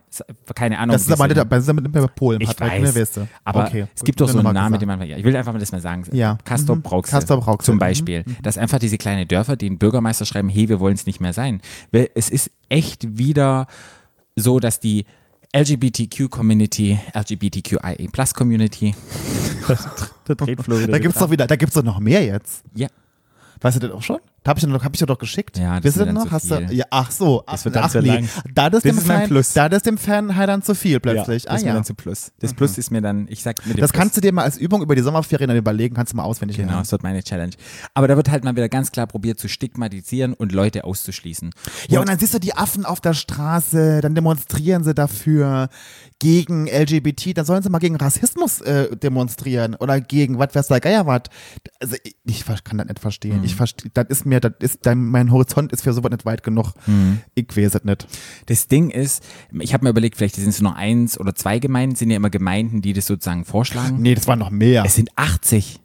keine 0.53 0.77
Ahnung. 0.79 0.93
Das 0.93 1.03
ist 1.03 1.11
aber 1.11 1.29
es 1.29 1.35
nicht, 1.35 1.51
das 1.51 1.63
ist 1.63 1.69
aber 1.69 1.81
nicht 1.81 1.93
mehr 1.93 2.07
Polen, 2.07 2.41
ich 2.41 2.47
Patrick, 2.47 2.71
weiß, 2.83 2.93
ne, 2.95 3.01
weißt 3.01 3.17
du. 3.17 3.27
aber 3.43 3.65
okay. 3.67 3.87
es 3.95 4.03
gibt 4.03 4.19
doch 4.21 4.27
so 4.27 4.39
einen 4.39 4.53
Namen, 4.53 4.73
gesagt. 4.73 4.81
den 4.81 4.87
man, 4.87 5.01
ja, 5.07 5.17
ich 5.17 5.23
will 5.23 5.35
einfach 5.35 5.53
mal 5.53 5.59
das 5.59 5.71
mal 5.71 5.81
sagen. 5.81 6.03
Ja. 6.11 6.37
Mhm. 6.49 6.81
Brauxel. 6.81 7.11
Castor 7.19 7.39
Brauxel. 7.39 7.65
Zum 7.65 7.75
Mhm. 7.75 7.79
Beispiel. 7.79 8.25
Dass 8.43 8.57
einfach 8.57 8.79
diese 8.79 8.97
kleinen 8.97 9.27
Dörfer 9.27 9.55
den 9.55 9.77
Bürgermeister 9.77 10.25
schreiben, 10.25 10.49
hey, 10.49 10.69
wir 10.69 10.79
wollen 10.79 10.95
es 10.95 11.05
nicht 11.05 11.21
mehr 11.21 11.33
sein. 11.33 11.61
Weil 11.91 12.09
es 12.15 12.29
ist 12.29 12.51
echt 12.69 13.17
wieder 13.17 13.67
so, 14.35 14.59
dass 14.59 14.79
die 14.79 15.05
LGBTQ-Community, 15.55 16.99
LGBTQIA-Plus-Community, 17.13 18.95
Da 20.27 20.99
gibt's 20.99 21.19
doch 21.19 21.31
wieder, 21.31 21.47
da 21.47 21.55
gibt's 21.55 21.75
doch 21.75 21.83
noch 21.83 21.99
mehr 21.99 22.23
jetzt. 22.23 22.63
Ja, 22.73 22.87
Weißt 23.61 23.77
du 23.77 23.87
das 23.87 23.91
auch 23.91 24.03
schon? 24.03 24.19
Da 24.45 24.51
hab 24.51 24.57
ich, 24.59 24.63
dir 24.63 24.69
noch- 24.69 24.83
hab 24.83 24.93
ich 24.93 24.99
dir 24.99 25.07
doch 25.07 25.17
geschickt. 25.17 25.57
Ja, 25.57 25.79
das 25.79 25.93
ist 25.93 25.97
mir 25.99 26.05
dann 26.05 26.15
noch? 26.15 26.29
Hast 26.29 26.51
du, 26.51 26.57
viel. 26.67 26.73
ja, 26.77 26.85
ach 26.91 27.09
so. 27.09 27.43
Ach, 27.47 27.65
wird 27.65 27.75
dann 27.75 27.83
ach 27.83 27.93
nee. 27.95 27.99
lang. 28.01 28.29
Da 28.53 28.67
ist 28.67 28.73
Das 28.75 28.83
dem 28.83 28.97
ist 28.99 29.07
Fan, 29.07 29.27
Plus. 29.27 29.53
Da 29.53 29.65
ist 29.65 29.85
dem 29.87 29.97
Fan 29.97 30.35
halt 30.35 30.49
dann 30.49 30.61
zu 30.61 30.75
viel 30.75 30.99
plötzlich. 30.99 31.43
das 31.43 31.51
ah 31.51 31.55
ist 31.55 31.63
mir 31.63 31.69
ja. 31.69 31.73
dann 31.73 31.83
zu 31.83 31.95
Plus. 31.95 32.31
Das 32.39 32.53
Plus 32.53 32.77
ist 32.77 32.91
mir 32.91 33.01
dann, 33.01 33.25
ich 33.27 33.41
sag 33.41 33.55
dem 33.63 33.69
Das 33.71 33.75
Plus. 33.75 33.93
kannst 33.93 34.15
du 34.17 34.21
dir 34.21 34.31
mal 34.31 34.43
als 34.43 34.57
Übung 34.57 34.83
über 34.83 34.93
die 34.95 35.01
Sommerferien 35.01 35.47
dann 35.47 35.57
überlegen, 35.57 35.95
kannst 35.95 36.13
du 36.13 36.17
mal 36.17 36.23
auswendig 36.23 36.57
Genau, 36.57 36.69
lernen. 36.69 36.83
das 36.83 36.91
wird 36.91 37.01
meine 37.01 37.23
Challenge. 37.23 37.53
Aber 37.95 38.07
da 38.07 38.15
wird 38.17 38.29
halt 38.29 38.43
mal 38.43 38.55
wieder 38.55 38.69
ganz 38.69 38.91
klar 38.91 39.07
probiert 39.07 39.39
zu 39.39 39.49
stigmatisieren 39.49 40.33
und 40.33 40.51
Leute 40.51 40.83
auszuschließen. 40.83 41.49
Ja, 41.89 41.99
und 41.99 42.07
dann 42.07 42.19
siehst 42.19 42.35
du 42.35 42.39
die 42.39 42.53
Affen 42.55 42.85
auf 42.85 43.01
der 43.01 43.15
Straße, 43.15 44.01
dann 44.01 44.13
demonstrieren 44.13 44.83
sie 44.83 44.93
dafür 44.93 45.69
gegen 46.19 46.67
LGBT, 46.67 47.33
dann 47.37 47.45
sollen 47.45 47.61
sie 47.63 47.69
mal 47.69 47.79
gegen 47.79 47.95
Rassismus 47.97 48.61
äh, 48.61 48.95
demonstrieren 48.95 49.75
oder 49.75 49.99
gegen 49.99 50.39
was 50.39 50.55
weiß 50.55 50.67
der 50.67 50.79
Geier 50.79 51.05
was. 51.07 51.23
Also 51.79 51.95
ich, 52.03 52.15
ich 52.23 52.45
kann 52.63 52.77
das 52.77 52.87
nicht 52.87 52.99
verstehen. 52.99 53.43
Ich 53.43 53.55
verstehe, 53.55 53.91
das 53.93 54.05
ist 54.09 54.25
mir, 54.25 54.34
das 54.39 54.53
ist, 54.59 54.85
mein 54.95 55.31
Horizont 55.31 55.71
ist 55.71 55.83
für 55.83 55.93
sowas 55.93 56.11
nicht 56.11 56.25
weit 56.25 56.43
genug. 56.43 56.73
Ich 57.35 57.55
weiß 57.55 57.75
es 57.75 57.83
nicht. 57.83 58.07
Das 58.47 58.67
Ding 58.67 58.89
ist, 58.89 59.23
ich 59.59 59.73
habe 59.73 59.83
mir 59.83 59.89
überlegt, 59.89 60.17
vielleicht 60.17 60.35
sind 60.35 60.49
es 60.49 60.61
nur 60.61 60.75
eins 60.75 61.19
oder 61.19 61.35
zwei 61.35 61.59
Gemeinden, 61.59 61.95
sind 61.95 62.09
ja 62.09 62.17
immer 62.17 62.29
Gemeinden, 62.29 62.81
die 62.81 62.93
das 62.93 63.05
sozusagen 63.07 63.45
vorschlagen. 63.45 64.01
Nee, 64.01 64.15
das 64.15 64.27
waren 64.27 64.39
noch 64.39 64.49
mehr. 64.49 64.83
Es 64.85 64.95
sind 64.95 65.09
80. 65.15 65.79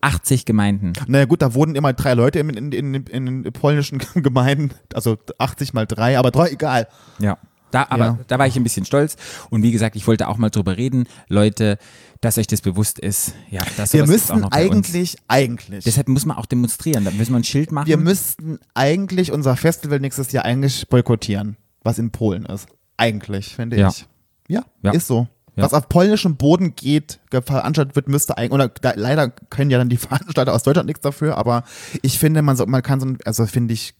80 0.00 0.44
Gemeinden. 0.44 0.92
Naja 1.06 1.26
gut, 1.26 1.42
da 1.42 1.54
wohnen 1.54 1.74
immer 1.74 1.92
drei 1.92 2.14
Leute 2.14 2.38
in, 2.38 2.50
in, 2.50 2.72
in, 2.72 2.94
in 2.94 3.42
den 3.42 3.52
polnischen 3.52 4.00
Gemeinden, 4.14 4.70
also 4.94 5.18
80 5.38 5.74
mal 5.74 5.86
drei, 5.86 6.18
aber 6.18 6.30
drei, 6.30 6.48
egal. 6.50 6.88
Ja. 7.18 7.38
Da, 7.70 7.86
aber 7.90 8.04
Ja. 8.04 8.18
da 8.26 8.38
war 8.38 8.46
ich 8.46 8.56
ein 8.56 8.62
bisschen 8.64 8.84
stolz. 8.84 9.16
Und 9.50 9.62
wie 9.62 9.70
gesagt, 9.70 9.96
ich 9.96 10.06
wollte 10.06 10.28
auch 10.28 10.36
mal 10.38 10.50
drüber 10.50 10.76
reden, 10.76 11.06
Leute, 11.28 11.78
dass 12.20 12.36
euch 12.38 12.46
das 12.46 12.60
bewusst 12.60 12.98
ist. 12.98 13.34
Ja, 13.50 13.62
dass 13.76 13.92
Wir 13.92 14.06
müssten 14.06 14.44
eigentlich, 14.44 15.16
eigentlich, 15.28 15.84
Deshalb 15.84 16.08
muss 16.08 16.26
man 16.26 16.36
auch 16.36 16.46
demonstrieren. 16.46 17.04
Da 17.04 17.10
müssen 17.10 17.32
wir 17.32 17.38
ein 17.38 17.44
Schild 17.44 17.72
machen. 17.72 17.86
wir 17.86 17.96
müssten 17.96 18.58
eigentlich 18.74 19.32
unser 19.32 19.56
Festival 19.56 20.00
nächstes 20.00 20.32
Jahr 20.32 20.44
eigentlich 20.44 20.88
boykottieren, 20.88 21.56
was 21.82 21.98
in 21.98 22.10
Polen 22.10 22.44
ist. 22.46 22.66
Eigentlich, 22.96 23.54
finde 23.54 23.78
Ja. 23.78 23.88
ich. 23.88 24.06
Ja, 24.48 24.64
Ja. 24.82 24.90
ist 24.92 25.06
so. 25.06 25.28
Was 25.56 25.74
auf 25.74 25.88
polnischem 25.90 26.36
Boden 26.36 26.74
geht, 26.74 27.20
ge- 27.30 27.42
veranstaltet 27.42 27.94
wird, 27.94 28.08
müsste 28.08 28.38
eigentlich, 28.38 28.52
oder 28.52 28.68
da, 28.68 28.92
leider 28.96 29.28
können 29.28 29.70
ja 29.70 29.76
dann 29.76 29.90
die 29.90 29.96
Veranstalter 30.38 30.54
aus 30.54 30.62
Deutschland 30.62 30.86
nichts 30.86 31.02
dafür, 31.02 31.36
aber 31.36 31.64
ich 32.00 32.18
finde, 32.18 32.40
man, 32.40 32.56
so, 32.56 32.64
man 32.64 32.82
kann 32.82 32.98
so, 32.98 33.06
ein- 33.06 33.18
also 33.26 33.44
finde 33.46 33.74
ich, 33.74 33.94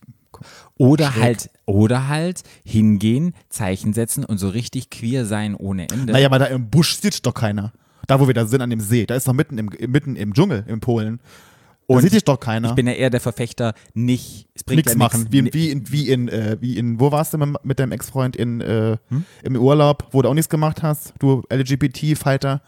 Oder 0.77 1.13
Schräg. 1.13 1.23
halt, 1.23 1.51
oder 1.67 2.09
halt 2.09 2.43
hingehen, 2.65 3.35
Zeichen 3.49 3.93
setzen 3.93 4.25
und 4.25 4.39
so 4.39 4.49
richtig 4.49 4.91
queer 4.91 5.27
sein 5.27 5.55
ohne 5.55 5.89
Ende. 5.89 6.13
naja, 6.13 6.27
aber 6.27 6.39
da 6.39 6.47
im 6.47 6.71
Busch 6.71 6.97
sieht 6.97 7.25
doch 7.27 7.35
keiner. 7.35 7.73
Da, 8.07 8.19
wo 8.19 8.27
wir 8.27 8.35
da 8.35 8.47
sind, 8.47 8.61
an 8.61 8.71
dem 8.71 8.81
See, 8.81 9.07
da 9.07 9.15
ist 9.15 9.29
doch 9.29 9.33
mitten 9.33 9.59
im, 9.59 9.71
mitten 9.89 10.17
im 10.17 10.35
Dschungel 10.35 10.65
in 10.67 10.81
Polen. 10.81 11.21
Da 11.87 11.97
Und 11.97 12.03
sieht 12.03 12.13
dich 12.13 12.25
doch 12.25 12.39
keiner. 12.39 12.69
Ich 12.71 12.75
bin 12.75 12.87
ja 12.87 12.93
eher 12.93 13.11
der 13.11 13.21
Verfechter, 13.21 13.75
nicht, 13.95 14.49
es 14.55 14.63
bringt 14.63 14.79
nichts 14.79 14.93
ja 14.93 14.99
machen. 14.99 15.27
Wie, 15.31 15.53
wie, 15.53 15.71
in, 15.71 15.91
wie, 15.91 16.09
in, 16.09 16.29
äh, 16.29 16.57
wie 16.61 16.77
in, 16.77 17.01
wo 17.01 17.11
warst 17.11 17.35
du 17.35 17.39
mit, 17.39 17.65
mit 17.65 17.79
deinem 17.81 17.93
Ex-Freund 17.93 18.37
in, 18.37 18.61
äh, 18.61 18.97
im 19.43 19.57
Urlaub, 19.57 20.09
wo 20.13 20.23
du 20.23 20.29
auch 20.29 20.35
nichts 20.35 20.49
gemacht 20.49 20.83
hast? 20.83 21.15
Du 21.19 21.43
LGBT-Fighter. 21.53 22.63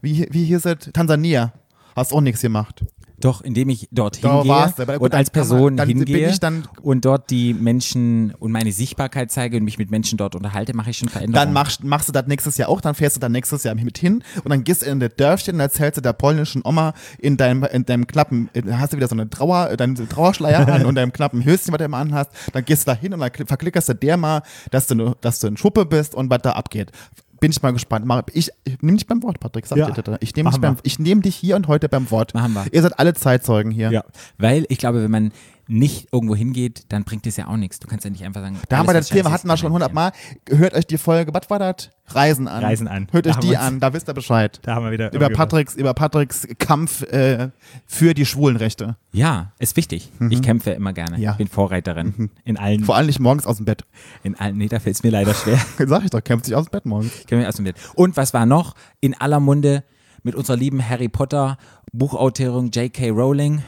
Wie, 0.00 0.28
wie 0.30 0.44
hieß 0.44 0.64
es? 0.64 0.90
Tansania. 0.92 1.52
Hast 1.96 2.12
auch 2.12 2.20
nichts 2.20 2.40
gemacht. 2.40 2.84
Doch, 3.20 3.40
indem 3.40 3.70
ich 3.70 3.88
dort 3.92 4.22
Da 4.22 4.42
hingehe 4.42 4.52
und 4.98 5.14
als 5.14 5.32
kann 5.32 5.40
man- 5.40 5.48
Person 5.48 5.76
dann 5.78 5.88
bin 5.88 5.96
hingehe 5.98 6.28
ich 6.30 6.38
dann- 6.40 6.68
und 6.82 7.04
dort 7.04 7.30
die 7.30 7.54
Menschen 7.54 8.32
und 8.38 8.52
meine 8.52 8.72
Sichtbarkeit 8.72 9.30
zeige 9.30 9.56
und 9.56 9.64
mich 9.64 9.78
mit 9.78 9.90
Menschen 9.90 10.18
dort 10.18 10.34
unterhalte, 10.34 10.74
mache 10.76 10.90
ich 10.90 10.98
schon 10.98 11.08
Veränderungen. 11.08 11.34
Dann 11.46 11.52
machst, 11.54 11.82
machst 11.82 12.08
du 12.08 12.12
das 12.12 12.26
nächstes 12.26 12.56
Jahr 12.58 12.68
auch, 12.68 12.80
dann 12.80 12.94
fährst 12.94 13.16
du 13.16 13.20
dann 13.20 13.32
nächstes 13.32 13.62
Jahr 13.64 13.74
mit 13.74 13.96
hin 13.98 14.22
und 14.44 14.50
dann 14.50 14.64
gehst 14.64 14.82
du 14.82 14.86
in 14.86 15.00
das 15.00 15.10
Dörfchen 15.16 15.54
und 15.54 15.60
erzählst 15.60 15.96
du 15.96 16.00
der 16.02 16.12
polnischen 16.12 16.62
Oma 16.64 16.92
in 17.18 17.36
deinem, 17.36 17.64
in 17.64 17.86
deinem 17.86 18.06
knappen, 18.06 18.50
da 18.52 18.78
hast 18.78 18.92
du 18.92 18.96
wieder 18.98 19.08
so 19.08 19.14
eine 19.14 19.30
Trauer, 19.30 19.70
äh, 19.70 19.76
deinen 19.76 19.94
Trauerschleier 20.08 20.68
an 20.68 20.84
und 20.84 20.94
deinem 20.96 21.12
knappen 21.12 21.44
Höschen, 21.44 21.72
was 21.72 21.78
du 21.78 21.84
immer 21.84 21.96
anhast, 21.98 22.30
dann 22.52 22.64
gehst 22.64 22.86
du 22.86 22.90
da 22.92 22.96
hin 22.98 23.14
und 23.14 23.20
dann 23.20 23.30
kli- 23.30 23.46
verklickerst 23.46 23.88
du 23.88 23.94
der 23.94 24.16
mal, 24.16 24.42
dass 24.70 24.86
du, 24.88 25.14
dass 25.20 25.40
du 25.40 25.46
ein 25.46 25.56
Schuppe 25.56 25.86
bist 25.86 26.14
und 26.14 26.28
was 26.30 26.42
da 26.42 26.52
abgeht. 26.52 26.92
Bin 27.40 27.50
ich 27.50 27.60
mal 27.62 27.72
gespannt. 27.72 28.06
Ich, 28.32 28.50
ich 28.64 28.80
nehme 28.82 28.96
dich 28.98 29.06
beim 29.06 29.22
Wort, 29.22 29.40
Patrick. 29.40 29.66
Sag 29.66 29.78
Ja. 29.78 29.90
dir. 29.90 30.18
Ich 30.20 30.34
nehme 30.34 30.50
dich, 30.50 30.58
Machen 30.58 30.76
beim- 30.76 30.82
ich 30.82 30.98
nehm 30.98 31.22
dich 31.22 31.36
hier 31.36 31.56
und 31.56 31.68
heute 31.68 31.88
beim 31.88 32.10
Wort. 32.10 32.34
Machen 32.34 32.54
wir. 32.54 32.64
Ihr 32.72 32.82
seid 32.82 32.98
alle 32.98 33.14
Zeitzeugen 33.14 33.70
hier. 33.70 33.90
Ja, 33.90 34.04
weil 34.38 34.64
ich 34.68 34.78
glaube, 34.78 35.02
wenn 35.02 35.10
man 35.10 35.32
nicht 35.68 36.08
irgendwo 36.12 36.36
hingeht, 36.36 36.84
dann 36.90 37.04
bringt 37.04 37.26
es 37.26 37.36
ja 37.36 37.48
auch 37.48 37.56
nichts. 37.56 37.80
Du 37.80 37.88
kannst 37.88 38.04
ja 38.04 38.10
nicht 38.10 38.24
einfach 38.24 38.40
sagen, 38.40 38.56
Da 38.68 38.78
haben 38.78 38.86
wir 38.88 38.94
das 38.94 39.08
Thema, 39.08 39.30
hatten 39.32 39.48
wir 39.48 39.56
schon 39.56 39.72
hundertmal. 39.72 40.12
Hört 40.48 40.74
euch 40.74 40.86
die 40.86 40.98
Folge, 40.98 41.34
was 41.34 41.50
war 41.50 41.58
das? 41.58 41.90
Reisen 42.08 42.46
an. 42.46 42.62
Reisen 42.62 42.86
an. 42.86 43.08
Hört 43.10 43.26
Da 43.26 43.30
euch 43.30 43.36
die 43.38 43.56
an, 43.56 43.80
da 43.80 43.92
wisst 43.92 44.08
ihr 44.08 44.14
Bescheid. 44.14 44.60
Da 44.62 44.76
haben 44.76 44.84
wir 44.84 44.92
wieder 44.92 45.12
Über 45.12 45.28
Patricks, 45.28 45.74
über 45.74 45.92
Patricks 45.92 46.46
Kampf 46.58 47.02
äh, 47.02 47.50
für 47.84 48.14
die 48.14 48.24
Schwulenrechte. 48.26 48.96
Ja, 49.12 49.52
ist 49.58 49.76
wichtig. 49.76 50.12
Ich 50.30 50.40
kämpfe 50.42 50.70
immer 50.70 50.92
gerne. 50.92 51.16
Mhm. 51.16 51.22
Ja. 51.22 51.32
Mhm. 51.32 51.38
Bin 51.38 51.48
Vorreiterin 51.48 52.30
in 52.44 52.56
allen, 52.58 52.84
Vor 52.84 52.94
allem 52.94 53.06
nicht 53.06 53.18
morgens 53.18 53.44
aus 53.46 53.56
dem 53.56 53.66
Bett. 53.66 53.84
in 54.22 54.38
allen. 54.38 54.56
Nee, 54.56 54.68
da 54.68 54.78
fällt 54.78 54.94
es 54.96 55.02
mir 55.02 55.10
leider 55.10 55.34
schwer. 55.34 55.58
Sag 55.86 56.04
ich 56.04 56.10
doch, 56.10 56.22
kämpft 56.22 56.46
sich 56.46 56.54
aus 56.54 56.66
dem 56.66 56.70
Bett 56.70 56.86
morgens. 56.86 57.12
Ich 57.20 57.26
kämpfe 57.26 57.48
aus 57.48 57.56
dem 57.56 57.64
Bett. 57.64 57.76
Und 57.96 58.16
was 58.16 58.32
war 58.32 58.46
noch 58.46 58.74
in 59.00 59.14
aller 59.20 59.40
Munde 59.40 59.82
mit 60.22 60.36
unserer 60.36 60.56
lieben 60.56 60.88
Harry 60.88 61.08
Potter 61.08 61.58
Buchautorin 61.92 62.70
J.K. 62.70 63.10
Rowling? 63.10 63.62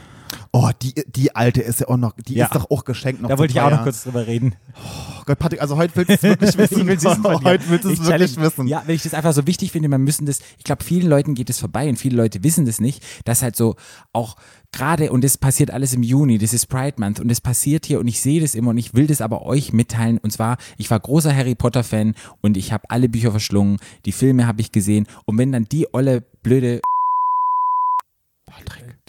Oh, 0.51 0.71
die, 0.81 0.95
die 1.07 1.35
alte 1.35 1.61
ist 1.61 1.79
ja 1.81 1.87
auch 1.89 1.97
noch, 1.97 2.13
die 2.27 2.33
Ja. 2.33 2.45
ist 2.45 2.55
doch 2.55 2.71
auch 2.71 2.83
geschenkt 2.83 3.21
noch 3.21 3.29
Da 3.29 3.37
wollte 3.37 3.53
ich 3.53 3.61
auch 3.61 3.69
noch 3.69 3.83
kurz 3.83 4.03
drüber 4.03 4.25
reden. 4.25 4.55
Oh 4.75 5.21
Gott, 5.27 5.37
Patrick, 5.37 5.61
also 5.61 5.77
heute 5.77 5.95
willst 5.95 6.09
du 6.23 6.27
es 6.27 6.57
wirklich 6.57 6.57
wissen. 6.57 7.21
Von 7.21 7.39
dir. 7.39 7.43
heute 7.45 7.63
willst 7.69 7.85
du 7.85 7.89
es 7.89 7.99
Ich 7.99 7.99
wirklich 8.07 8.31
challenge- 8.33 8.47
wissen. 8.47 8.67
Ja, 8.67 8.81
weil 8.87 8.95
ich 8.95 9.03
das 9.03 9.13
einfach 9.13 9.33
so 9.33 9.45
wichtig 9.45 9.71
finde, 9.71 9.89
man 9.89 10.01
müssen 10.01 10.25
das, 10.25 10.39
ich 10.57 10.63
glaube, 10.63 10.83
vielen 10.83 11.07
Leuten 11.07 11.35
geht 11.35 11.51
es 11.51 11.59
vorbei 11.59 11.87
und 11.87 11.97
viele 11.97 12.17
Leute 12.17 12.43
wissen 12.43 12.65
das 12.65 12.81
nicht, 12.81 13.03
dass 13.25 13.43
halt 13.43 13.55
so 13.55 13.75
auch 14.11 14.37
gerade, 14.71 15.11
und 15.11 15.23
das 15.23 15.37
passiert 15.37 15.69
alles 15.69 15.93
im 15.93 16.01
Juni, 16.01 16.39
das 16.39 16.53
ist 16.53 16.65
Pride 16.65 16.95
Month 16.99 17.19
und 17.19 17.27
das 17.29 17.41
passiert 17.41 17.85
hier 17.85 17.99
und 17.99 18.07
ich 18.07 18.19
sehe 18.19 18.41
das 18.41 18.55
immer 18.55 18.71
und 18.71 18.77
ich 18.79 18.95
will 18.95 19.05
das 19.05 19.21
aber 19.21 19.43
euch 19.43 19.71
mitteilen 19.71 20.17
und 20.17 20.31
zwar, 20.31 20.57
ich 20.77 20.89
war 20.89 20.99
großer 20.99 21.35
Harry 21.35 21.53
Potter 21.53 21.83
Fan 21.83 22.15
und 22.41 22.57
ich 22.57 22.71
habe 22.73 22.89
alle 22.89 23.07
Bücher 23.07 23.29
verschlungen, 23.29 23.77
die 24.05 24.11
Filme 24.11 24.47
habe 24.47 24.61
ich 24.61 24.71
gesehen 24.71 25.05
und 25.25 25.37
wenn 25.37 25.51
dann 25.51 25.65
die 25.65 25.93
olle 25.93 26.21
blöde 26.41 26.81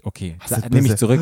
Okay, 0.02 0.36
du 0.48 0.54
sa- 0.54 0.68
nehme 0.68 0.88
ich 0.88 0.96
zurück. 0.96 1.20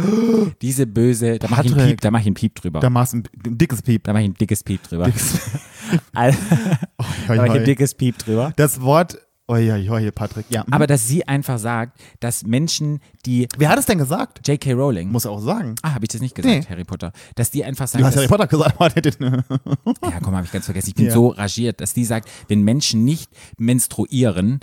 Diese 0.63 0.87
böse, 0.87 1.39
da 1.39 1.49
mache 1.49 1.67
ich. 1.67 1.75
Piep, 1.75 2.01
da 2.01 2.11
mache 2.11 2.23
ich 2.23 2.27
einen 2.27 2.35
Piep 2.35 2.55
drüber. 2.55 2.81
da 2.81 2.91
machst 2.91 3.13
du 3.13 3.19
ein, 3.19 3.25
ein 3.47 3.59
dickes 3.59 3.83
Piep. 3.83 4.05
Da 4.05 4.13
mache 4.13 4.23
ich 4.23 4.29
ein 4.31 4.35
dickes 4.35 4.63
Piep 4.65 4.83
drüber. 4.83 5.05
Dickes- 5.05 5.41
da 6.13 6.31
mache 7.35 7.47
ich 7.47 7.53
ein 7.53 7.65
dickes 7.65 7.95
Piep 7.95 8.19
drüber. 8.19 8.53
Das 8.57 8.81
Wort, 8.81 9.19
oi, 9.49 9.71
oi, 9.73 9.89
oi, 9.91 10.11
Patrick, 10.13 10.47
ja. 10.51 10.65
Aber 10.71 10.87
dass 10.87 11.09
sie 11.09 11.27
einfach 11.27 11.59
sagt, 11.59 11.99
dass 12.21 12.45
Menschen, 12.45 13.01
die 13.27 13.49
Wer 13.59 13.71
hat 13.71 13.79
es 13.79 13.87
denn 13.87 13.99
gesagt? 13.99 14.47
J.K. 14.47 14.73
Rowling, 14.75 15.11
Muss 15.11 15.25
er 15.25 15.31
auch 15.33 15.41
sagen. 15.41 15.75
ah, 15.83 15.95
habe 15.95 16.05
ich 16.05 16.09
das 16.11 16.21
nicht 16.21 16.35
gesagt, 16.35 16.55
Nee. 16.55 16.67
Harry 16.69 16.85
Potter, 16.85 17.13
dass 17.35 17.51
die 17.51 17.65
einfach 17.65 17.89
sagt, 17.89 18.03
Du 18.03 18.07
hast 18.07 18.17
Harry 18.17 18.29
Potter 18.29 18.47
gesagt. 18.47 18.77
Ja, 19.19 20.21
komm, 20.23 20.35
habe 20.37 20.45
ich 20.47 20.53
ganz 20.53 20.67
vergessen, 20.67 20.89
ich 20.91 20.95
bin 20.95 21.07
Ja. 21.07 21.13
so 21.13 21.29
ragiert, 21.29 21.81
dass 21.81 21.93
die 21.95 22.05
sagt, 22.05 22.29
wenn 22.49 22.63
Menschen 22.63 23.05
nicht 23.05 23.31
menstruieren, 23.57 24.61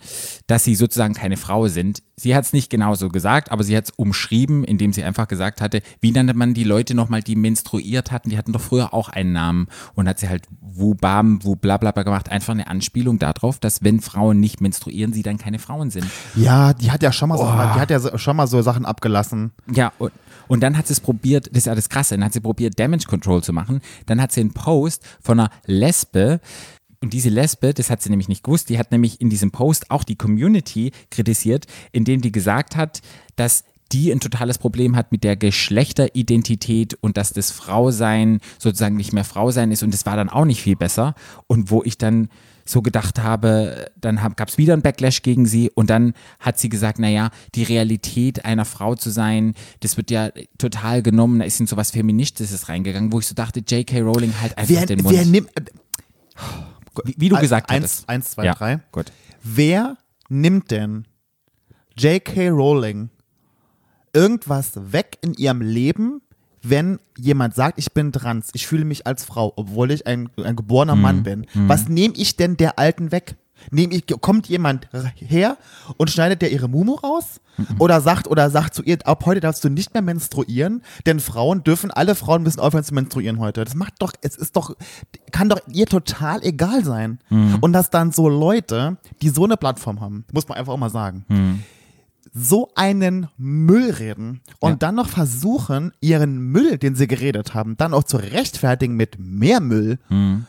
dass 0.47 0.63
sie 0.63 0.75
sozusagen 0.75 1.13
keine 1.13 1.37
Frau 1.37 1.67
sind. 1.67 2.03
Sie 2.17 2.35
hat 2.35 2.45
es 2.45 2.53
nicht 2.53 2.69
genauso 2.69 3.09
gesagt, 3.09 3.51
aber 3.51 3.63
sie 3.63 3.75
hat 3.75 3.85
es 3.85 3.91
umschrieben, 3.91 4.63
indem 4.63 4.93
sie 4.93 5.03
einfach 5.03 5.27
gesagt 5.27 5.59
hatte, 5.61 5.81
wie 5.99 6.11
nannte 6.11 6.33
man 6.33 6.53
die 6.53 6.63
Leute 6.63 6.95
nochmal, 6.95 7.21
die 7.21 7.35
menstruiert 7.35 8.11
hatten, 8.11 8.29
die 8.29 8.37
hatten 8.37 8.53
doch 8.53 8.61
früher 8.61 8.93
auch 8.93 9.09
einen 9.09 9.33
Namen 9.33 9.67
und 9.95 10.07
hat 10.07 10.19
sie 10.19 10.29
halt 10.29 10.43
Wubam, 10.61 11.43
Wublablabla 11.43 12.03
gemacht, 12.03 12.29
einfach 12.29 12.53
eine 12.53 12.67
Anspielung 12.67 13.19
darauf, 13.19 13.59
dass 13.59 13.83
wenn 13.83 13.99
Frauen 13.99 14.39
nicht 14.39 14.61
menstruieren, 14.61 14.74
sie 14.83 15.23
dann 15.23 15.37
keine 15.37 15.59
Frauen 15.59 15.89
sind. 15.89 16.05
Ja, 16.35 16.73
die 16.73 16.91
hat 16.91 17.03
ja 17.03 17.11
schon 17.11 17.29
mal 17.29 17.37
so, 17.37 17.45
die 17.45 17.79
hat 17.79 17.89
ja 17.89 18.17
schon 18.17 18.35
mal 18.35 18.47
so 18.47 18.61
Sachen 18.61 18.85
abgelassen. 18.85 19.51
Ja, 19.71 19.91
und, 19.97 20.11
und 20.47 20.61
dann 20.61 20.77
hat 20.77 20.87
sie 20.87 20.93
es 20.93 20.99
probiert, 20.99 21.47
das 21.47 21.59
ist 21.59 21.65
ja 21.65 21.75
das 21.75 21.89
Krasse, 21.89 22.15
dann 22.15 22.25
hat 22.25 22.33
sie 22.33 22.41
probiert, 22.41 22.79
Damage 22.79 23.05
Control 23.07 23.43
zu 23.43 23.53
machen. 23.53 23.81
Dann 24.05 24.21
hat 24.21 24.31
sie 24.31 24.41
einen 24.41 24.53
Post 24.53 25.03
von 25.21 25.39
einer 25.39 25.49
Lesbe, 25.65 26.39
und 27.01 27.13
diese 27.13 27.29
Lesbe, 27.29 27.71
das 27.71 27.91
hat 27.91 28.01
sie 28.01 28.09
nämlich 28.09 28.29
nicht 28.29 28.43
gewusst, 28.43 28.69
die 28.69 28.79
hat 28.79 28.91
nämlich 28.91 29.21
in 29.21 29.29
diesem 29.29 29.51
Post 29.51 29.91
auch 29.91 30.03
die 30.03 30.15
Community 30.15 30.91
kritisiert, 31.11 31.67
indem 31.91 32.21
die 32.21 32.31
gesagt 32.31 32.75
hat, 32.75 33.01
dass 33.35 33.63
die 33.91 34.11
ein 34.11 34.19
totales 34.19 34.57
Problem 34.57 34.95
hat 34.95 35.11
mit 35.11 35.23
der 35.23 35.35
Geschlechteridentität 35.35 36.97
und 37.01 37.17
dass 37.17 37.31
das 37.31 37.51
Frausein 37.51 38.39
sozusagen 38.57 38.95
nicht 38.95 39.13
mehr 39.13 39.23
Frausein 39.23 39.71
ist 39.71 39.83
und 39.83 39.93
das 39.93 40.05
war 40.05 40.15
dann 40.15 40.29
auch 40.29 40.45
nicht 40.45 40.61
viel 40.61 40.75
besser. 40.75 41.13
Und 41.47 41.69
wo 41.69 41.83
ich 41.83 41.97
dann 41.97 42.29
so 42.65 42.81
gedacht 42.81 43.21
habe, 43.21 43.91
dann 43.95 44.15
gab 44.35 44.49
es 44.49 44.57
wieder 44.57 44.73
einen 44.73 44.81
Backlash 44.81 45.21
gegen 45.21 45.45
sie 45.45 45.69
und 45.69 45.89
dann 45.89 46.13
hat 46.39 46.57
sie 46.57 46.69
gesagt, 46.69 46.97
naja, 46.97 47.29
die 47.53 47.63
Realität 47.63 48.43
einer 48.43 48.65
Frau 48.65 48.95
zu 48.95 49.11
sein, 49.11 49.53
das 49.81 49.97
wird 49.97 50.09
ja 50.09 50.29
total 50.57 51.03
genommen, 51.03 51.39
da 51.39 51.45
ist 51.45 51.59
in 51.59 51.67
so 51.67 51.77
was 51.77 51.91
Feministisches 51.91 52.67
reingegangen, 52.67 53.11
wo 53.11 53.19
ich 53.19 53.27
so 53.27 53.35
dachte, 53.35 53.59
J.K. 53.59 54.01
Rowling 54.01 54.33
halt 54.41 54.57
einfach 54.57 54.73
Wer, 54.73 54.85
den 54.87 55.01
Mund. 55.01 55.15
wer 55.15 55.25
nimmt, 55.25 55.49
wie, 57.03 57.15
wie 57.17 57.29
du 57.29 57.37
gesagt 57.37 57.69
eins, 57.69 57.83
hattest. 57.83 58.09
Eins, 58.09 58.31
zwei, 58.31 58.45
ja, 58.45 58.55
drei. 58.55 58.79
Gut. 58.91 59.11
Wer 59.43 59.97
nimmt 60.29 60.71
denn 60.71 61.05
J.K. 61.97 62.49
Rowling 62.49 63.09
irgendwas 64.13 64.71
weg 64.91 65.17
in 65.21 65.33
ihrem 65.33 65.61
Leben, 65.61 66.21
wenn 66.69 66.99
jemand 67.17 67.55
sagt, 67.55 67.77
ich 67.79 67.91
bin 67.93 68.11
trans, 68.11 68.49
ich 68.53 68.67
fühle 68.67 68.85
mich 68.85 69.05
als 69.07 69.23
Frau, 69.25 69.53
obwohl 69.55 69.91
ich 69.91 70.07
ein, 70.07 70.29
ein 70.43 70.55
geborener 70.55 70.95
Mhm. 70.95 71.01
Mann 71.01 71.23
bin? 71.23 71.45
Was 71.53 71.87
nehme 71.87 72.13
ich 72.17 72.35
denn 72.37 72.57
der 72.57 72.79
Alten 72.79 73.11
weg? 73.11 73.35
Nehm 73.71 73.89
ich, 73.91 74.05
kommt 74.21 74.47
jemand 74.47 74.87
her 75.15 75.57
und 75.97 76.11
schneidet 76.11 76.41
der 76.41 76.51
ihre 76.51 76.67
Mumu 76.67 76.95
raus? 76.95 77.39
Mhm. 77.57 77.67
Oder 77.79 78.01
sagt, 78.01 78.27
oder 78.27 78.49
sagt 78.49 78.75
zu 78.75 78.83
ihr, 78.83 78.97
ab 79.07 79.25
heute 79.25 79.39
darfst 79.39 79.63
du 79.63 79.69
nicht 79.69 79.93
mehr 79.93 80.03
menstruieren, 80.03 80.83
denn 81.05 81.19
Frauen 81.21 81.63
dürfen, 81.63 81.89
alle 81.89 82.13
Frauen 82.15 82.43
müssen 82.43 82.59
aufhören 82.59 82.83
zu 82.83 82.93
menstruieren 82.93 83.39
heute. 83.39 83.63
Das 83.63 83.73
macht 83.73 83.93
doch, 83.99 84.11
es 84.21 84.35
ist 84.35 84.55
doch, 84.57 84.75
kann 85.31 85.47
doch 85.49 85.59
ihr 85.71 85.85
total 85.85 86.43
egal 86.43 86.83
sein. 86.83 87.19
Mhm. 87.29 87.57
Und 87.61 87.71
dass 87.73 87.89
dann 87.89 88.11
so 88.11 88.27
Leute, 88.27 88.97
die 89.21 89.29
so 89.29 89.45
eine 89.45 89.55
Plattform 89.57 90.01
haben, 90.01 90.25
muss 90.33 90.47
man 90.49 90.57
einfach 90.57 90.73
auch 90.73 90.77
mal 90.77 90.89
sagen, 90.89 91.23
Mhm. 91.29 91.63
So 92.37 92.69
einen 92.75 93.27
Müll 93.37 93.91
reden 93.91 94.41
und 94.59 94.71
Ja. 94.71 94.75
dann 94.75 94.95
noch 94.95 95.07
versuchen, 95.07 95.93
ihren 96.01 96.37
Müll, 96.37 96.77
den 96.77 96.93
sie 96.95 97.07
geredet 97.07 97.53
haben, 97.53 97.77
dann 97.77 97.93
auch 97.93 98.03
zu 98.03 98.17
rechtfertigen 98.17 98.95
mit 98.95 99.17
mehr 99.17 99.61
Müll, 99.61 99.99
Mhm. 100.09 100.45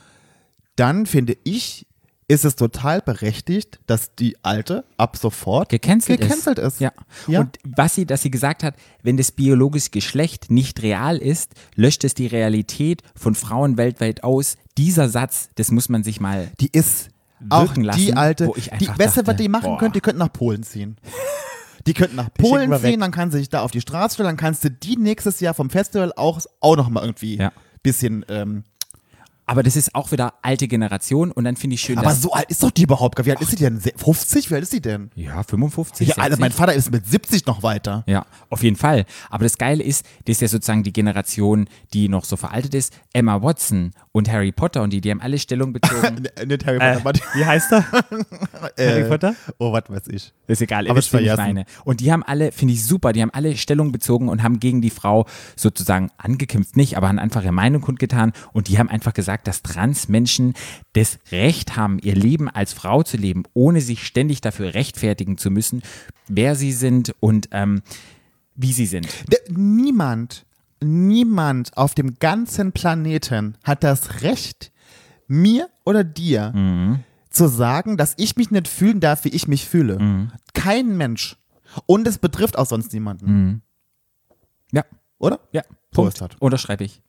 dann 0.75 1.07
finde 1.07 1.37
ich, 1.45 1.87
ist 2.29 2.45
es 2.45 2.57
total 2.57 3.01
berechtigt, 3.03 3.79
dass 3.87 4.17
die 4.17 4.37
Alte 4.43 4.83
ab 4.97 5.17
sofort 5.17 5.69
gecancelt, 5.69 6.21
gecancelt 6.21 6.59
ist. 6.59 6.81
Ja. 6.81 6.91
Ja. 7.29 7.41
Und 7.43 7.57
was 7.65 7.95
sie, 7.95 8.05
dass 8.05 8.23
sie 8.23 8.33
gesagt 8.33 8.65
hat, 8.65 8.75
wenn 9.05 9.17
das 9.17 9.31
biologische 9.31 9.91
Geschlecht 9.91 10.51
nicht 10.51 10.83
real 10.83 11.19
ist, 11.19 11.53
löscht 11.77 12.03
es 12.03 12.15
die 12.15 12.27
Realität 12.27 13.03
von 13.15 13.37
Frauen 13.37 13.77
weltweit 13.77 14.25
aus. 14.25 14.57
Dieser 14.77 15.09
Satz, 15.09 15.51
das 15.55 15.71
muss 15.71 15.89
man 15.89 16.03
sich 16.03 16.21
mal 16.21 16.49
Die 16.61 16.71
ist 16.73 17.11
auch 17.49 17.77
lassen, 17.77 18.01
die 18.01 18.15
Alte. 18.15 18.49
wo 18.49 18.55
ich 18.57 18.71
Die, 18.81 18.89
weißt 18.89 19.19
du, 19.19 19.27
was 19.27 19.37
die 19.37 19.49
machen 19.49 19.65
boah. 19.67 19.79
könnte? 19.79 19.93
Die 19.99 20.01
könnten 20.01 20.19
nach 20.19 20.33
Polen 20.33 20.65
ziehen. 20.65 20.97
Die 21.87 21.95
könnten 21.95 22.17
nach 22.17 22.33
Polen 22.35 22.71
weg. 22.71 22.81
ziehen, 22.81 23.01
dann 23.01 23.13
kann 23.13 23.31
sie 23.31 23.39
sich 23.39 23.49
da 23.49 23.63
auf 23.63 23.71
die 23.71 23.81
Straße 23.81 24.15
stellen, 24.15 24.29
dann 24.29 24.37
kannst 24.37 24.65
du 24.65 24.71
die 24.71 24.97
nächstes 24.97 25.41
Jahr 25.41 25.55
vom 25.55 25.71
Festival 25.71 26.13
auch, 26.17 26.41
auch 26.61 26.77
nochmal 26.77 27.05
irgendwie 27.05 27.37
Ja. 27.37 27.53
bisschen 27.83 28.25
ähm, 28.29 28.65
aber 29.47 29.63
das 29.63 29.77
ist 29.77 29.95
auch 29.95 30.11
wieder 30.13 30.35
alte 30.43 30.67
Generation 30.69 31.31
und 31.31 31.45
dann 31.45 31.57
finde 31.57 31.75
ich 31.75 31.81
schön, 31.81 31.97
Aber 31.99 32.13
so 32.15 32.33
alt 32.33 32.51
ist 32.51 32.63
doch 32.63 32.71
die 32.71 32.83
überhaupt. 32.83 33.17
gar- 33.17 33.25
Wie 33.27 33.31
alt 33.31 33.41
ist 33.41 33.51
sie 33.51 33.57
denn? 33.57 33.79
Se- 33.81 33.93
50? 33.97 34.51
Wie 34.51 34.55
alt 34.55 34.63
ist 34.65 34.73
sie 34.73 34.81
denn? 34.81 35.11
ja, 35.15 35.43
55, 35.43 36.09
Ja, 36.09 36.15
60. 36.17 36.39
mein 36.41 36.53
Vater 36.53 36.75
ist 36.75 36.91
mit 36.91 37.07
70 37.07 37.47
noch 37.47 37.63
weiter. 37.63 38.03
Ja, 38.07 38.27
auf 38.51 38.63
jeden 38.63 38.77
Fall. 38.77 39.07
Aber 39.31 39.45
das 39.45 39.57
Geile 39.57 39.83
ist, 39.83 40.05
das 40.27 40.35
ist 40.37 40.41
ja 40.43 40.49
sozusagen 40.49 40.83
die 40.83 40.93
Generation, 40.93 41.69
die 41.95 42.09
noch 42.09 42.25
so 42.25 42.37
veraltet 42.37 42.75
ist. 42.75 42.93
Emma 43.13 43.41
Watson 43.41 43.93
und 44.13 44.31
Harry 44.31 44.53
Potter 44.53 44.83
und 44.83 44.93
die, 44.93 45.01
die 45.01 45.11
haben 45.11 45.21
alle 45.21 45.39
Stellung 45.39 45.73
bezogen. 45.73 46.27
Nicht 46.47 46.67
Harry 46.67 46.79
Potter, 46.79 46.97
aber 46.97 47.13
die- 47.13 47.21
Wie 47.35 47.45
heißt 47.45 47.73
er? 47.73 47.85
äh, 48.77 49.05
Potter? 49.05 49.35
Oh, 49.59 49.73
was 49.73 49.85
weiß 49.89 50.09
ich. 50.09 50.33
Ist 50.49 50.63
egal, 50.63 50.87
Aber 50.89 50.99
wisst, 50.99 51.13
ich 51.15 51.37
meine. 51.37 51.65
Und 51.85 52.01
die 52.01 52.13
haben 52.13 52.23
alle, 52.23 52.53
finde 52.53 52.75
ich 52.75 52.85
super, 52.85 53.13
die 53.13 53.23
haben 53.23 53.31
alle 53.33 53.57
Stellung 53.57 53.93
bezogen 53.93 54.29
und 54.29 54.43
haben 54.43 54.61
gegen 54.61 54.81
die 54.83 54.91
Frau 54.91 55.27
sozusagen 55.57 56.11
angekämpft, 56.19 56.77
nicht, 56.77 56.97
aber 56.97 57.09
haben 57.09 57.19
einfach 57.19 57.43
ihre 57.43 57.53
Meinung 57.53 57.81
kundgetan 57.83 58.33
und 58.53 58.69
die 58.69 58.79
haben 58.79 58.89
einfach 58.89 59.13
gesagt, 59.15 59.36
dass 59.45 59.63
Transmenschen 59.63 60.55
das 60.95 61.19
Recht 61.31 61.77
haben, 61.77 61.99
ihr 61.99 62.15
Leben 62.15 62.49
als 62.49 62.73
Frau 62.73 63.03
zu 63.03 63.17
leben, 63.17 63.45
ohne 63.55 63.81
sich 63.81 64.07
ständig 64.07 64.41
dafür 64.41 64.75
rechtfertigen 64.75 65.39
zu 65.39 65.51
müssen, 65.51 65.83
wer 66.29 66.55
sie 66.57 66.73
sind 66.73 67.15
und 67.21 67.49
ähm, 67.53 67.83
wie 68.55 68.73
sie 68.73 68.87
sind. 68.87 69.09
Der, 69.31 69.41
niemand, 69.51 70.47
niemand 70.83 71.77
auf 71.77 71.95
dem 71.95 72.19
ganzen 72.19 72.73
Planeten 72.73 73.57
hat 73.65 73.85
das 73.85 74.23
Recht, 74.23 74.73
mir 75.29 75.69
oder 75.85 76.05
dir 76.05 76.53
Mhm. 76.55 77.01
zu 77.31 77.49
sagen, 77.49 77.97
dass 77.97 78.15
ich 78.17 78.37
mich 78.37 78.51
nicht 78.51 78.69
fühlen 78.69 79.01
darf, 79.01 79.25
wie 79.25 79.31
ich 79.31 79.49
mich 79.49 79.67
fühle. 79.67 79.99
Mhm. 79.99 80.33
Kein 80.55 80.97
Mensch. 80.97 81.37
Und 81.87 82.07
es 82.07 82.19
betrifft 82.19 82.57
auch 82.57 82.65
sonst 82.67 82.93
niemanden. 82.95 83.61
Ja, 84.73 84.85
Oder? 85.19 85.41
ja, 85.53 85.63
So 85.93 86.03
Punkt. 86.03 86.15
ist 86.15 86.21
das. 86.21 86.31
Unterschreibe 86.39 86.85
ich. 86.85 87.03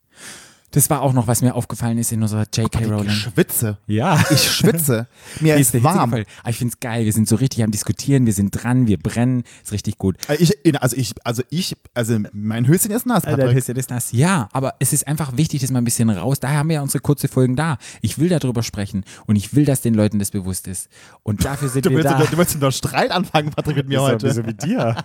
Das 0.72 0.90
war 0.90 1.02
auch 1.02 1.14
noch, 1.14 1.28
was 1.28 1.42
mir 1.42 1.56
aufgefallen 1.56 1.98
ist 1.98 2.12
in 2.12 2.22
unserer 2.22 2.46
J.K. 2.54 2.82
Ich 2.82 2.92
Rowling. 2.92 3.10
schwitze. 3.10 3.78
Ja. 3.88 4.22
Ich 4.30 4.52
schwitze. 4.52 5.08
Mir 5.40 5.56
ist 5.58 5.74
der 5.74 5.80
Hitze 5.80 5.84
warm. 5.96 6.14
Aber 6.14 6.20
ich 6.50 6.58
finde 6.58 6.74
es 6.74 6.80
geil. 6.82 7.06
Wir 7.06 7.14
sind 7.14 7.26
so 7.28 7.38
richtig 7.38 7.64
am 7.64 7.72
Diskutieren, 7.72 8.26
wir 8.26 8.34
sind 8.34 8.52
dran, 8.52 8.86
wir 8.86 9.00
brennen. 9.00 9.44
Ist 9.64 9.72
richtig 9.72 9.98
gut. 9.98 10.18
Äh, 10.28 10.36
Ich, 10.36 10.54
also 10.82 10.98
ich, 10.98 11.14
also 11.24 11.42
ich, 11.50 11.76
also 11.94 12.20
mein 12.34 12.68
Höschen 12.68 12.92
ist 12.92 13.06
nass, 13.06 13.24
Alter, 13.24 13.44
Patrick. 13.44 13.58
ist 13.60 13.70
ja 13.70 13.74
das 13.76 13.88
nass. 13.88 14.12
Ja, 14.12 14.50
aber 14.52 14.76
es 14.80 14.92
ist 14.92 15.08
einfach 15.08 15.38
wichtig, 15.38 15.62
dass 15.62 15.72
mal 15.72 15.80
ein 15.80 15.86
bisschen 15.86 16.10
raus. 16.10 16.42
Daher 16.42 16.58
haben 16.60 16.68
wir 16.68 16.76
ja 16.76 16.82
unsere 16.82 17.00
kurze 17.02 17.30
Folgen 17.30 17.56
da. 17.56 17.78
Ich 18.02 18.20
will 18.20 18.28
darüber 18.28 18.62
sprechen 18.62 19.06
und 19.26 19.38
ich 19.38 19.56
will, 19.56 19.64
dass 19.64 19.80
den 19.80 19.94
Leuten 19.94 20.20
das 20.20 20.32
bewusst 20.32 20.68
ist. 20.68 20.90
Und 21.24 21.46
dafür 21.46 21.70
sind 21.70 21.86
Du 21.86 21.92
wir 21.92 22.04
da. 22.04 22.20
du 22.22 22.38
willst 22.38 22.60
noch 22.60 22.72
Streit 22.72 23.12
anfangen, 23.12 23.52
Patrick, 23.52 23.78
mit 23.78 23.88
mir 23.88 24.02
heute. 24.02 24.34
mit 24.44 24.64
dir. 24.64 24.98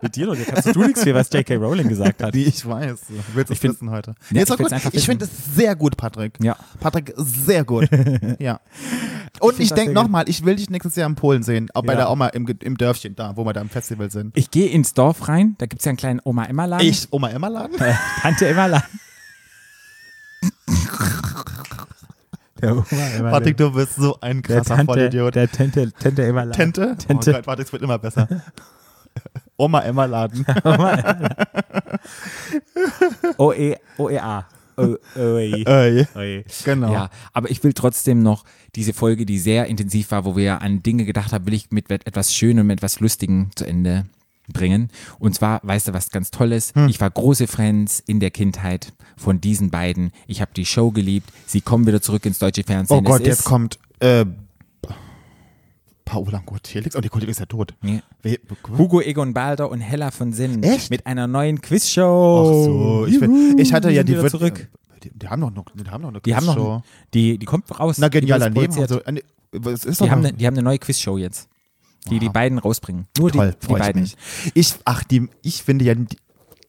mit 0.00 0.16
dir, 0.16 0.28
da 0.28 0.34
kannst 0.46 0.74
du 0.74 0.80
nichts 0.86 1.02
für, 1.02 1.14
was 1.14 1.30
J.K. 1.30 1.56
Rowling 1.56 1.88
gesagt 1.88 2.22
hat. 2.22 2.32
Wie 2.34 2.44
ich 2.44 2.64
weiß. 2.66 3.00
Du 3.08 3.14
willst 3.34 3.50
es 3.52 3.58
find- 3.58 3.74
wissen 3.74 3.90
heute. 3.90 4.12
Ja, 4.12 4.16
Nee, 4.30 4.38
ist 4.42 4.48
ich 4.50 4.56
doch 4.56 4.62
gut. 4.64 4.72
einfach 4.72 4.92
Ich. 4.94 5.09
Finde 5.10 5.24
es 5.26 5.54
sehr 5.54 5.76
gut, 5.76 5.96
Patrick. 5.96 6.34
Ja. 6.42 6.56
Patrick, 6.80 7.12
sehr 7.16 7.64
gut. 7.64 7.88
ja. 8.38 8.60
Und 9.40 9.58
ich 9.60 9.68
das 9.70 9.76
denke 9.76 9.92
nochmal, 9.94 10.28
ich 10.28 10.44
will 10.44 10.56
dich 10.56 10.70
nächstes 10.70 10.96
Jahr 10.96 11.08
in 11.08 11.14
Polen 11.14 11.42
sehen. 11.42 11.68
Auch 11.74 11.82
bei 11.82 11.92
Ja. 11.92 12.00
der 12.00 12.10
Oma 12.10 12.28
im, 12.28 12.46
im 12.46 12.76
Dörfchen 12.76 13.14
da, 13.16 13.36
wo 13.36 13.44
wir 13.44 13.52
da 13.52 13.60
im 13.60 13.68
Festival 13.68 14.10
sind. 14.10 14.36
Ich 14.36 14.50
gehe 14.50 14.68
ins 14.68 14.94
Dorf 14.94 15.28
rein, 15.28 15.54
da 15.58 15.66
gibt 15.66 15.80
es 15.80 15.84
ja 15.86 15.90
einen 15.90 15.96
kleinen 15.98 16.20
Oma-Emma-Laden. 16.24 16.86
Ich, 16.86 17.08
Oma 17.10 17.28
Emma 17.30 17.48
Laden? 17.48 17.78
Äh, 17.80 17.94
Tante 18.22 18.48
Emma-Laden. 18.48 19.00
Der 22.60 22.72
Oma-Emma-Laden. 22.72 23.30
Patrick, 23.30 23.56
du 23.56 23.70
bist 23.72 23.94
so 23.96 24.18
ein 24.20 24.42
der 24.42 24.56
krasser 24.58 24.76
Tante, 24.76 24.92
Vollidiot. 24.92 25.34
der 25.34 25.50
Tante, 25.50 25.92
Tante 25.92 26.22
Emma-Laden. 26.24 26.52
Tente? 26.74 26.96
Tente. 26.96 27.30
Oh 27.30 27.34
Gott, 27.34 27.44
Patrick, 27.46 27.66
es 27.66 27.72
wird 27.72 27.82
immer 27.82 27.98
besser. 27.98 28.28
Oma 29.56 29.80
Emma 29.80 30.04
Laden. 30.04 30.44
OE, 33.38 33.76
OEA. 33.98 34.46
O- 34.80 34.96
OE. 35.16 35.64
Ey, 35.64 36.06
OE. 36.14 36.44
genau. 36.64 36.92
Ja, 36.92 37.10
aber 37.32 37.50
ich 37.50 37.62
will 37.62 37.72
trotzdem 37.72 38.22
noch 38.22 38.44
diese 38.74 38.92
Folge, 38.92 39.26
die 39.26 39.38
sehr 39.38 39.66
intensiv 39.66 40.10
war, 40.10 40.24
wo 40.24 40.36
wir 40.36 40.62
an 40.62 40.82
Dinge 40.82 41.04
gedacht 41.04 41.32
haben, 41.32 41.46
will 41.46 41.54
ich 41.54 41.70
mit 41.70 41.90
etwas 41.90 42.34
Schönem, 42.34 42.66
mit 42.66 42.78
etwas 42.78 43.00
Lustigem 43.00 43.50
zu 43.54 43.64
Ende 43.64 44.06
bringen. 44.52 44.90
Und 45.18 45.34
zwar, 45.34 45.60
weißt 45.62 45.88
du, 45.88 45.92
was 45.92 46.10
ganz 46.10 46.30
Tolles? 46.30 46.72
Hm. 46.74 46.88
Ich 46.88 47.00
war 47.00 47.10
große 47.10 47.46
Fans 47.46 48.02
in 48.06 48.20
der 48.20 48.30
Kindheit 48.30 48.92
von 49.16 49.40
diesen 49.40 49.70
beiden. 49.70 50.12
Ich 50.26 50.40
habe 50.40 50.50
die 50.54 50.66
Show 50.66 50.90
geliebt. 50.90 51.30
Sie 51.46 51.60
kommen 51.60 51.86
wieder 51.86 52.02
zurück 52.02 52.26
ins 52.26 52.38
deutsche 52.38 52.64
Fernsehen. 52.64 52.96
Oh 52.98 53.02
Gott, 53.02 53.20
es 53.22 53.26
jetzt 53.26 53.44
kommt 53.44 53.78
äh, 54.00 54.24
Paola 56.10 56.42
Gutierrez. 56.44 56.96
Oh, 56.96 57.00
die 57.00 57.08
Kollege 57.08 57.30
ist 57.30 57.38
ja 57.40 57.46
tot. 57.46 57.74
Ja. 57.84 58.00
We- 58.22 58.40
Hugo 58.76 59.00
Egon 59.00 59.32
Balder 59.32 59.70
und 59.70 59.80
Hella 59.80 60.10
von 60.10 60.32
Sinn. 60.32 60.60
Echt? 60.62 60.90
Mit 60.90 61.06
einer 61.06 61.26
neuen 61.28 61.58
Ach 61.58 61.62
Quizshow. 61.68 62.64
so, 62.64 63.06
ich, 63.06 63.14
Juhu, 63.20 63.56
ich 63.58 63.72
hatte 63.72 63.90
ja 63.90 64.02
die 64.02 64.16
wird- 64.16 64.30
zurück. 64.30 64.68
Die, 65.04 65.10
die 65.16 65.28
haben 65.28 65.40
noch, 65.40 65.52
die 65.74 65.88
haben 65.88 66.02
noch 66.02 66.08
eine 66.10 66.20
Die 66.20 66.34
haben 66.34 66.44
noch, 66.46 66.54
Quizshow. 66.56 66.82
die, 67.14 67.38
die 67.38 67.46
kommt 67.46 67.78
raus. 67.78 67.96
Na, 67.98 68.08
Leben. 68.54 68.74
produziert. 68.74 68.90
Also, 68.90 69.02
doch 70.00 70.06
Die 70.06 70.10
haben, 70.10 70.24
eine, 70.26 70.32
die 70.32 70.46
haben 70.46 70.54
eine 70.54 70.62
neue 70.62 70.78
Quizshow 70.78 71.16
jetzt. 71.16 71.48
Die 72.10 72.18
die 72.18 72.28
beiden 72.28 72.58
rausbringen. 72.58 73.06
Nur 73.18 73.30
Toll, 73.30 73.52
die, 73.60 73.66
die 73.66 73.72
ich 73.72 73.78
beiden. 73.78 74.02
mich. 74.02 74.16
Ich, 74.54 74.74
ach, 74.84 75.04
die, 75.04 75.28
ich 75.42 75.62
finde 75.62 75.84
ja, 75.84 75.94
die, 75.94 76.16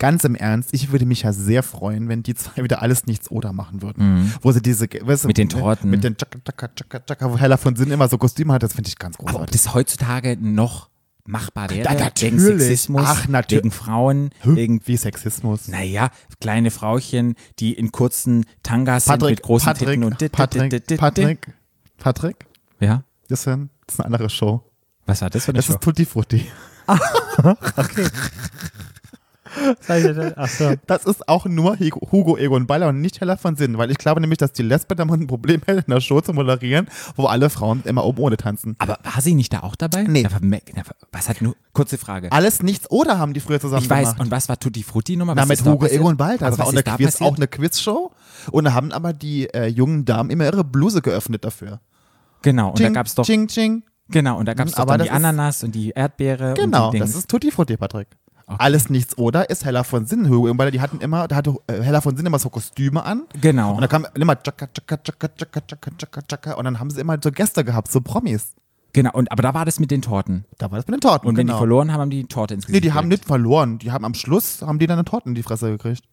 ganz 0.02 0.24
im 0.24 0.34
Ernst, 0.34 0.70
ich 0.74 0.92
würde 0.92 1.06
mich 1.06 1.22
ja 1.22 1.32
sehr 1.32 1.62
freuen, 1.62 2.10
wenn 2.10 2.24
die 2.24 2.34
zwei 2.34 2.64
wieder 2.64 2.82
alles 2.82 3.06
nichts 3.06 3.30
oder 3.30 3.54
machen 3.54 3.84
würden. 3.84 4.34
Wo 4.42 4.52
sie 4.52 4.62
diese, 4.62 4.88
weißt 4.90 5.24
du, 5.24 5.28
Mhm. 5.28 5.30
Mit 5.30 5.38
den 5.38 5.50
Torten. 5.50 5.90
Mit 5.92 6.04
den 6.04 6.18
Tschakka, 6.18 6.40
Tschakka, 6.44 6.68
Tschakka, 6.76 7.00
Tschakka, 7.02 7.32
wo 7.32 7.38
Hella 7.38 7.58
von 7.58 7.76
Sinn 7.76 7.92
immer 7.92 8.10
so 8.10 8.18
Kostüme 8.18 8.52
hat, 8.54 8.64
das 8.64 8.74
finde 8.74 8.88
ich 8.88 8.98
ganz 8.98 9.16
Aber 9.18 9.26
ob 9.26 9.32
großartig. 9.34 9.62
das 9.62 9.74
heutzutage 9.76 10.38
noch 10.42 10.90
machbar 11.26 11.70
wäre? 11.70 11.88
Wegen 11.88 12.00
natürlich. 12.00 12.42
Sexismus, 12.42 13.04
Ach, 13.06 13.28
natürlich. 13.28 13.64
wegen 13.66 13.72
Frauen, 13.72 14.30
wegen, 14.44 14.82
Wie 14.86 14.98
Sexismus. 14.98 15.68
naja, 15.68 16.10
kleine 16.40 16.72
Frauchen, 16.72 17.36
die 17.60 17.74
in 17.74 17.92
kurzen 17.92 18.46
Tangas 18.64 19.06
sind 19.06 19.20
Patrick, 19.20 19.30
mit 19.38 19.44
großen 19.44 19.66
Patrick, 19.68 19.88
Titten 19.90 20.04
und 20.04 20.20
dit, 20.20 20.32
Patrick, 20.32 20.70
dit, 20.72 20.90
dit. 20.90 21.00
Patrick, 21.00 21.54
Patrick, 22.00 22.46
Ja, 22.80 23.04
das 23.30 23.42
ist, 23.42 23.48
ein, 23.50 23.70
das 23.86 23.94
ist 23.96 24.00
eine 24.00 24.08
andere 24.08 24.30
Show. 24.32 24.64
was 25.06 25.22
war 25.22 25.30
das 25.30 25.46
für 25.46 25.50
eine 25.52 25.58
Das 25.60 25.66
Show? 25.68 25.74
ist 25.74 25.82
Tutti 25.82 26.06
Frutti. 26.06 26.46
Ach 26.88 27.00
so. 30.47 30.74
Das 30.88 31.06
ist 31.06 31.28
auch 31.28 31.45
nur 31.45 31.78
Hugo 31.80 32.38
Egon 32.38 32.67
Baller 32.67 32.89
und 32.89 33.02
nicht 33.02 33.21
Hella 33.21 33.38
von 33.38 33.56
Sinn, 33.56 33.78
weil 33.78 33.91
ich 33.91 33.97
glaube 33.97 34.21
nämlich, 34.21 34.38
dass 34.38 34.54
die 34.54 34.63
Lesbe 34.63 34.95
da 34.95 35.06
mal 35.06 35.17
ein 35.17 35.28
Problem 35.28 35.62
hätte, 35.65 35.84
in 35.86 35.93
der 35.93 36.02
Show 36.02 36.21
zu 36.21 36.34
moderieren, 36.34 36.88
wo 37.15 37.26
alle 37.26 37.50
Frauen 37.50 37.82
immer 37.86 38.04
oben 38.06 38.19
ohne 38.21 38.38
tanzen. 38.38 38.76
Aber 38.80 38.97
war 39.04 39.21
sie 39.21 39.34
nicht 39.36 39.54
da 39.54 39.60
auch 39.62 39.76
dabei? 39.76 40.04
Nee. 40.04 40.28
Na, 40.30 40.58
na, 40.76 40.82
Was 41.12 41.30
hat 41.30 41.41
nur, 41.41 41.56
kurze 41.74 41.97
Frage. 41.97 42.32
Alles 42.32 42.63
nichts 42.63 42.89
oder 42.89 43.17
haben 43.19 43.34
die 43.34 43.39
früher 43.39 43.60
zusammen 43.60 43.84
Ich 43.84 43.89
weiß, 43.89 44.10
gemacht. 44.10 44.19
und 44.21 44.32
was 44.32 44.50
war 44.50 44.60
Tutti 44.60 44.84
Frutti 44.84 45.17
Nummer? 45.17 45.36
Na, 45.36 45.41
Was 45.43 45.50
mit 45.50 45.58
ist 45.60 45.67
da 45.67 45.71
Hugo? 45.71 45.86
Egon 45.88 46.17
Balder. 46.17 46.50
Das 46.50 46.58
war 46.58 46.67
auch 46.67 46.71
eine, 46.71 46.84
da 46.84 46.95
Quiz, 46.95 47.21
auch 47.21 47.36
eine 47.38 47.47
Quizshow. 47.47 48.12
Und 48.52 48.65
da 48.65 48.74
haben 48.74 48.91
aber 48.91 49.13
die 49.13 49.47
äh, 49.54 49.67
jungen 49.67 50.06
Damen 50.06 50.30
immer 50.30 50.45
ihre 50.45 50.63
Bluse 50.63 51.02
geöffnet 51.02 51.45
dafür. 51.45 51.80
Genau, 52.41 52.69
und 52.69 52.80
da 52.80 52.86
Ching, 52.86 52.93
gab's 52.93 53.13
doch, 53.15 53.24
Ching, 53.26 53.47
ching. 53.47 53.84
genau, 54.10 54.39
und 54.39 54.47
da 54.47 54.54
gab's 54.56 54.71
Mhm, 54.76 54.86
doch 54.86 54.91
die 54.93 54.97
das 55.00 55.10
Ananas 55.10 55.63
und 55.63 55.76
die 55.76 55.91
Erdbeere 55.91 56.56
Genau, 56.56 56.88
und 56.88 56.93
die 56.95 57.00
das 57.00 57.10
Dings. 57.12 57.19
ist 57.19 57.30
Tutti 57.30 57.52
Frutti, 57.52 57.78
Patrick. 57.78 58.08
Alles 58.58 58.90
nichts 58.90 59.18
oder 59.18 59.50
ist 59.50 59.66
Hella 59.66 59.84
von 59.84 60.06
Sinn. 60.06 60.30
Hugo 60.30 60.48
Egon 60.48 60.58
Balder, 60.58 60.72
die 60.72 60.82
hatten 60.82 61.00
immer, 61.00 61.28
da 61.28 61.36
hatte 61.36 61.56
äh, 61.68 61.82
Hella 61.82 62.02
von 62.02 62.16
Sinn 62.16 62.26
immer 62.26 62.40
so 62.40 62.50
Kostüme 62.50 63.04
an. 63.04 63.24
Genau. 63.40 63.76
Und 63.76 63.82
da 63.82 63.88
kam 63.88 64.06
immer 64.16 64.42
tschakka, 64.42 64.68
tschakka, 64.68 64.98
tschakka, 64.98 65.28
tschakka, 65.30 65.62
tschakka, 65.62 65.92
tschakka, 65.98 66.22
tschakka. 66.22 66.54
Und 66.54 66.66
dann 66.66 66.80
haben 66.80 66.90
sie 66.90 67.00
immer 67.02 67.18
so 67.22 67.32
Gäste 67.32 67.64
gehabt, 67.64 67.92
so 67.92 68.02
Promis. 68.02 68.54
Genau, 68.94 69.12
und, 69.14 69.32
aber 69.32 69.42
da 69.42 69.54
war 69.54 69.66
das 69.66 69.80
mit 69.80 69.90
den 69.92 70.02
Torten. 70.02 70.46
Da 70.58 70.70
war 70.70 70.78
das 70.78 70.88
mit 70.88 70.96
den 70.96 71.02
Torten. 71.02 71.28
Und 71.28 71.38
wenn 71.38 71.48
genau. 71.48 71.58
die 71.58 71.60
verloren 71.60 71.92
haben, 71.94 72.02
haben 72.02 72.10
die 72.10 72.24
die 72.24 72.28
Torte 72.28 72.54
ins 72.54 72.68
Nee, 72.68 72.74
Gesicht 72.74 72.86
die 72.86 72.92
haben 72.92 73.10
gekriegt. 73.10 73.24
nicht 73.24 73.28
verloren. 73.28 73.80
Die 73.80 73.92
haben 73.92 74.04
am 74.04 74.14
Schluss, 74.14 74.62
haben 74.62 74.80
die 74.80 74.88
dann 74.88 74.98
eine 74.98 75.06
Torte 75.06 75.30
in 75.30 75.36
die 75.36 75.44
Fresse 75.44 75.72
gekriegt. 75.72 76.04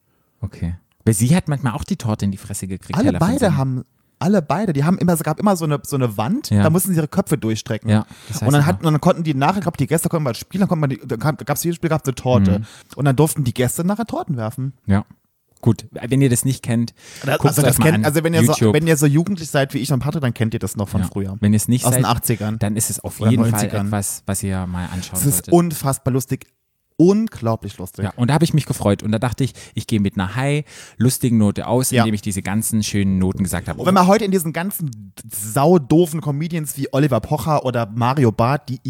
Okay. 0.41 0.75
Weil 1.03 1.13
sie 1.13 1.35
hat 1.35 1.47
manchmal 1.47 1.73
auch 1.73 1.83
die 1.83 1.97
Torte 1.97 2.25
in 2.25 2.31
die 2.31 2.37
Fresse 2.37 2.67
gekriegt. 2.67 2.97
Alle 2.97 3.07
Hella 3.07 3.19
beide 3.19 3.57
haben, 3.57 3.83
alle 4.19 4.41
beide, 4.41 4.73
die 4.73 4.83
haben 4.83 4.97
immer, 4.97 5.13
es 5.13 5.23
gab 5.23 5.39
immer 5.39 5.55
so 5.55 5.65
eine, 5.65 5.79
so 5.83 5.95
eine 5.95 6.17
Wand, 6.17 6.49
Ja. 6.49 6.63
da 6.63 6.69
mussten 6.69 6.91
sie 6.91 6.97
ihre 6.97 7.07
Köpfe 7.07 7.37
durchstrecken. 7.37 7.89
Ja, 7.89 8.05
das 8.27 8.35
heißt 8.37 8.41
und, 8.43 8.51
dann 8.53 8.61
immer. 8.61 8.65
hatten, 8.65 8.85
und 8.85 8.93
dann 8.93 9.01
konnten 9.01 9.23
die 9.23 9.33
nachher, 9.33 9.57
ich 9.57 9.63
glaube, 9.63 9.77
die 9.77 9.87
Gäste 9.87 10.09
konnten 10.09 10.25
mal 10.25 10.35
spielen, 10.35 10.67
dann 10.67 10.79
man 10.79 10.89
die, 10.89 10.99
dann 11.05 11.19
gab 11.19 11.51
es 11.51 11.63
jedes 11.63 11.77
Spiel 11.77 11.89
gab's 11.89 12.05
eine 12.05 12.15
Torte. 12.15 12.59
Mhm. 12.59 12.65
Und 12.95 13.05
dann 13.05 13.15
durften 13.15 13.43
die 13.43 13.53
Gäste 13.53 13.83
nachher 13.85 14.05
Torten 14.05 14.37
werfen. 14.37 14.73
Ja. 14.85 15.05
Gut, 15.61 15.87
wenn 15.91 16.21
ihr 16.21 16.29
das 16.29 16.45
nicht 16.45 16.63
kennt, 16.63 16.93
guckt 17.21 17.45
also, 17.47 17.61
das 17.61 17.79
mal 17.79 17.91
kennt, 17.91 18.05
also 18.05 18.23
wenn 18.23 18.33
ihr, 18.33 18.45
so, 18.45 18.71
wenn 18.73 18.87
ihr 18.87 18.95
so 18.95 19.05
jugendlich 19.05 19.49
seid 19.49 19.73
wie 19.73 19.79
ich 19.79 19.91
und 19.91 19.99
Patrick, 19.99 20.21
dann 20.21 20.33
kennt 20.33 20.53
ihr 20.53 20.59
das 20.59 20.77
noch 20.77 20.87
von 20.87 21.01
ja. 21.01 21.07
früher. 21.11 21.35
Wenn 21.41 21.51
ihr 21.51 21.57
es 21.57 21.67
nicht 21.67 21.83
Aus 21.85 21.93
seid, 21.95 22.03
den 22.03 22.37
80ern. 22.39 22.57
dann 22.59 22.77
ist 22.77 22.89
es 22.89 23.01
auf 23.01 23.19
jeden 23.19 23.43
Fall 23.43 23.65
90ern. 23.65 23.87
etwas, 23.87 24.23
was 24.25 24.41
ihr 24.41 24.65
mal 24.67 24.85
anschauen 24.85 25.19
Es 25.19 25.25
ist 25.25 25.35
solltet. 25.35 25.53
unfassbar 25.53 26.13
lustig. 26.13 26.45
Unglaublich 27.01 27.77
lustig. 27.77 28.03
Ja, 28.03 28.11
und 28.17 28.27
da 28.29 28.33
habe 28.33 28.43
ich 28.43 28.53
mich 28.53 28.65
gefreut. 28.65 29.03
Und 29.03 29.13
da 29.13 29.19
dachte 29.19 29.45
ich, 29.45 29.53
ich 29.73 29.87
gehe 29.87 30.01
mit 30.01 30.15
einer 30.15 30.35
high, 30.35 30.65
lustigen 30.97 31.37
Note 31.37 31.65
aus, 31.65 31.91
Ja. 31.91 32.01
indem 32.03 32.13
ich 32.13 32.21
diese 32.21 32.41
ganzen 32.41 32.83
schönen 32.83 33.17
Noten 33.19 33.41
gesagt 33.43 33.69
habe. 33.69 33.79
Und 33.79 33.85
wenn 33.87 33.93
man 33.93 34.05
heute 34.05 34.25
in 34.25 34.31
diesen 34.31 34.51
ganzen 34.51 35.13
saudoofen 35.33 36.19
Comedians 36.19 36.75
wie 36.75 36.89
Oliver 36.91 37.21
Pocher 37.21 37.63
oder 37.63 37.85
Mario 37.95 38.33
Barth, 38.33 38.67
die 38.67 38.81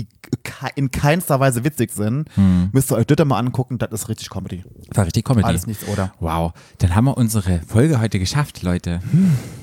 in 0.75 0.89
keinster 0.89 1.39
Weise 1.39 1.63
witzig 1.63 1.91
sind, 1.91 2.27
Hm. 2.33 2.69
müsst 2.71 2.91
ihr 2.91 2.95
euch 2.97 3.05
das 3.05 3.25
mal 3.27 3.37
angucken, 3.37 3.77
das 3.77 3.91
ist 3.91 4.09
richtig 4.09 4.29
Comedy. 4.31 4.63
war 4.95 5.05
richtig 5.05 5.23
Comedy. 5.23 5.45
Alles 5.45 5.67
nichts, 5.67 5.87
oder? 5.87 6.11
Wow, 6.19 6.53
dann 6.79 6.95
haben 6.95 7.05
wir 7.05 7.15
unsere 7.15 7.61
Folge 7.67 8.01
heute 8.01 8.17
geschafft, 8.17 8.63
Leute. 8.63 9.01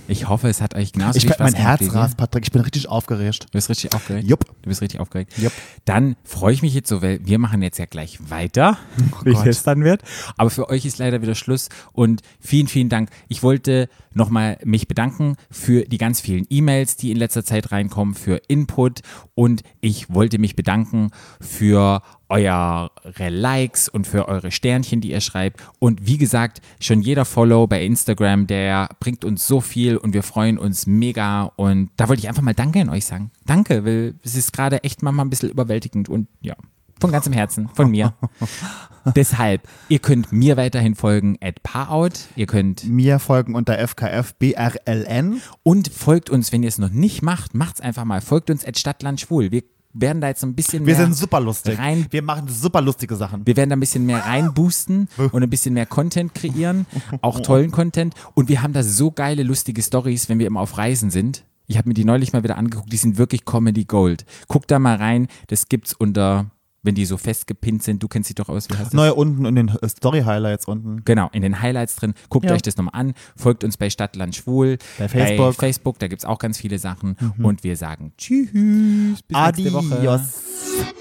Ich 0.08 0.28
hoffe, 0.28 0.48
es 0.48 0.60
hat 0.60 0.74
euch 0.74 0.92
genauso 0.92 1.16
Ich, 1.16 1.24
viel 1.24 1.34
Spaß 1.34 1.52
mein 1.52 1.60
Herz 1.60 1.80
wie 1.80 1.88
rast, 1.88 2.16
Patrick. 2.16 2.44
Ich 2.44 2.52
bin 2.52 2.62
richtig 2.62 2.88
aufgeregt. 2.88 3.44
Du 3.44 3.52
bist 3.52 3.68
richtig 3.68 3.92
aufgeregt? 3.94 4.28
Jupp. 4.28 4.44
Du 4.62 4.68
bist 4.68 4.80
richtig 4.80 5.00
aufgeregt? 5.00 5.32
Jupp. 5.36 5.52
Dann 5.84 6.16
freue 6.24 6.52
ich 6.52 6.62
mich 6.62 6.74
jetzt 6.74 6.88
so, 6.88 7.02
weil 7.02 7.20
wir 7.24 7.38
machen 7.38 7.62
jetzt 7.62 7.78
ja 7.78 7.86
gleich 7.86 8.18
weiter, 8.30 8.78
wie 9.24 9.32
Gott. 9.32 9.46
es 9.46 9.62
dann 9.62 9.84
wird. 9.84 10.02
Aber 10.36 10.50
für 10.50 10.68
euch 10.68 10.84
ist 10.84 10.98
leider 10.98 11.22
wieder 11.22 11.34
Schluss 11.34 11.68
und 11.92 12.22
vielen, 12.40 12.68
vielen 12.68 12.88
Dank. 12.88 13.10
Ich 13.28 13.42
wollte 13.42 13.88
nochmal 14.14 14.58
mich 14.64 14.88
bedanken 14.88 15.36
für 15.50 15.82
die 15.82 15.98
ganz 15.98 16.20
vielen 16.20 16.46
E-Mails, 16.48 16.96
die 16.96 17.10
in 17.10 17.16
letzter 17.18 17.44
Zeit 17.44 17.72
reinkommen, 17.72 18.14
für 18.14 18.40
Input 18.48 19.00
und 19.34 19.62
ich 19.80 20.12
wollte 20.12 20.38
mich 20.38 20.56
bedanken 20.56 21.10
für 21.40 22.02
eure 22.28 22.90
Likes 23.28 23.88
und 23.88 24.06
für 24.06 24.28
eure 24.28 24.50
Sternchen, 24.50 25.00
die 25.00 25.10
ihr 25.10 25.20
schreibt. 25.20 25.62
Und 25.78 26.06
wie 26.06 26.18
gesagt, 26.18 26.60
schon 26.80 27.00
jeder 27.00 27.24
Follow 27.24 27.66
bei 27.66 27.84
Instagram, 27.84 28.46
der 28.46 28.88
bringt 29.00 29.24
uns 29.24 29.46
so 29.46 29.60
viel 29.60 29.96
und 29.96 30.12
wir 30.12 30.22
freuen 30.22 30.58
uns 30.58 30.86
mega. 30.86 31.52
Und 31.56 31.90
da 31.96 32.08
wollte 32.08 32.20
ich 32.20 32.28
einfach 32.28 32.42
mal 32.42 32.54
Danke 32.54 32.80
an 32.80 32.90
euch 32.90 33.04
sagen. 33.04 33.30
Danke, 33.44 33.84
weil 33.84 34.14
es 34.24 34.34
ist 34.34 34.52
gerade 34.52 34.82
echt 34.84 35.02
manchmal 35.02 35.26
ein 35.26 35.30
bisschen 35.30 35.50
überwältigend 35.50 36.08
und 36.08 36.28
ja, 36.40 36.56
von 37.00 37.12
ganzem 37.12 37.32
Herzen, 37.32 37.68
von 37.74 37.90
mir. 37.90 38.14
Deshalb, 39.14 39.68
ihr 39.88 40.00
könnt 40.00 40.32
mir 40.32 40.56
weiterhin 40.56 40.94
folgen 40.96 41.36
at 41.40 41.62
Parout. 41.62 42.10
Ihr 42.34 42.46
könnt 42.46 42.84
Mir 42.88 43.20
folgen 43.20 43.54
unter 43.54 43.78
FKFBRLN. 43.78 45.40
und 45.62 45.88
folgt 45.88 46.28
uns, 46.30 46.50
wenn 46.50 46.62
ihr 46.62 46.68
es 46.68 46.78
noch 46.78 46.90
nicht 46.90 47.22
macht, 47.22 47.54
macht's 47.54 47.80
einfach 47.80 48.04
mal. 48.04 48.20
Folgt 48.20 48.50
uns 48.50 48.64
at 48.64 48.78
Stadtland 48.78 49.20
Schwul. 49.20 49.52
Wir 49.52 49.62
werden 50.00 50.20
da 50.20 50.28
jetzt 50.28 50.40
so 50.40 50.46
ein 50.46 50.54
bisschen 50.54 50.86
Wir 50.86 50.94
mehr 50.94 51.06
sind 51.06 51.14
super 51.16 51.40
lustig. 51.40 51.78
rein 51.78 52.06
Wir 52.10 52.22
machen 52.22 52.48
super 52.48 52.80
lustige 52.80 53.16
Sachen. 53.16 53.46
Wir 53.46 53.56
werden 53.56 53.70
da 53.70 53.76
ein 53.76 53.80
bisschen 53.80 54.06
mehr 54.06 54.24
reinboosten 54.24 55.08
und 55.32 55.42
ein 55.42 55.50
bisschen 55.50 55.74
mehr 55.74 55.86
Content 55.86 56.34
kreieren, 56.34 56.86
auch 57.22 57.40
tollen 57.40 57.70
Content. 57.70 58.14
Und 58.34 58.48
wir 58.48 58.62
haben 58.62 58.72
da 58.72 58.82
so 58.82 59.10
geile, 59.10 59.42
lustige 59.42 59.82
Stories, 59.82 60.28
wenn 60.28 60.38
wir 60.38 60.46
immer 60.46 60.60
auf 60.60 60.78
Reisen 60.78 61.10
sind. 61.10 61.44
Ich 61.66 61.78
habe 61.78 61.88
mir 61.88 61.94
die 61.94 62.04
neulich 62.04 62.32
mal 62.32 62.44
wieder 62.44 62.58
angeguckt, 62.58 62.92
die 62.92 62.96
sind 62.96 63.18
wirklich 63.18 63.44
Comedy 63.44 63.84
Gold. 63.84 64.24
Guckt 64.46 64.70
da 64.70 64.78
mal 64.78 64.96
rein, 64.96 65.26
das 65.48 65.68
gibt's 65.68 65.92
unter, 65.94 66.46
wenn 66.86 66.94
die 66.94 67.04
so 67.04 67.16
festgepinnt 67.18 67.82
sind, 67.82 68.02
du 68.02 68.08
kennst 68.08 68.28
sie 68.28 68.34
doch 68.34 68.48
aus, 68.48 68.70
wie 68.70 68.74
heißt 68.74 68.86
das? 68.86 68.92
Neue 68.94 69.14
unten 69.14 69.44
in 69.44 69.56
den 69.56 69.72
Story-Highlights 69.86 70.66
unten. 70.66 71.02
Genau, 71.04 71.28
in 71.32 71.42
den 71.42 71.60
Highlights 71.60 71.96
drin. 71.96 72.14
Guckt 72.30 72.46
Ja. 72.46 72.52
euch 72.54 72.62
das 72.62 72.76
nochmal 72.76 72.98
an. 72.98 73.12
Folgt 73.36 73.64
uns 73.64 73.76
bei 73.76 73.90
Stadtland 73.90 74.34
Schwul. 74.36 74.78
Bei 74.98 75.08
Facebook. 75.08 75.38
Mhm. 75.38 75.50
Bei 75.50 75.52
Facebook, 75.52 75.98
da 75.98 76.08
gibt's 76.08 76.24
auch 76.24 76.38
ganz 76.38 76.58
viele 76.58 76.78
Sachen. 76.78 77.16
Und 77.42 77.64
wir 77.64 77.76
sagen 77.76 78.12
Tschüss. 78.16 78.50
Bis 78.52 79.36
nächste 79.36 79.72
Woche. 79.72 79.98
Adios. 79.98 80.20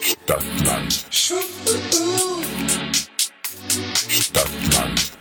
Stadtland. 0.01 1.05
Stadtland. 4.09 5.11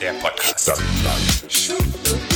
Der 0.00 0.12
Podcast. 0.14 0.60
Stadtland. 0.60 2.29